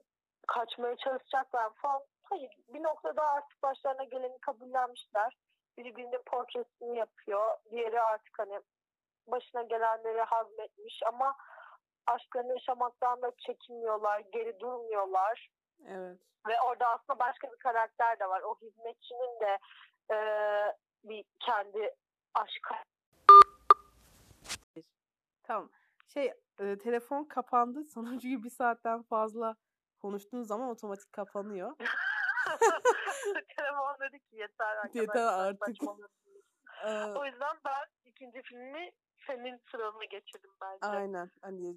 [0.47, 2.03] kaçmaya çalışacaklar falan.
[2.23, 5.37] Hayır bir noktada artık başlarına geleni kabullenmişler.
[5.79, 7.57] Biri birinin portresini yapıyor.
[7.71, 8.61] Diğeri artık hani
[9.27, 11.37] başına gelenleri hazmetmiş ama
[12.07, 15.49] aşklarını yaşamaktan da çekinmiyorlar, geri durmuyorlar.
[15.89, 16.19] Evet.
[16.49, 18.43] Ve orada aslında başka bir karakter de var.
[18.43, 19.59] O hizmetçinin de
[20.11, 20.17] e,
[21.05, 21.95] bir kendi
[22.35, 22.75] aşkı.
[25.43, 25.71] Tamam.
[26.09, 27.85] Şey e, telefon kapandı.
[28.23, 29.57] Çünkü bir saatten fazla
[30.03, 31.77] konuştuğun zaman otomatik kapanıyor.
[33.57, 35.01] Telefon dedi ki yeter arkadaşlar.
[35.01, 35.67] Yeter artık.
[35.67, 36.45] saçmalıyorsunuz."
[36.87, 38.91] Ee, O yüzden ben ikinci filmi
[39.27, 40.87] senin sıralına geçirdim bence.
[40.87, 41.31] aynen.
[41.41, 41.77] Hani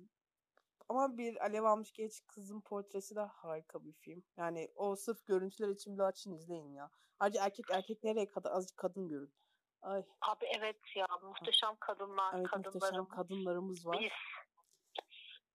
[0.90, 4.24] ama bir alev almış genç kızın portresi de harika bir film.
[4.38, 6.92] Yani o sırf görüntüler için bile açın izleyin ya.
[7.20, 9.34] Ayrıca erkek erkek nereye kadar azıcık kadın görün.
[9.82, 13.08] Ay Abi evet ya muhteşem kadınlar, evet muhteşem kadınlarım.
[13.08, 13.98] kadınlarımız var.
[14.02, 14.12] Biz.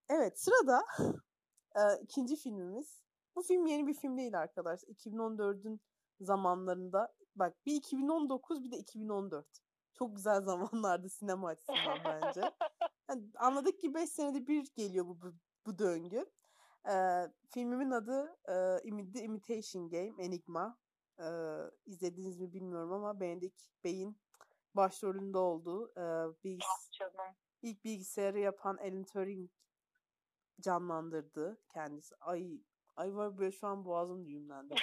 [0.08, 0.84] Evet sırada
[1.76, 3.02] e, ikinci filmimiz.
[3.36, 4.88] Bu film yeni bir film değil arkadaşlar.
[4.88, 5.80] 2014'ün
[6.20, 9.46] zamanlarında bak bir 2019 bir de 2014.
[9.94, 12.40] Çok güzel zamanlardı sinema açısından bence.
[13.08, 15.34] Yani anladık ki 5 senede bir geliyor bu, bu,
[15.66, 16.26] bu döngü.
[16.88, 20.78] Ee, filmimin adı e, The Imitation Game, Enigma.
[21.20, 21.24] Ee,
[21.86, 24.20] izlediniz mi bilmiyorum ama Benedict Bey'in
[24.74, 26.02] başrolünde olduğu e,
[26.44, 26.90] bilgis
[27.62, 29.50] ilk bilgisayarı yapan Alan Turing
[30.60, 32.14] canlandırdı kendisi.
[32.20, 32.60] Ay
[32.96, 34.74] ay var böyle şu an boğazım düğümlendi.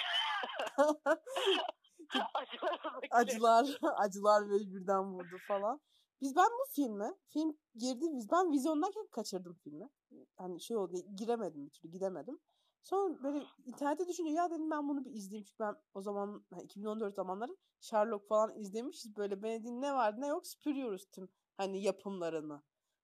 [3.10, 5.80] acılar acılar böyle birden vurdu falan.
[6.20, 9.88] Biz ben bu filme film girdi biz ben vizyondayken kaçırdım filmi.
[10.36, 12.40] Hani şey oldu giremedim bir türlü gidemedim.
[12.82, 15.44] Sonra böyle internette düşünce ya dedim ben bunu bir izleyeyim.
[15.44, 19.16] Çünkü ben o zaman 2014 zamanları Sherlock falan izlemişiz.
[19.16, 22.62] Böyle Benedik'in ne var ne yok süpürüyoruz tüm hani yapımlarını.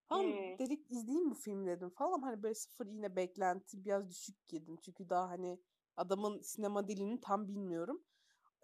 [0.09, 0.59] Tamam hmm.
[0.59, 2.23] dedik izleyeyim bu film dedim falan.
[2.23, 4.77] Hani böyle sıfır yine beklenti biraz düşük girdim.
[4.83, 5.61] Çünkü daha hani
[5.97, 8.05] adamın sinema dilini tam bilmiyorum.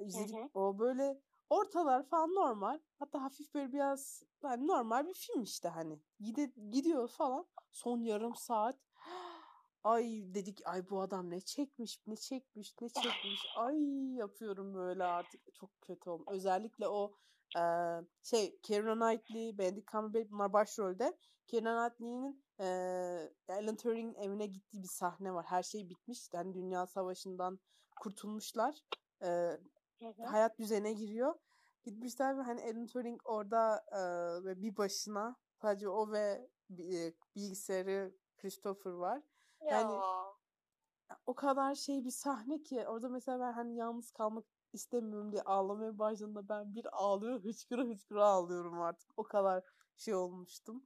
[0.02, 0.48] İzledik hı hı.
[0.54, 1.20] o böyle
[1.50, 2.78] ortalar falan normal.
[2.98, 6.00] Hatta hafif böyle biraz yani normal bir film işte hani.
[6.20, 7.46] Gide, gidiyor falan.
[7.72, 8.76] Son yarım saat
[9.84, 13.78] ay dedik ay bu adam ne çekmiş ne çekmiş ne çekmiş ay
[14.14, 16.26] yapıyorum böyle artık çok kötü oldum.
[16.28, 17.12] Özellikle o
[17.56, 17.62] e,
[18.22, 21.18] şey Keira Knightley, Benedict Cumberbatch bunlar başrolde.
[21.46, 22.66] Keira Knightley'nin e,
[23.48, 25.46] Alan Turing'in evine gittiği bir sahne var.
[25.48, 26.28] Her şey bitmiş.
[26.32, 27.58] Yani Dünya Savaşı'ndan
[28.00, 28.78] kurtulmuşlar.
[29.22, 29.58] E,
[30.26, 31.34] hayat düzene giriyor.
[31.84, 33.84] Gitmişler ve hani Alan Turing orada
[34.46, 36.48] e, bir başına sadece o ve
[37.36, 39.22] bilgisayarı Christopher var.
[39.70, 40.00] Yani
[41.26, 45.98] o kadar şey bir sahne ki orada mesela ben hani yalnız kalmak istemiyorum diye ağlamaya
[45.98, 49.10] başladığımda ben bir ağlıyor hıçkıra hıçkıra ağlıyorum artık.
[49.16, 49.64] O kadar
[49.96, 50.84] şey olmuştum.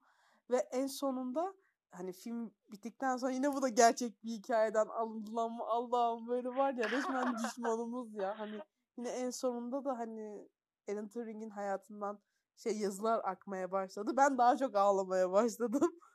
[0.51, 1.55] Ve en sonunda
[1.91, 6.75] hani film bittikten sonra yine bu da gerçek bir hikayeden alındılan mı Allah'ım böyle var
[6.75, 8.39] ya resmen düşmanımız ya.
[8.39, 8.61] Hani
[8.97, 10.49] yine en sonunda da hani
[10.91, 12.21] Alan Turing'in hayatından
[12.57, 14.13] şey yazılar akmaya başladı.
[14.17, 16.01] Ben daha çok ağlamaya başladım.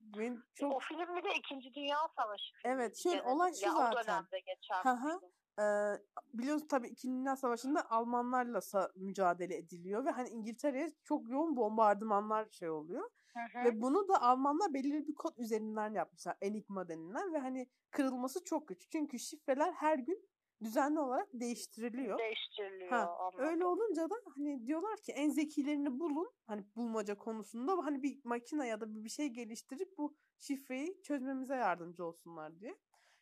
[0.00, 0.72] Ben çok...
[0.72, 2.54] O film bir de İkinci Dünya Savaşı.
[2.64, 4.02] Evet, şey olay şu ya, zaten.
[4.02, 4.82] O dönemde geçen.
[4.82, 5.20] Hı hı.
[5.62, 5.98] Ee,
[6.34, 8.60] biliyorsunuz tabii İkinci Dünya Savaşı'nda Almanlarla
[8.96, 13.10] mücadele ediliyor ve hani İngiltere'ye çok yoğun bombardımanlar şey oluyor.
[13.34, 13.64] Hı hı.
[13.64, 16.36] Ve bunu da Almanlar belirli bir kod üzerinden yapmışlar.
[16.40, 18.88] Enigma denilen ve hani kırılması çok güç.
[18.92, 20.28] Çünkü şifreler her gün
[20.64, 22.18] düzenli olarak değiştiriliyor.
[22.18, 22.90] Değiştiriliyor.
[22.90, 28.20] Ha, öyle olunca da hani diyorlar ki en zekilerini bulun hani bulmaca konusunda hani bir
[28.24, 32.76] makine ya da bir şey geliştirip bu şifreyi çözmemize yardımcı olsunlar diye.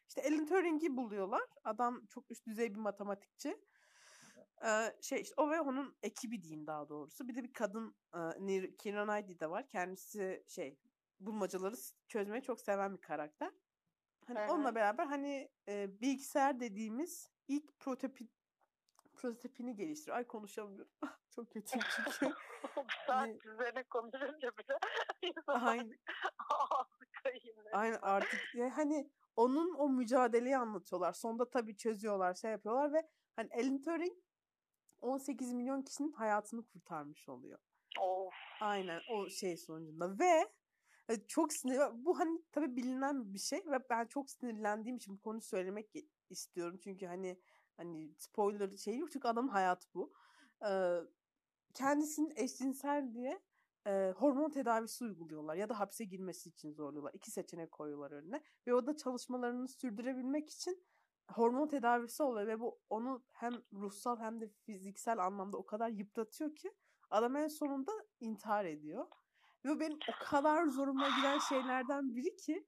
[0.08, 1.42] İşte Alan Turing'i buluyorlar.
[1.64, 3.56] Adam çok üst düzey bir matematikçi.
[4.66, 7.28] Ee, şey işte o ve onun ekibi diyeyim daha doğrusu.
[7.28, 7.96] Bir de bir kadın
[8.48, 9.68] e, Kira Knightley de var.
[9.68, 10.78] Kendisi şey
[11.20, 11.74] bulmacaları
[12.08, 13.50] çözmeyi çok seven bir karakter.
[14.26, 14.52] Hani Hı-hı.
[14.52, 18.30] onunla beraber hani e, bilgisayar dediğimiz ilk prototip
[19.14, 20.16] prototipini geliştiriyor.
[20.16, 20.92] Ay konuşamıyorum.
[21.30, 21.86] Çok kötü çünkü.
[23.06, 24.78] Saat üzerine konuşunca bile
[25.46, 25.98] Aynen.
[27.72, 31.12] Aynen artık ya hani onun o mücadeleyi anlatıyorlar.
[31.12, 34.12] Sonunda tabii çözüyorlar, şey yapıyorlar ve hani Alan Turing
[35.00, 37.58] 18 milyon kişinin hayatını kurtarmış oluyor.
[38.00, 38.34] Of.
[38.60, 40.48] Aynen o şey sonucunda ve
[41.28, 45.42] çok sinir bu hani tabii bilinen bir şey ve ben çok sinirlendiğim için bu konuyu
[45.42, 45.90] söylemek
[46.30, 46.78] istiyorum.
[46.84, 47.40] Çünkü hani
[47.76, 50.12] hani spoiler şey yok çünkü adamın hayatı bu.
[50.68, 50.98] Ee,
[51.74, 53.42] kendisinin eşcinsel diye
[53.86, 57.14] e, hormon tedavisi uyguluyorlar ya da hapse girmesi için zorluyorlar.
[57.14, 60.84] İki seçenek koyuyorlar önüne ve o da çalışmalarını sürdürebilmek için
[61.30, 66.54] hormon tedavisi oluyor ve bu onu hem ruhsal hem de fiziksel anlamda o kadar yıpratıyor
[66.54, 66.72] ki
[67.10, 69.06] adam en sonunda intihar ediyor.
[69.64, 72.66] Ve benim o kadar zoruma giden şeylerden biri ki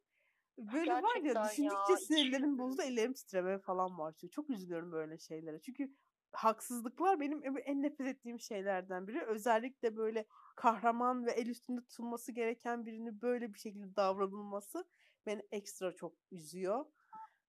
[0.58, 4.30] böyle Gerçekten var ya düşündükçe ya, sinirlerim bozdu ellerim titremeye falan başlıyor.
[4.32, 5.60] Çok üzülüyorum böyle şeylere.
[5.60, 5.94] Çünkü
[6.32, 9.22] haksızlıklar benim en nefret ettiğim şeylerden biri.
[9.22, 14.84] Özellikle böyle kahraman ve el üstünde tutulması gereken birini böyle bir şekilde davranılması
[15.26, 16.84] beni ekstra çok üzüyor.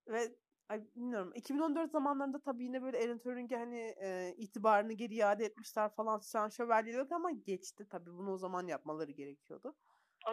[0.07, 0.35] Ve
[0.69, 5.89] ay bilmiyorum 2014 zamanlarında tabii yine böyle Alan Turing'e hani e, itibarını geri iade etmişler
[5.95, 9.75] falan şan şövalyelik ama geçti tabii bunu o zaman yapmaları gerekiyordu.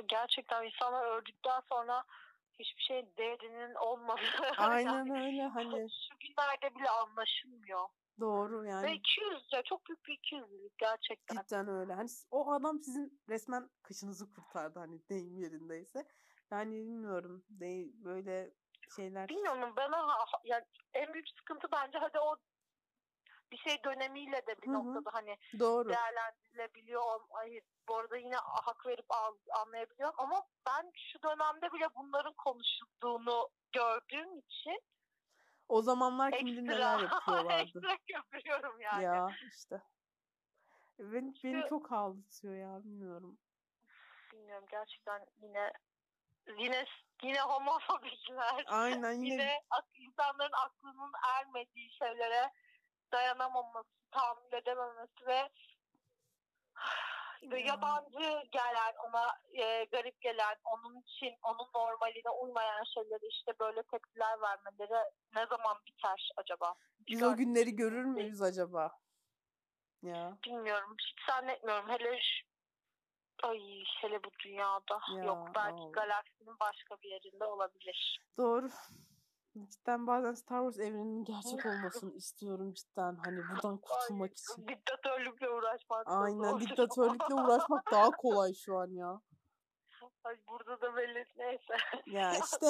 [0.09, 2.05] Gerçekten insanlar öldükten sonra
[2.59, 4.21] hiçbir şey değerinin olmadığı.
[4.59, 5.71] Aynen yani, öyle hani.
[5.91, 7.89] Şu günlerde bile anlaşılmıyor.
[8.21, 8.87] Doğru yani.
[8.87, 10.45] Ve 200 ya çok büyük bir 200
[10.79, 11.37] gerçekten.
[11.37, 11.95] Cidden öyle.
[11.95, 16.05] Hani o adam sizin resmen kışınızı kurtardı hani deyim yerindeyse.
[16.51, 17.45] Yani bilmiyorum.
[17.49, 18.55] Değil böyle
[18.97, 19.29] şeyler.
[19.29, 22.37] Bilmiyorum bana yani en büyük sıkıntı bence hadi o
[23.53, 24.75] bir şey dönemiyle de bir Hı-hı.
[24.75, 25.89] noktada hani Doğru.
[25.89, 27.21] değerlendirilebiliyor.
[27.31, 33.49] Hayır bu arada yine hak verip al, anlayabiliyorum ama ben şu dönemde bile bunların konuşulduğunu
[33.73, 34.81] gördüğüm için
[35.69, 37.63] O zamanlar kim bilir neler yapıyorlardı.
[37.63, 39.05] ekstra köpürüyorum yani.
[39.05, 39.83] Ya işte.
[40.99, 43.39] Beni, beni çok ağlatıyor ya bilmiyorum.
[44.33, 45.73] Bilmiyorum gerçekten yine
[46.59, 46.85] yine
[47.23, 48.65] yine homofobikler.
[48.67, 52.51] Aynen yine, yine ak- insanların aklının ermediği şeylere
[53.13, 55.49] dayanamaması, tahammül edememesi ve
[57.51, 57.67] ve Ya.
[57.67, 64.41] yabancı gelen, ona e, garip gelen, onun için, onun normaline uymayan şeyleri işte böyle tepkiler
[64.41, 65.05] vermeleri
[65.35, 66.75] ne zaman biter acaba?
[67.09, 68.91] biz o günleri görür müyüz acaba?
[70.03, 70.39] Ya.
[70.45, 70.97] Bilmiyorum.
[71.01, 71.89] Hiç zannetmiyorum.
[71.89, 72.19] Hele
[73.43, 75.01] ay hele bu dünyada.
[75.17, 75.93] Ya, Yok belki vallahi.
[75.93, 78.21] galaksinin başka bir yerinde olabilir.
[78.39, 78.69] Doğru.
[79.71, 83.17] Cidden bazen Star Wars evreninin gerçek olmasını istiyorum cidden.
[83.25, 84.69] Hani buradan kurtulmak Ay, için.
[84.69, 89.21] Diktatörlükle uğraşmak Aynen diktatörlükle uğraşmak daha kolay şu an ya.
[90.25, 91.77] Ay, burada da belli neyse.
[92.07, 92.67] Ya işte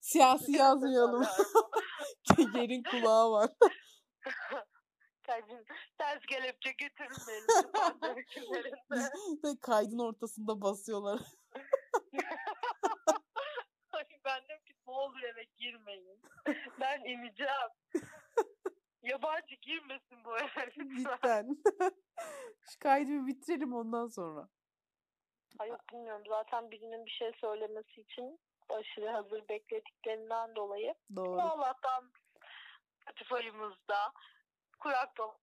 [0.00, 1.26] siyasi yazmayalım.
[2.54, 3.50] Yerin kulağı var.
[5.26, 5.64] Kardeşim
[5.98, 6.70] ters kelepçe.
[9.44, 11.20] Ve kaydın ortasında basıyorlar.
[13.92, 16.20] Ay ben diyorum ki ne olur eve girmeyin.
[16.80, 17.70] Ben ineceğim.
[19.02, 21.56] Yabancı girmesin bu eve lütfen.
[22.70, 24.48] Şu kaydı bir bitirelim ondan sonra.
[25.58, 30.94] Ay yok bilmiyorum zaten birinin bir şey söylemesi için aşırı hazır beklediklerinden dolayı.
[31.16, 31.40] Doğru.
[31.40, 32.12] Allah'tan
[33.00, 34.12] Spotify'ımızda
[34.86, 35.38] kurak dolu.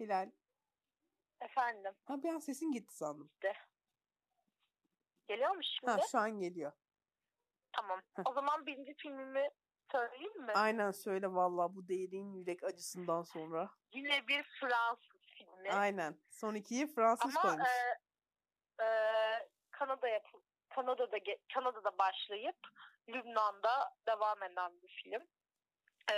[0.00, 0.30] Hilal.
[1.40, 3.30] Efendim Ha bir an sesin gitti sandım.
[5.28, 5.90] geliyor mu şimdi?
[5.92, 6.72] Ha şu an geliyor.
[7.72, 8.00] Tamam.
[8.14, 8.22] Heh.
[8.26, 9.48] O zaman birinci filmimi
[9.92, 10.52] söyleyeyim mi?
[10.52, 13.70] Aynen söyle vallahi bu derin yürek acısından sonra.
[13.92, 15.70] Yine bir Fransız filmi.
[15.72, 16.18] Aynen.
[16.30, 17.68] Son ikiyi Fransız Ama koymuş.
[17.68, 18.88] e, e,
[19.70, 20.38] Kanada yapı,
[20.74, 21.18] Kanada'da
[21.54, 22.58] Kanada'da başlayıp
[23.08, 25.28] Lübnan'da devam eden bir film.
[26.10, 26.16] E,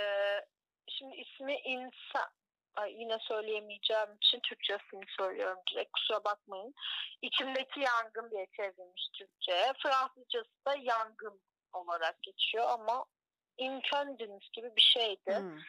[0.87, 2.29] şimdi ismi insan
[2.75, 6.73] Ay, yine söyleyemeyeceğim için Türkçesini söylüyorum direkt kusura bakmayın.
[7.21, 9.73] İçimdeki yangın diye çevrilmiş Türkçe.
[9.83, 11.41] Fransızcası da yangın
[11.73, 13.05] olarak geçiyor ama
[13.57, 15.59] incendence gibi bir şeydi Hmm.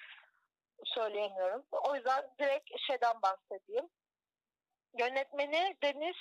[0.85, 1.65] söyleyemiyorum.
[1.71, 3.89] O yüzden direkt şeyden bahsedeyim.
[4.99, 6.17] Yönetmeni Deniz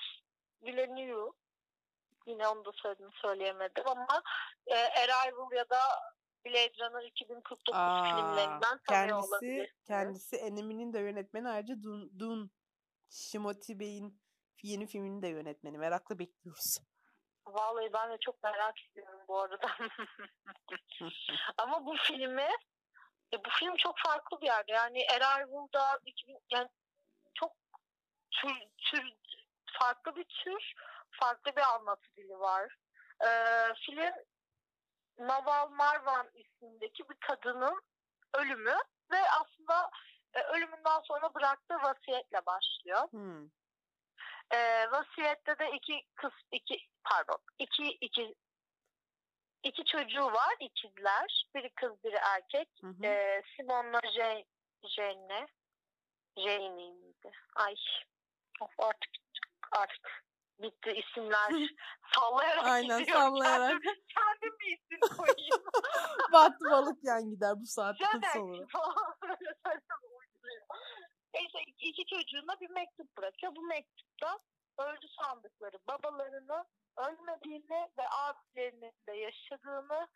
[0.64, 1.32] Villeneuve.
[2.26, 4.24] Yine onu da söyledim söyleyemedim ama
[4.68, 5.80] e, Arrival ya da
[6.46, 12.52] Blade Runner 2049 Aa, filmlerinden tanıyor kendisi kendisi Enemy'nin de yönetmeni ayrıca Dun, Dun
[13.10, 14.22] Shimoti Bey'in
[14.64, 15.78] yeni filminin de yönetmeni.
[15.78, 16.78] Merakla bekliyoruz.
[17.48, 19.68] Vallahi ben de çok merak ediyorum bu arada.
[21.58, 22.50] Ama bu filmi
[23.34, 24.72] e, bu film çok farklı bir yerde.
[24.72, 26.70] Yani Arrival'da 2000 yani
[27.34, 27.52] çok
[28.32, 29.14] tür, tür
[29.80, 30.74] farklı bir tür,
[31.12, 32.76] farklı bir anlatı dili var.
[33.26, 34.14] Ee, film
[35.18, 37.82] Naval Marwan ismindeki bir kadının
[38.34, 38.76] ölümü
[39.12, 39.90] ve aslında
[40.34, 43.12] e, ölümünden sonra bıraktığı vasiyetle başlıyor.
[43.12, 43.50] Hmm.
[44.54, 48.36] Ee, vasiyette de iki kız iki pardon iki iki
[49.64, 53.06] iki çocuğu var ikizler biri kız biri erkek Hı hı.
[53.06, 54.46] ee, Simon'la Jane
[54.84, 55.48] Jane'le
[56.38, 57.76] Jane miydi ay
[58.62, 59.12] of artık
[59.72, 60.24] artık
[60.60, 61.70] bitti isimler
[62.16, 63.24] sallayarak Aynen gidiyorum.
[63.24, 63.70] sallayarak.
[63.70, 65.64] kendim, kendim bir isim koyayım
[66.34, 68.66] Battı balık yan gider bu saatten sonra.
[71.34, 73.56] Neyse iki çocuğuna bir mektup bırakıyor.
[73.56, 74.40] Bu mektupta
[74.78, 76.66] öldü sandıkları babalarını
[76.98, 80.08] ölmediğini ve abilerinin de yaşadığını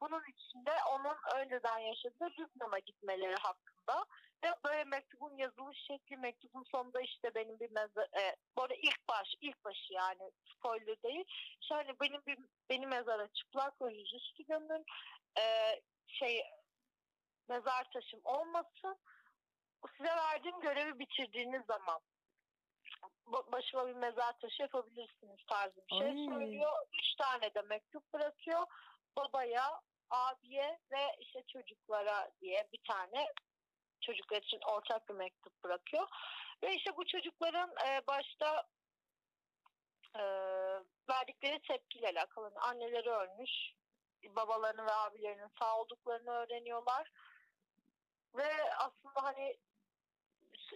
[0.00, 4.04] bunun içinde onun önceden yaşadığı Lübnan'a gitmeleri hakkında
[4.44, 9.08] ve böyle mektubun yazılış şekli mektubun sonunda işte benim bir mezar e, bu arada ilk
[9.08, 11.24] baş ilk başı yani spoiler değil
[11.68, 12.38] şöyle benim bir
[12.70, 14.84] beni mezara çıplak ve yüzüstü gömün
[15.38, 15.74] e,
[16.06, 16.42] şey
[17.48, 18.96] mezar taşım olmasın.
[19.96, 22.00] Size verdiğim görevi bitirdiğiniz zaman
[23.26, 26.26] ba- başıma bir mezar taşı yapabilirsiniz tarzı bir şey Ay.
[26.28, 26.72] söylüyor.
[26.92, 28.66] Üç tane de mektup bırakıyor.
[29.16, 29.80] Babaya,
[30.10, 33.32] abiye ve işte çocuklara diye bir tane
[34.00, 36.08] çocuklar için ortak bir mektup bırakıyor.
[36.62, 38.66] Ve işte bu çocukların e, başta
[40.14, 40.22] e,
[41.08, 42.44] verdikleri tepkiyle alakalı.
[42.44, 43.50] Yani Anneleri ölmüş,
[44.24, 47.12] babalarının ve abilerinin sağ olduklarını öğreniyorlar.
[48.34, 49.56] Ve aslında hani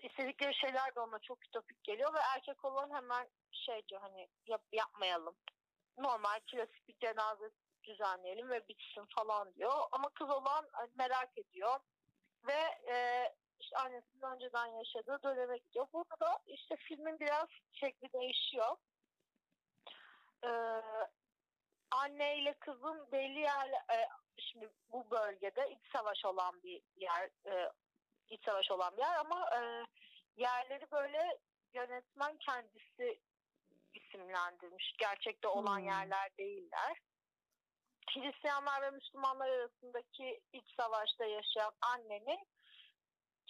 [0.03, 4.63] istedikleri şeyler de ona çok ütopik geliyor ve erkek olan hemen şey diyor hani yap,
[4.73, 5.35] yapmayalım.
[5.99, 7.51] Normal klasik bir cenaze
[7.85, 9.75] düzenleyelim ve bitsin falan diyor.
[9.93, 11.81] Ama kız olan merak ediyor
[12.47, 13.29] ve e,
[13.61, 15.87] işte annesinin önceden yaşadığı döneme gidiyor.
[15.93, 18.77] Burada da işte filmin biraz şekli değişiyor.
[20.45, 20.83] Ee,
[21.91, 27.73] anne ile kızın belli yer, e, şimdi bu bölgede iç savaş olan bir yer, e,
[28.29, 29.61] iç savaş olan bir yer ama e,
[30.37, 31.39] yerleri böyle
[31.75, 33.21] yönetmen kendisi
[33.95, 34.95] isimlendirmiş.
[34.99, 35.87] Gerçekte olan Hmm.
[35.87, 36.99] yerler değiller.
[38.11, 42.47] Hristiyanlar ve Müslümanlar arasındaki iç savaşta yaşayan annenin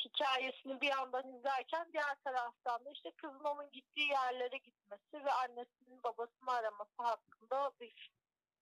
[0.04, 6.02] hikayesini bir yandan izlerken diğer taraftan da işte kızın onun gittiği yerlere gitmesi ve annesinin
[6.02, 8.12] babasını araması hakkında bir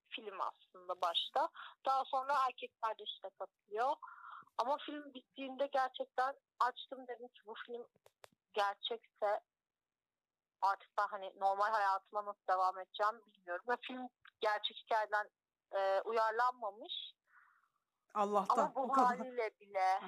[0.09, 1.49] film aslında başta.
[1.87, 3.97] Daha sonra erkek kardeşi de katılıyor.
[4.59, 7.87] Ama film bittiğinde gerçekten açtım dedim ki bu film
[8.53, 9.41] gerçekse
[10.63, 13.65] artık ben hani normal hayatıma nasıl devam edeceğim bilmiyorum.
[13.69, 14.09] Ve film
[14.41, 15.29] gerçek hikayeden
[15.73, 16.93] e, uyarlanmamış.
[18.15, 19.07] Allah'tan Ama bu o kadar.
[19.19, 20.01] haliyle bile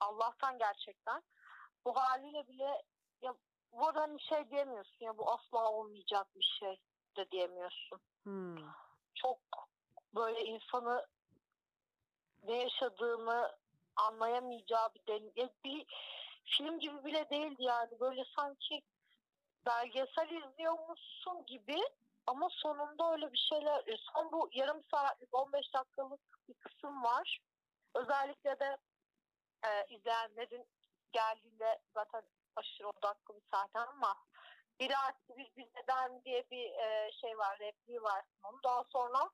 [0.00, 1.22] Allah'tan gerçekten
[1.84, 2.82] bu haliyle bile
[3.22, 3.34] ya
[3.72, 6.80] bu arada hani şey diyemiyorsun ya bu asla olmayacak bir şey
[7.16, 8.00] de diyemiyorsun.
[8.22, 8.56] Hmm.
[9.14, 9.38] Çok
[10.14, 11.06] böyle insanı
[12.42, 13.56] ne yaşadığını
[13.96, 15.86] anlayamayacağı bir den- ya bir
[16.44, 18.82] film gibi bile değildi yani böyle sanki
[19.66, 21.76] belgesel izliyormuşsun gibi
[22.28, 27.40] ama sonunda öyle bir şeyler son bu yarım saatlik 15 dakikalık bir kısım var.
[27.94, 28.76] Özellikle de
[29.64, 30.66] e, izleyenlerin
[31.12, 32.22] geldiğinde zaten
[32.56, 34.14] aşırı odaklı bir sahne ama
[34.80, 38.62] bir artı bir bir neden diye bir e, şey var repliği var onun.
[38.64, 39.30] Daha sonra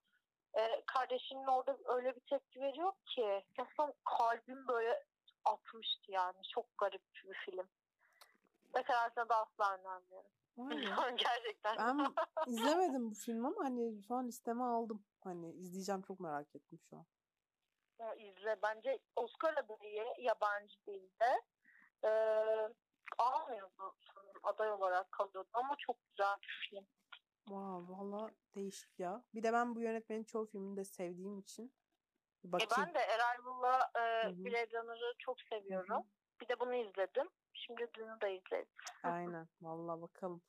[0.54, 5.04] e, kardeşinin orada öyle bir tepki veriyor ki gerçekten kalbim böyle
[5.44, 6.42] atmıştı yani.
[6.54, 7.68] Çok garip bir film.
[8.74, 10.30] Mesela sana da asla önermiyorum.
[11.16, 11.76] Gerçekten.
[11.78, 12.14] Ben
[12.46, 15.04] izlemedim bu filmi ama hani şu an listeme aldım.
[15.24, 17.06] Hani izleyeceğim çok merak ettim şu an.
[17.98, 18.58] Ya izle.
[18.62, 21.42] Bence Oscar adayı yabancı dilde
[22.04, 22.10] e,
[23.18, 23.96] almıyordu
[24.42, 26.86] aday olarak kalıyordu ama çok güzel bir film.
[27.44, 29.24] Wow, valla değişik ya.
[29.34, 31.74] Bir de ben bu yönetmenin çoğu filmini de sevdiğim için
[32.44, 32.70] bir E bakayım.
[32.78, 34.00] ben de Arrival'la e.
[34.44, 36.02] Blade Runner'ı çok seviyorum.
[36.40, 37.28] Bir de bunu izledim.
[37.54, 38.66] Şimdi Dune'u da izledim.
[39.02, 39.48] Aynen.
[39.62, 40.42] Valla bakalım.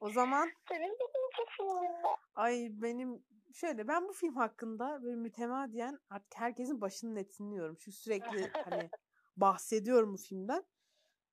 [0.00, 2.08] O zaman Senin de bu filminde.
[2.34, 7.78] ay benim şöyle ben bu film hakkında böyle mütemadiyen artık herkesin başının etini yiyorum.
[7.78, 8.90] Şu sürekli hani
[9.36, 10.64] bahsediyorum bu filmden.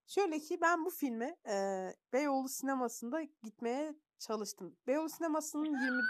[0.07, 4.77] Şöyle ki ben bu filme e, Beyoğlu sinemasında gitmeye çalıştım.
[4.88, 6.01] Beyoğlu sinemasının 20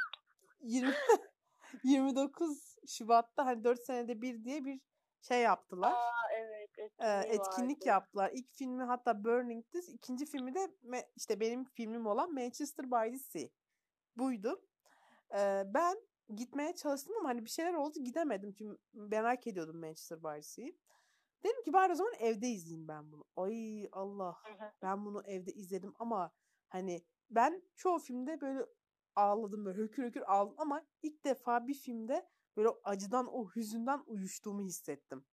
[0.59, 0.93] 20
[1.83, 4.81] 29 Şubat'ta hani 4 senede bir diye bir
[5.21, 5.91] şey yaptılar.
[5.91, 6.56] Aa evet.
[6.99, 7.87] Etkinliği etkinlik vardı.
[7.87, 8.31] yaptılar.
[8.33, 9.77] İlk filmi hatta Burning'di.
[9.87, 10.75] İkinci filmi de
[11.15, 13.49] işte benim filmim olan Manchester by the Sea.
[14.15, 14.61] Buydu.
[15.65, 15.97] Ben
[16.35, 18.53] gitmeye çalıştım ama hani bir şeyler oldu gidemedim.
[18.53, 20.77] Çünkü merak ediyordum Manchester by the Sea'yi.
[21.43, 23.25] Dedim ki bari o zaman evde izleyeyim ben bunu.
[23.35, 24.37] Ay Allah
[24.81, 26.31] ben bunu evde izledim ama
[26.67, 28.65] hani ben çoğu filmde böyle
[29.15, 34.61] ağladım böyle hükür hükür ağladım ama ilk defa bir filmde böyle acıdan o hüzünden uyuştuğumu
[34.61, 35.25] hissettim.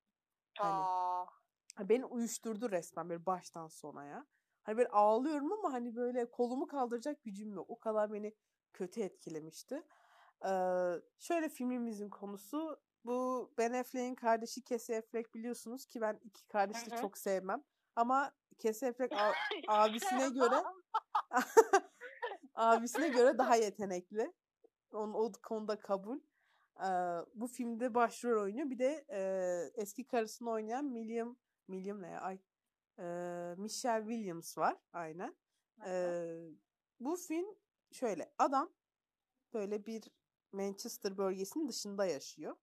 [0.58, 1.26] Hani Aa,
[1.80, 4.26] beni uyuşturdu resmen böyle baştan sona ya.
[4.62, 7.70] Hani böyle ağlıyorum ama hani böyle kolumu kaldıracak gücüm yok.
[7.70, 8.34] O kadar beni
[8.72, 9.82] kötü etkilemişti.
[10.44, 16.90] Ee, şöyle filmimizin konusu bu Ben Affleck'in kardeşi Casey Affleck biliyorsunuz ki ben iki kardeşi
[17.00, 17.62] çok sevmem.
[17.96, 19.12] Ama Casey Affleck
[19.68, 20.62] abisine göre
[22.54, 24.32] abisine göre daha yetenekli.
[24.92, 26.20] Onun o konuda kabul.
[26.80, 26.86] Ee,
[27.34, 28.70] bu filmde başrol oynuyor.
[28.70, 29.20] Bir de e,
[29.74, 32.20] eski karısını oynayan William William ne ya?
[32.20, 32.38] Ay.
[32.98, 33.04] e,
[33.58, 34.76] Michelle Williams var.
[34.92, 35.36] Aynen.
[35.86, 36.24] E,
[37.00, 37.46] bu film
[37.92, 38.34] şöyle.
[38.38, 38.72] Adam
[39.54, 40.02] böyle bir
[40.52, 42.56] Manchester bölgesinin dışında yaşıyor.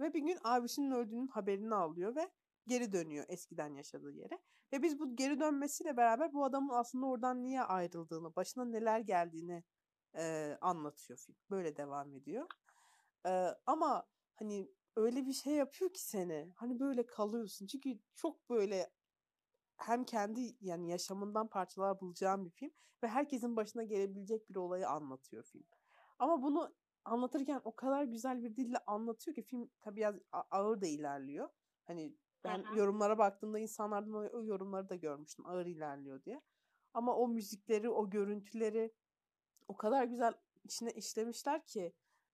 [0.00, 2.30] Ve bir gün abisinin öldüğünün haberini alıyor ve
[2.66, 4.38] geri dönüyor eskiden yaşadığı yere.
[4.72, 9.64] Ve biz bu geri dönmesiyle beraber bu adamın aslında oradan niye ayrıldığını, başına neler geldiğini
[10.16, 11.36] e, anlatıyor film.
[11.50, 12.46] Böyle devam ediyor.
[13.26, 13.30] E,
[13.66, 16.52] ama hani öyle bir şey yapıyor ki seni.
[16.56, 17.66] Hani böyle kalıyorsun.
[17.66, 18.90] Çünkü çok böyle
[19.76, 22.70] hem kendi yani yaşamından parçalar bulacağın bir film
[23.02, 25.64] ve herkesin başına gelebilecek bir olayı anlatıyor film.
[26.18, 30.80] Ama bunu anlatırken o kadar güzel bir dille anlatıyor ki film tabii biraz a- ağır
[30.80, 31.48] da ilerliyor.
[31.84, 32.76] Hani ben hı.
[32.76, 36.42] yorumlara baktığımda insanlardan o, o yorumları da görmüştüm ağır ilerliyor diye.
[36.94, 38.94] Ama o müzikleri, o görüntüleri
[39.68, 40.34] o kadar güzel
[40.64, 41.92] içine işlemişler ki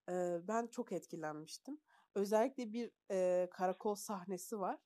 [0.09, 1.81] e, ben çok etkilenmiştim.
[2.15, 4.79] Özellikle bir e, karakol sahnesi var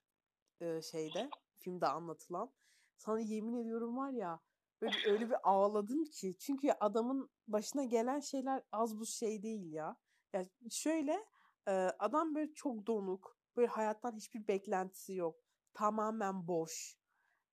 [0.61, 2.53] e, şeyde filmde anlatılan.
[2.97, 4.41] Sana yemin ediyorum var ya
[4.83, 6.39] böyle öyle bir ağladım ki.
[6.39, 9.97] Çünkü adamın başına gelen şeyler az bu şey değil ya.
[10.33, 11.27] Ya şöyle
[11.69, 13.39] e, adam böyle çok donuk.
[13.57, 15.41] Böyle hayattan hiçbir beklentisi yok.
[15.75, 16.99] Tamamen boş.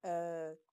[0.06, 0.12] E,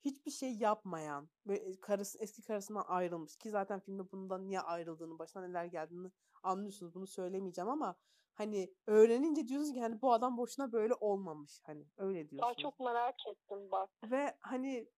[0.01, 1.29] hiçbir şey yapmayan.
[1.47, 3.37] Böyle karısı, eski karısından ayrılmış.
[3.37, 6.11] Ki zaten filmde bundan niye ayrıldığını, başına neler geldiğini
[6.43, 6.95] anlıyorsunuz.
[6.95, 7.97] Bunu söylemeyeceğim ama
[8.35, 12.49] hani öğrenince diyorsun ki hani bu adam boşuna böyle olmamış hani öyle diyorsun.
[12.49, 13.91] Daha çok merak ettim bak.
[14.05, 14.89] Ve hani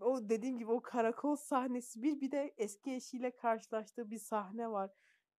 [0.00, 4.90] o dediğim gibi o karakol sahnesi bir bir de eski eşiyle karşılaştığı bir sahne var.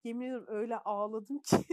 [0.04, 1.66] Yemin ediyorum öyle ağladım ki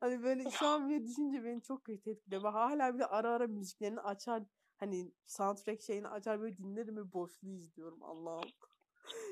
[0.00, 2.42] hani böyle şu an bile düşünce beni çok kötü etkiliyor.
[2.44, 4.42] Ben hala bir de ara ara müziklerini açar
[4.76, 8.50] hani soundtrack şeyini açar böyle dinlerim ve boşluğu izliyorum Allah'ım.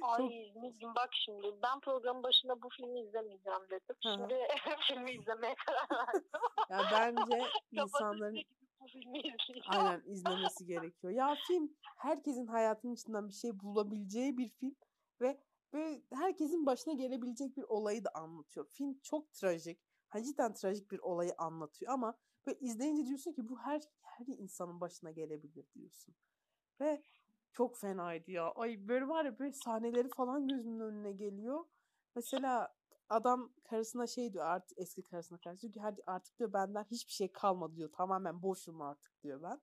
[0.03, 0.97] Ay çok...
[0.97, 3.97] bak şimdi ben programın başında bu filmi izlemeyeceğim dedim.
[4.03, 4.35] Şimdi
[4.89, 6.31] filmi izlemeye karar verdim.
[6.71, 8.43] ya bence insanların.
[9.69, 11.13] Aynen izlemesi gerekiyor.
[11.13, 14.77] Ya film herkesin hayatının içinden bir şey bulabileceği bir film
[15.21, 15.41] ve
[15.73, 18.67] böyle herkesin başına gelebilecek bir olayı da anlatıyor.
[18.67, 19.81] Film çok trajik.
[20.09, 22.15] Hani cidden trajik bir olayı anlatıyor ama
[22.47, 26.15] böyle izleyince diyorsun ki bu her her insanın başına gelebilir diyorsun.
[26.81, 27.03] Ve
[27.53, 28.51] çok fenaydı ya.
[28.51, 31.65] Ay böyle var ya böyle sahneleri falan gözümün önüne geliyor.
[32.17, 32.75] Mesela
[33.09, 37.13] adam karısına şey diyor artık eski karısına karşı diyor ki hadi artık diyor benden hiçbir
[37.13, 37.93] şey kalmadı diyor.
[37.93, 39.61] Tamamen boşum artık diyor ben.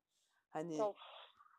[0.49, 0.97] Hani of.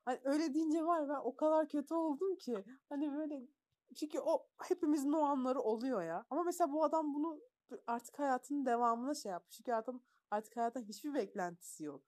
[0.04, 3.48] hani öyle deyince var ben o kadar kötü oldum ki hani böyle
[3.96, 6.26] çünkü o hepimizin o anları oluyor ya.
[6.30, 7.40] Ama mesela bu adam bunu
[7.86, 9.56] artık hayatının devamına şey yapmış.
[9.56, 12.02] Çünkü adam artık hayattan hiçbir beklentisi yok.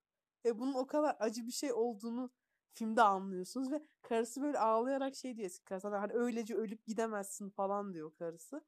[0.45, 2.31] Ve bunun o kadar acı bir şey olduğunu
[2.73, 7.93] filmde anlıyorsunuz ve karısı böyle ağlayarak şey diyor eski karısı hani öylece ölüp gidemezsin falan
[7.93, 8.61] diyor karısı.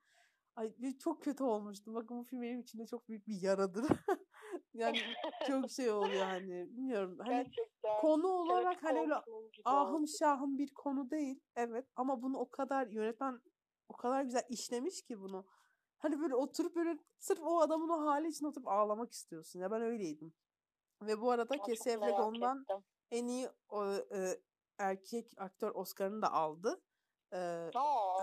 [0.55, 1.93] Ay çok kötü olmuştu.
[1.93, 3.85] Bakın bu film benim içinde çok büyük bir yaradır.
[4.73, 4.99] yani
[5.47, 7.17] çok şey oluyor hani bilmiyorum.
[7.19, 8.01] Hani Gerçekten.
[8.01, 9.13] konu olarak hani öyle
[9.65, 11.39] ahım şahım bir konu değil.
[11.55, 13.41] Evet ama bunu o kadar yönetmen
[13.89, 15.45] o kadar güzel işlemiş ki bunu.
[15.97, 19.59] Hani böyle oturup böyle sırf o adamın o hali için oturup ağlamak istiyorsun.
[19.59, 20.33] Ya ben öyleydim.
[21.01, 22.65] Ve bu arada Affleck ondan
[23.13, 24.39] en iyi o, e,
[24.79, 26.81] erkek aktör Oscar'ını da aldı.
[27.33, 27.71] Ee,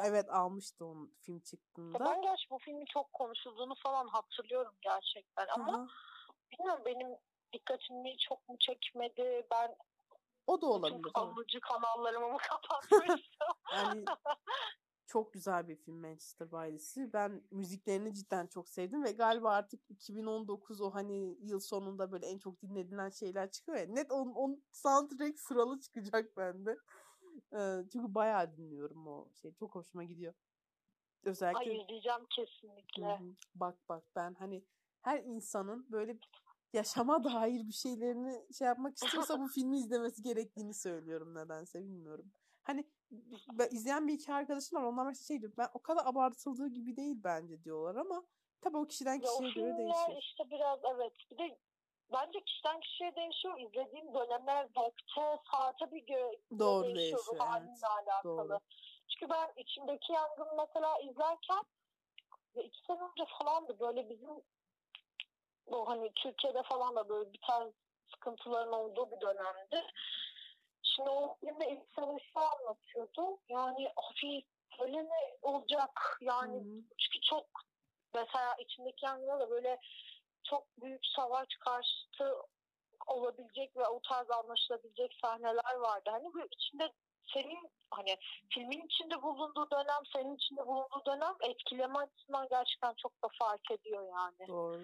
[0.04, 1.98] evet almıştı onun film çıktığında.
[2.00, 5.88] Ben gerçi bu filmin çok konuşulduğunu falan hatırlıyorum gerçekten ama Hı-hı.
[6.52, 7.16] bilmiyorum benim
[7.52, 9.76] dikkatimi çok mu çekmedi ben
[10.46, 10.98] o da olabilir.
[10.98, 13.48] Bütün alıcı kanallarımı mı kapatmıştım?
[13.72, 14.04] yani
[15.10, 19.90] çok güzel bir film Manchester by the Ben müziklerini cidden çok sevdim ve galiba artık
[19.90, 23.86] 2019 o hani yıl sonunda böyle en çok dinledilen şeyler çıkıyor ya.
[23.86, 26.78] Net on, on soundtrack sıralı çıkacak bende.
[27.92, 29.54] Çünkü bayağı dinliyorum o şey.
[29.54, 30.34] Çok hoşuma gidiyor.
[31.22, 31.70] Özellikle.
[31.70, 33.18] Ay izleyeceğim kesinlikle.
[33.18, 33.34] Hı-hı.
[33.54, 34.64] Bak bak ben hani
[35.00, 36.18] her insanın böyle
[36.72, 42.32] yaşama dair bir şeylerini şey yapmak istiyorsa bu filmi izlemesi gerektiğini söylüyorum nedense bilmiyorum.
[42.62, 42.90] Hani
[43.70, 47.16] izleyen bir iki arkadaşım var onlar mesela şey diyor ben o kadar abartıldığı gibi değil
[47.24, 48.24] bence diyorlar ama
[48.60, 50.18] tabii o kişiden kişiye ya göre değişiyor.
[50.18, 51.58] işte biraz evet bir de
[52.12, 53.58] bence kişiden kişiye değişiyor.
[53.58, 57.18] İzlediğim döneme, vakte, saate bir göre Doğru değişiyor.
[57.26, 57.84] değişiyor evet.
[57.84, 58.48] alakalı.
[58.48, 58.58] Doğru.
[59.08, 61.64] Çünkü ben içimdeki yangın mesela izlerken
[62.56, 64.30] ve iki sene önce falandı böyle bizim
[65.66, 67.72] o hani Türkiye'de falan da böyle bir tarz
[68.10, 69.86] sıkıntıların olduğu bir dönemdi.
[71.40, 73.38] Filmde ilk savaşı anlatıyordu.
[73.48, 74.44] Yani hafif
[74.80, 76.18] öyle mi olacak?
[76.20, 76.82] Yani Hı-hı.
[76.98, 77.46] çünkü çok
[78.14, 79.78] mesela içindeki yangına da böyle
[80.44, 82.34] çok büyük savaş karşıtı
[83.06, 86.10] olabilecek ve o tarz anlaşılabilecek sahneler vardı.
[86.10, 86.92] Hani bu içinde
[87.34, 88.16] senin hani
[88.48, 94.02] filmin içinde bulunduğu dönem, senin içinde bulunduğu dönem etkileme açısından gerçekten çok da fark ediyor
[94.02, 94.48] yani.
[94.48, 94.82] Doğru.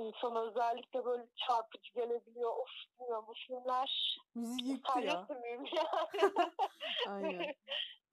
[0.00, 2.50] İnsana özellikle böyle çarpıcı gelebiliyor.
[2.56, 2.68] Of
[3.00, 4.18] bilmiyorum bu filmler.
[4.36, 5.26] Bizi yıktı ya.
[5.30, 5.68] yani.
[7.08, 7.54] Aynen.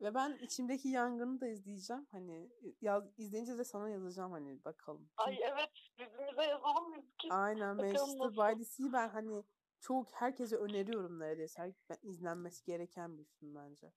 [0.02, 2.08] Ve ben içimdeki yangını da izleyeceğim.
[2.12, 2.50] Hani
[2.82, 5.10] yaz, izleyince de sana yazacağım hani bakalım.
[5.18, 7.34] Ay evet birbirimize yazalım biz ki.
[7.34, 9.44] Aynen Manchester by the Sea ben hani
[9.80, 11.62] çok herkese öneriyorum neredeyse.
[11.62, 13.92] Her, izlenmesi gereken bir film bence.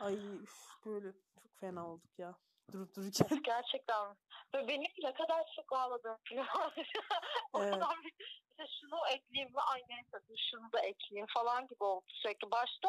[0.00, 0.54] Ay üf,
[0.86, 1.12] böyle
[1.42, 2.38] çok fena olduk ya.
[2.72, 3.28] Durup dururken.
[3.44, 4.16] Gerçekten.
[4.54, 6.46] Ve benim ne kadar çok ağladığım film
[7.52, 7.74] o evet.
[7.74, 7.96] kadar
[8.50, 9.60] işte şunu ekleyeyim mi?
[9.60, 10.18] Ay neyse
[10.50, 12.50] şunu da ekleyeyim falan gibi oldu sürekli.
[12.50, 12.88] Başta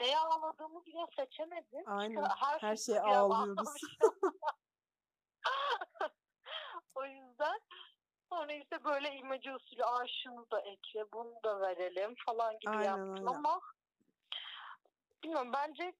[0.00, 1.82] neye ağladığımı bile seçemedim.
[1.86, 2.22] Aynen.
[2.22, 3.68] Her, her şeye ağlıyoruz.
[6.94, 7.60] o yüzden
[8.32, 9.82] sonra işte böyle imece usulü
[10.22, 13.38] şunu da ekle bunu da verelim falan gibi aynen, yaptım aynen.
[13.38, 13.60] ama
[15.22, 15.92] bilmiyorum bence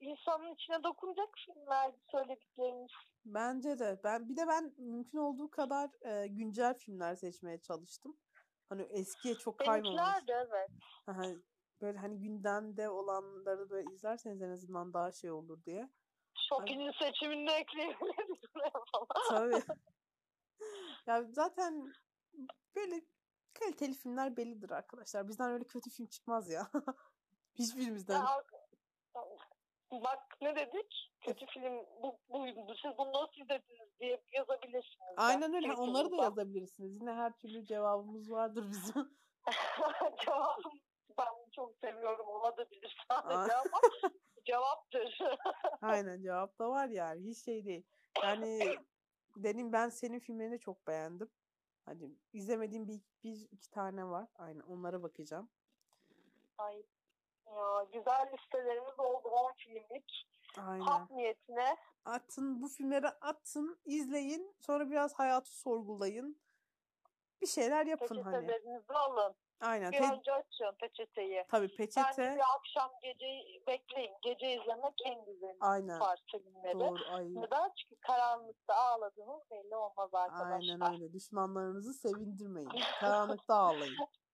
[0.00, 2.90] insanın içine dokunacak filmler söylediklerimiz.
[3.24, 4.00] Bence de.
[4.04, 8.16] Ben bir de ben mümkün olduğu kadar e, güncel filmler seçmeye çalıştım.
[8.68, 9.84] Hani eskiye çok kaymamış.
[9.84, 10.70] Benimkiler de evet.
[11.06, 11.22] Aha,
[11.80, 15.90] böyle hani gündemde olanları böyle izlerseniz en azından daha şey olur diye.
[16.48, 16.94] Şokinin hani...
[16.98, 19.06] seçiminde ekleyebiliriz falan.
[19.28, 19.62] Tabii.
[21.06, 21.92] ya zaten
[22.76, 23.00] böyle
[23.54, 25.28] kaliteli filmler bellidir arkadaşlar.
[25.28, 26.70] Bizden öyle kötü film çıkmaz ya.
[27.54, 28.20] Hiçbirimizden.
[28.20, 28.42] Ya,
[29.92, 31.12] Bak ne dedik?
[31.20, 32.74] Kötü film bu, buydu.
[32.82, 35.14] Siz bunu nasıl izlediniz diye yazabilirsiniz.
[35.16, 35.68] Aynen öyle.
[35.68, 36.96] Ha, Onları da yazabilirsiniz.
[37.00, 39.18] Yine her türlü cevabımız vardır bizim.
[40.24, 40.80] Cevabım
[41.18, 43.60] ben çok seviyorum olabilir sadece Aa.
[43.60, 43.80] ama
[44.44, 45.18] cevaptır.
[45.82, 47.30] Aynen cevap da var yani.
[47.30, 47.84] Hiç şey değil.
[48.22, 48.76] Yani
[49.36, 51.30] dedim ben senin filmlerini çok beğendim.
[51.84, 54.28] Hani izlemediğim bir, bir iki tane var.
[54.34, 55.48] Aynen onlara bakacağım.
[56.58, 56.82] Ay
[57.46, 60.26] ya güzel listelerimiz oldu 10 filmlik.
[60.58, 60.84] Aynen.
[60.84, 64.54] Hap niyetine Atın bu filmleri atın, izleyin.
[64.60, 66.40] Sonra biraz hayatı sorgulayın.
[67.42, 68.36] Bir şeyler yapın hani.
[68.46, 69.34] peçetelerinizi alın.
[69.60, 69.92] Aynen.
[69.92, 71.44] Bir Te- önce açın peçeteyi.
[71.48, 72.34] tabii Bence peçete.
[72.34, 73.26] bir akşam gece
[73.66, 74.12] bekleyin.
[74.22, 75.56] Gece izlemek en güzeli.
[75.60, 75.98] Aynen.
[75.98, 76.80] Tarz filmleri.
[76.80, 77.00] Doğru.
[77.14, 77.34] Ay.
[77.34, 77.70] Neden?
[77.76, 80.80] Çünkü karanlıkta ağladığınız belli olmaz arkadaşlar.
[80.80, 81.12] Aynen öyle.
[81.12, 82.70] Düşmanlarınızı sevindirmeyin.
[83.00, 83.96] Karanlıkta ağlayın.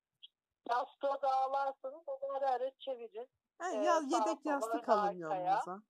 [0.70, 3.28] Yastığa da ağlarsanız onu ara ara çevirin.
[3.60, 5.82] Yani Ee, ya sağa yedek yastık alın yanınıza.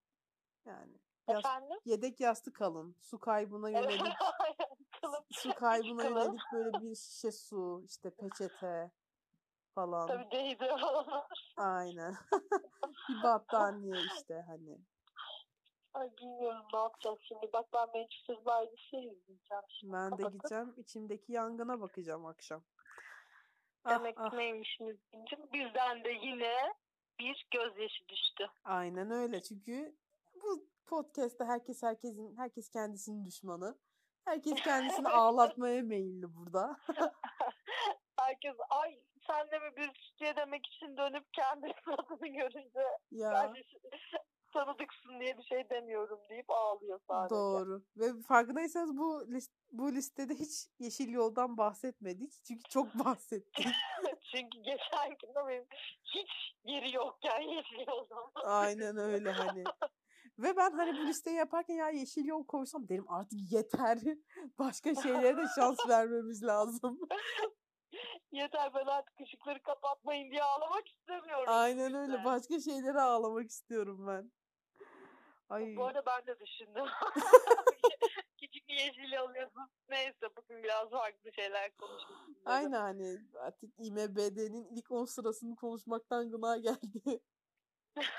[0.64, 1.78] Yani yas- Efendim?
[1.84, 2.96] yedek yastık alın.
[3.00, 4.12] Su kaybına yönelik
[5.32, 8.90] su kaybına yönelik böyle bir şişe su, işte peçete
[9.74, 10.06] falan.
[10.08, 10.70] Tabii değdi.
[11.56, 12.14] Aynen.
[13.08, 14.78] bir battaniye işte hani.
[15.94, 17.52] Ay bilmiyorum ne yapacağız şimdi.
[17.52, 19.92] Bak ben Manchester by the Sea izleyeceğim şimdi.
[19.92, 22.62] Ben de gideceğim içimdeki yangına bakacağım akşam.
[23.84, 24.32] Ah, Demek ah.
[24.32, 25.52] neymiş Müzgin'cim?
[25.52, 26.74] Bizden de yine
[27.20, 28.46] bir gözyaşı düştü.
[28.64, 29.42] Aynen öyle.
[29.42, 29.96] Çünkü
[30.34, 33.78] bu podcast'te herkes herkesin herkes kendisinin düşmanı.
[34.24, 36.76] Herkes kendisini ağlatmaya meyilli burada.
[38.20, 42.80] Herkes ay sen de mi bir diye demek için dönüp kendi suratını görünce
[43.10, 43.80] Ya kardeşim
[44.52, 47.34] tanıdıksın diye bir şey demiyorum deyip ağlıyor sadece.
[47.34, 47.82] doğru.
[47.96, 52.32] Ve farkındaysanız bu list, bu listede hiç Yeşil Yol'dan bahsetmedik.
[52.44, 53.66] Çünkü çok bahsettik.
[54.32, 55.66] Çünkü geçen gün benim
[56.04, 56.30] hiç
[56.64, 58.30] yeri yokken yaşıyordum.
[58.34, 59.64] Aynen öyle hani.
[60.38, 63.98] Ve ben hani bu listeyi yaparken ya Yeşil Yol koysam derim artık yeter.
[64.58, 67.00] Başka şeylere de şans vermemiz lazım.
[68.32, 71.44] Yeter ben artık ışıkları kapatmayın diye ağlamak istemiyorum.
[71.46, 72.24] Aynen öyle.
[72.24, 74.32] Başka şeylere ağlamak istiyorum ben.
[75.52, 75.76] Ay.
[75.76, 76.84] Bu arada ben de düşündüm.
[78.40, 79.70] Küçük bir yeşil alıyorsun.
[79.88, 82.36] Neyse bugün biraz farklı şeyler konuşuruz.
[82.44, 87.20] Aynen hani artık IMBD'nin ilk 10 sırasını konuşmaktan gına geldi.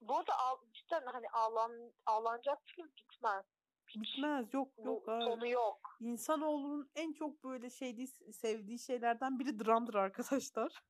[0.00, 0.32] Bu arada
[0.72, 3.44] cidden hani ağlan, ağlanacak film bitmez.
[3.88, 4.54] Bitmez.
[4.54, 5.08] Yok Bu yok.
[5.08, 5.22] hayır.
[5.22, 5.96] sonu yok.
[6.00, 10.82] İnsanoğlunun en çok böyle şeydi sevdiği şeylerden biri dramdır arkadaşlar.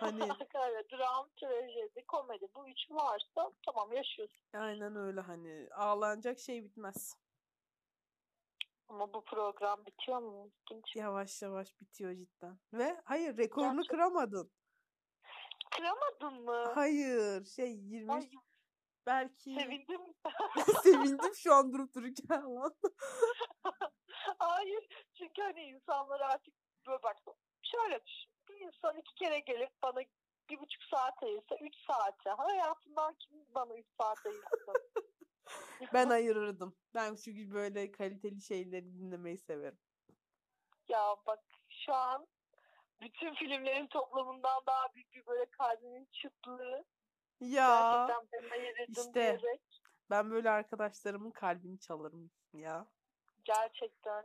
[0.00, 0.28] Hani-
[0.92, 4.38] dram, trajedi, komedi bu üç varsa tamam yaşıyorsun.
[4.54, 7.16] Aynen öyle hani ağlanacak şey bitmez.
[8.88, 10.50] Ama bu program bitiyor mu?
[10.70, 10.96] İlginç.
[10.96, 12.58] Yavaş yavaş bitiyor cidden.
[12.72, 14.52] Ve hayır rekorunu Gerçek- kıramadın.
[15.70, 16.72] Kıramadın mı?
[16.74, 18.30] Hayır şey 20 Ay,
[19.06, 20.00] belki sevindim.
[20.82, 22.74] sevindim şu an durup dururken lan.
[24.38, 24.88] Hayır.
[25.14, 26.54] Çünkü hani insanlar artık
[26.86, 27.16] böyle bak
[27.62, 28.27] şöyle düşün.
[28.60, 30.00] İnsan iki kere gelip bana
[30.50, 32.30] bir buçuk saat ayırsa üç saate.
[32.30, 34.74] Hayatından kim bana üç saat ayırsın?
[35.94, 36.76] Ben ayırırdım.
[36.94, 39.78] Ben çünkü böyle kaliteli şeyleri dinlemeyi severim.
[40.88, 42.26] ya bak şu an
[43.00, 46.84] bütün filmlerin toplamından daha büyük bir böyle kalbimin çıtlığı.
[47.40, 49.14] Ya Gerçekten ben işte.
[49.14, 49.62] diyerek.
[50.10, 52.86] ben böyle arkadaşlarımın kalbini çalarım ya.
[53.44, 54.24] Gerçekten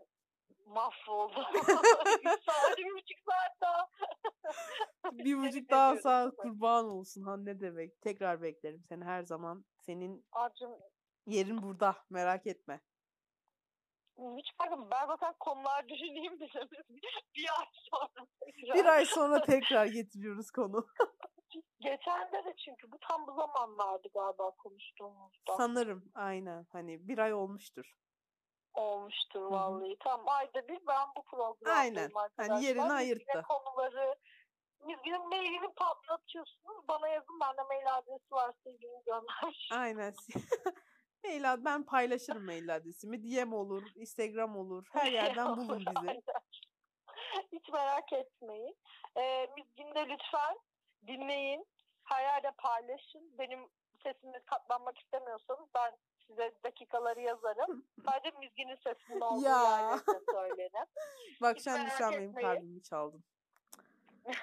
[0.65, 1.43] mahvoldum.
[2.45, 3.89] Saat, bir buçuk saat daha.
[5.11, 6.35] Bir buçuk daha sizi.
[6.37, 7.23] kurban olsun.
[7.23, 8.01] Ha ne demek.
[8.01, 9.65] Tekrar beklerim seni her zaman.
[9.79, 10.71] Senin Acım
[11.25, 11.95] yerin burada.
[12.09, 12.81] Merak etme.
[14.17, 14.87] hiç farkım.
[14.91, 16.69] Ben zaten konular düşüneyim dedim.
[17.35, 18.27] bir ay sonra.
[18.39, 18.75] tekrar.
[18.75, 20.87] Bir ay sonra tekrar getiriyoruz konu.
[21.79, 25.57] Geçen de de çünkü bu tam bu zamanlardı galiba konuştuğumuzda.
[25.57, 26.65] Sanırım aynen.
[26.71, 27.93] Hani bir ay olmuştur.
[28.73, 29.97] Olmuştur vallahi.
[29.99, 32.09] Tam ayda bir ben bu programdayım Aynen.
[32.15, 32.57] Hani arkadaşlar.
[32.67, 33.43] yerini Mizgine ayırttı.
[33.47, 34.15] konuları
[34.85, 36.87] Mizginin mailini patlatıyorsunuz.
[36.87, 37.39] Bana yazın.
[37.39, 38.51] Bende mail adresi var.
[38.63, 39.67] Sevgili gönder.
[39.71, 40.13] Aynen.
[41.23, 43.23] Mail ad- ben paylaşırım mail adresimi.
[43.23, 44.85] DM olur, Instagram olur.
[44.91, 46.21] Her yerden bulun bizi.
[47.51, 48.77] Hiç merak etmeyin.
[49.17, 50.57] Ee, Mizgin'de lütfen
[51.07, 51.65] dinleyin.
[52.03, 53.37] Her yerde paylaşın.
[53.39, 53.69] Benim
[54.03, 55.97] sesime katlanmak istemiyorsanız ben
[56.27, 57.85] size dakikaları yazarım.
[58.05, 59.63] Sadece Mizgin'in sesinin olduğu Ya.
[59.63, 60.85] yerlerde söylerim.
[61.41, 63.23] Bak Hiç sen an benim kalbimi çaldın.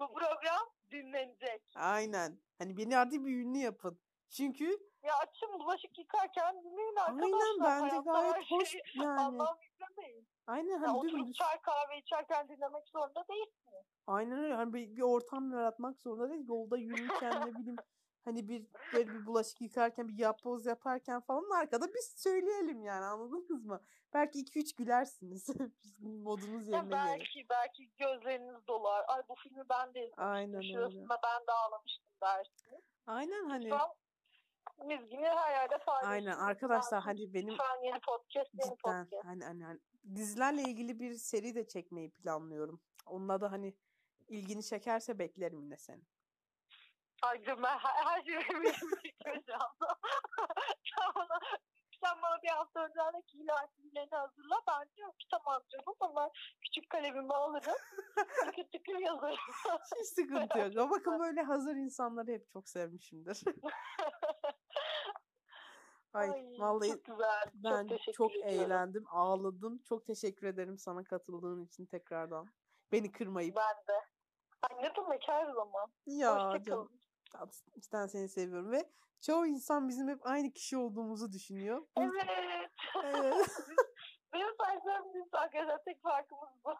[0.00, 1.62] Bu program dinlenecek.
[1.74, 2.38] Aynen.
[2.58, 3.98] Hani beni artık bir ünlü yapın.
[4.30, 7.38] Çünkü Ya açın bulaşık yıkarken dinleyin arkadaşlar.
[7.62, 9.38] aynen bence gayet hoş şeyi yani.
[10.46, 11.36] Aynen Ya hani oturup dümdüz.
[11.36, 13.84] çay kahve içerken dinlemek zorunda değilsiniz.
[14.06, 14.54] Aynen öyle.
[14.54, 16.48] Hani bir, bir ortam yaratmak zorunda değil.
[16.48, 17.76] Yolda yürürken ne bileyim
[18.24, 23.64] hani bir böyle bir bulaşık yıkarken bir yapboz yaparken falan arkada biz söyleyelim yani anladınız
[23.64, 23.80] mı?
[24.14, 25.48] Belki 2-3 gülersiniz.
[25.84, 26.90] Bizim modunuz yerine gelir.
[26.90, 29.04] belki belki gözleriniz dolar.
[29.08, 30.10] Ay bu filmi ben de.
[30.16, 31.06] Aynen öyle.
[31.10, 32.82] Ben de ağlamıştım dersiniz.
[33.06, 33.88] Aynen hani Lütfen
[34.86, 36.10] Mizgini her yerde paylaşın.
[36.10, 39.24] aynen arkadaşlar hani benim Lütfen yeni podcast, yeni cidden podcast.
[39.24, 39.80] hani, hani, hani
[40.14, 42.80] dizilerle ilgili bir seri de çekmeyi planlıyorum.
[43.06, 43.74] Onunla da hani
[44.28, 46.02] ilgini çekerse beklerim yine seni.
[47.24, 48.72] Ay canım ben her, her şeyi benim
[49.02, 49.98] fikrim şu anda.
[50.96, 51.40] sen, bana,
[52.04, 54.56] sen bana bir hafta önceden ki ilahilerini hazırla.
[54.68, 56.30] Ben diyorum ki tamam canım ama
[56.62, 57.76] küçük kalemimi alırım.
[58.44, 59.36] tıkır tıkır yazarım.
[60.00, 60.76] Hiç sıkıntı yok.
[60.76, 63.42] Ama bakın böyle hazır insanları hep çok sevmişimdir.
[66.12, 67.50] Ay, vallahi çok güzel.
[67.54, 69.82] ben çok, çok eğlendim, ağladım.
[69.88, 72.48] Çok teşekkür ederim sana katıldığın için tekrardan.
[72.92, 73.56] Beni kırmayıp.
[73.56, 74.00] Ben de.
[74.62, 75.92] Ay ne demek her zaman.
[76.06, 76.90] Ya canım.
[77.38, 77.72] Tatlısın.
[77.80, 78.90] Cidden seni seviyorum ve
[79.20, 81.86] çoğu insan bizim hep aynı kişi olduğumuzu düşünüyor.
[81.98, 82.70] Evet.
[83.04, 83.34] Evet.
[84.32, 86.74] Benim saçlarım düz arkadaşlar tek farkımız bu.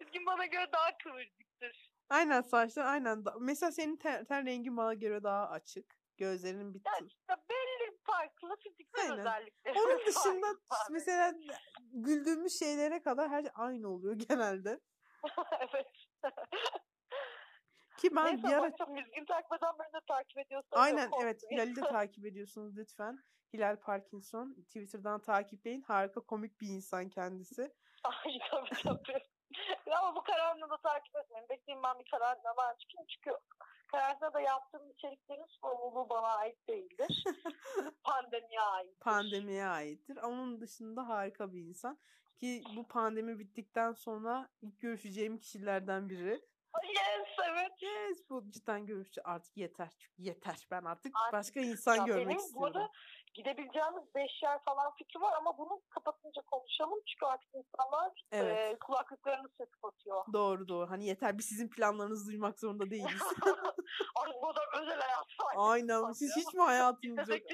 [0.00, 1.92] Bugün bana göre daha kıvırcıktır.
[2.10, 3.24] Aynen saçlar aynen.
[3.40, 5.96] Mesela senin ten, ten rengin bana göre daha açık.
[6.16, 9.18] Gözlerinin bir Yani işte belli farklı fiziksel Aynen.
[9.18, 9.78] özellikleri.
[9.78, 10.46] Onun dışında
[10.90, 11.34] mesela
[11.80, 14.80] güldüğümüz şeylere kadar her şey aynı oluyor genelde.
[15.60, 15.86] evet.
[17.98, 20.80] Ki ben Neyse bir ara çok müzgün takmadan beni de takip ediyorsan.
[20.80, 21.42] Aynen evet.
[21.50, 23.18] Hilal'i de takip ediyorsunuz lütfen.
[23.52, 25.82] Hilal Parkinson Twitter'dan takipleyin.
[25.82, 27.74] Harika komik bir insan kendisi.
[28.04, 29.20] Ay tabii tabii.
[29.98, 31.48] Ama bu karantinada takip etmeyin.
[31.48, 33.06] Bekleyin ben bir karantinadan çıkayım.
[33.08, 33.36] Çünkü
[33.92, 37.24] karantinada yaptığım içeriklerin sorumluluğu bana ait değildir.
[38.04, 39.00] Pandemiye ait.
[39.00, 40.16] Pandemiye aittir.
[40.16, 41.98] Onun dışında harika bir insan.
[42.36, 46.40] Ki bu pandemi bittikten sonra ilk görüşeceğim kişilerden biri.
[46.84, 47.72] Yes evet.
[47.82, 49.28] Yes bu cidden görüşeceğim.
[49.30, 49.90] Artık yeter.
[49.98, 50.66] Çünkü yeter.
[50.70, 52.62] Ben artık Artık başka insan Ya görmek benim istiyorum.
[52.74, 52.90] burada
[53.34, 57.00] gidebileceğimiz beş yer falan fikri var ama bunu kapatınca konuşalım.
[57.06, 58.74] Çünkü artık insanlar Evet.
[58.74, 60.24] e, kulaklıklarını söküp atıyor.
[60.32, 60.90] Doğru doğru.
[60.90, 63.22] Hani yeter biz sizin planlarınızı duymak zorunda değiliz.
[64.16, 65.26] Ay bu da özel hayat.
[65.56, 66.12] Aynen.
[66.12, 67.38] Siz hiç mi hayatınız yok?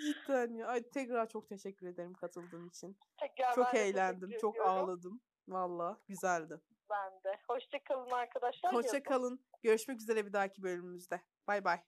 [0.00, 0.66] Cidden ya.
[0.66, 2.98] Ay, tekrar çok teşekkür ederim katıldığın için.
[3.20, 4.30] Tekrar Çok eğlendim.
[4.40, 4.72] Çok ediyorum.
[4.72, 5.20] ağladım.
[5.48, 6.60] Valla güzeldi.
[6.90, 7.38] Ben de.
[7.48, 8.74] Hoşçakalın arkadaşlar.
[8.74, 9.40] Hoşça kalın.
[9.62, 11.20] Görüşmek üzere bir dahaki bölümümüzde.
[11.48, 11.80] Bay bay.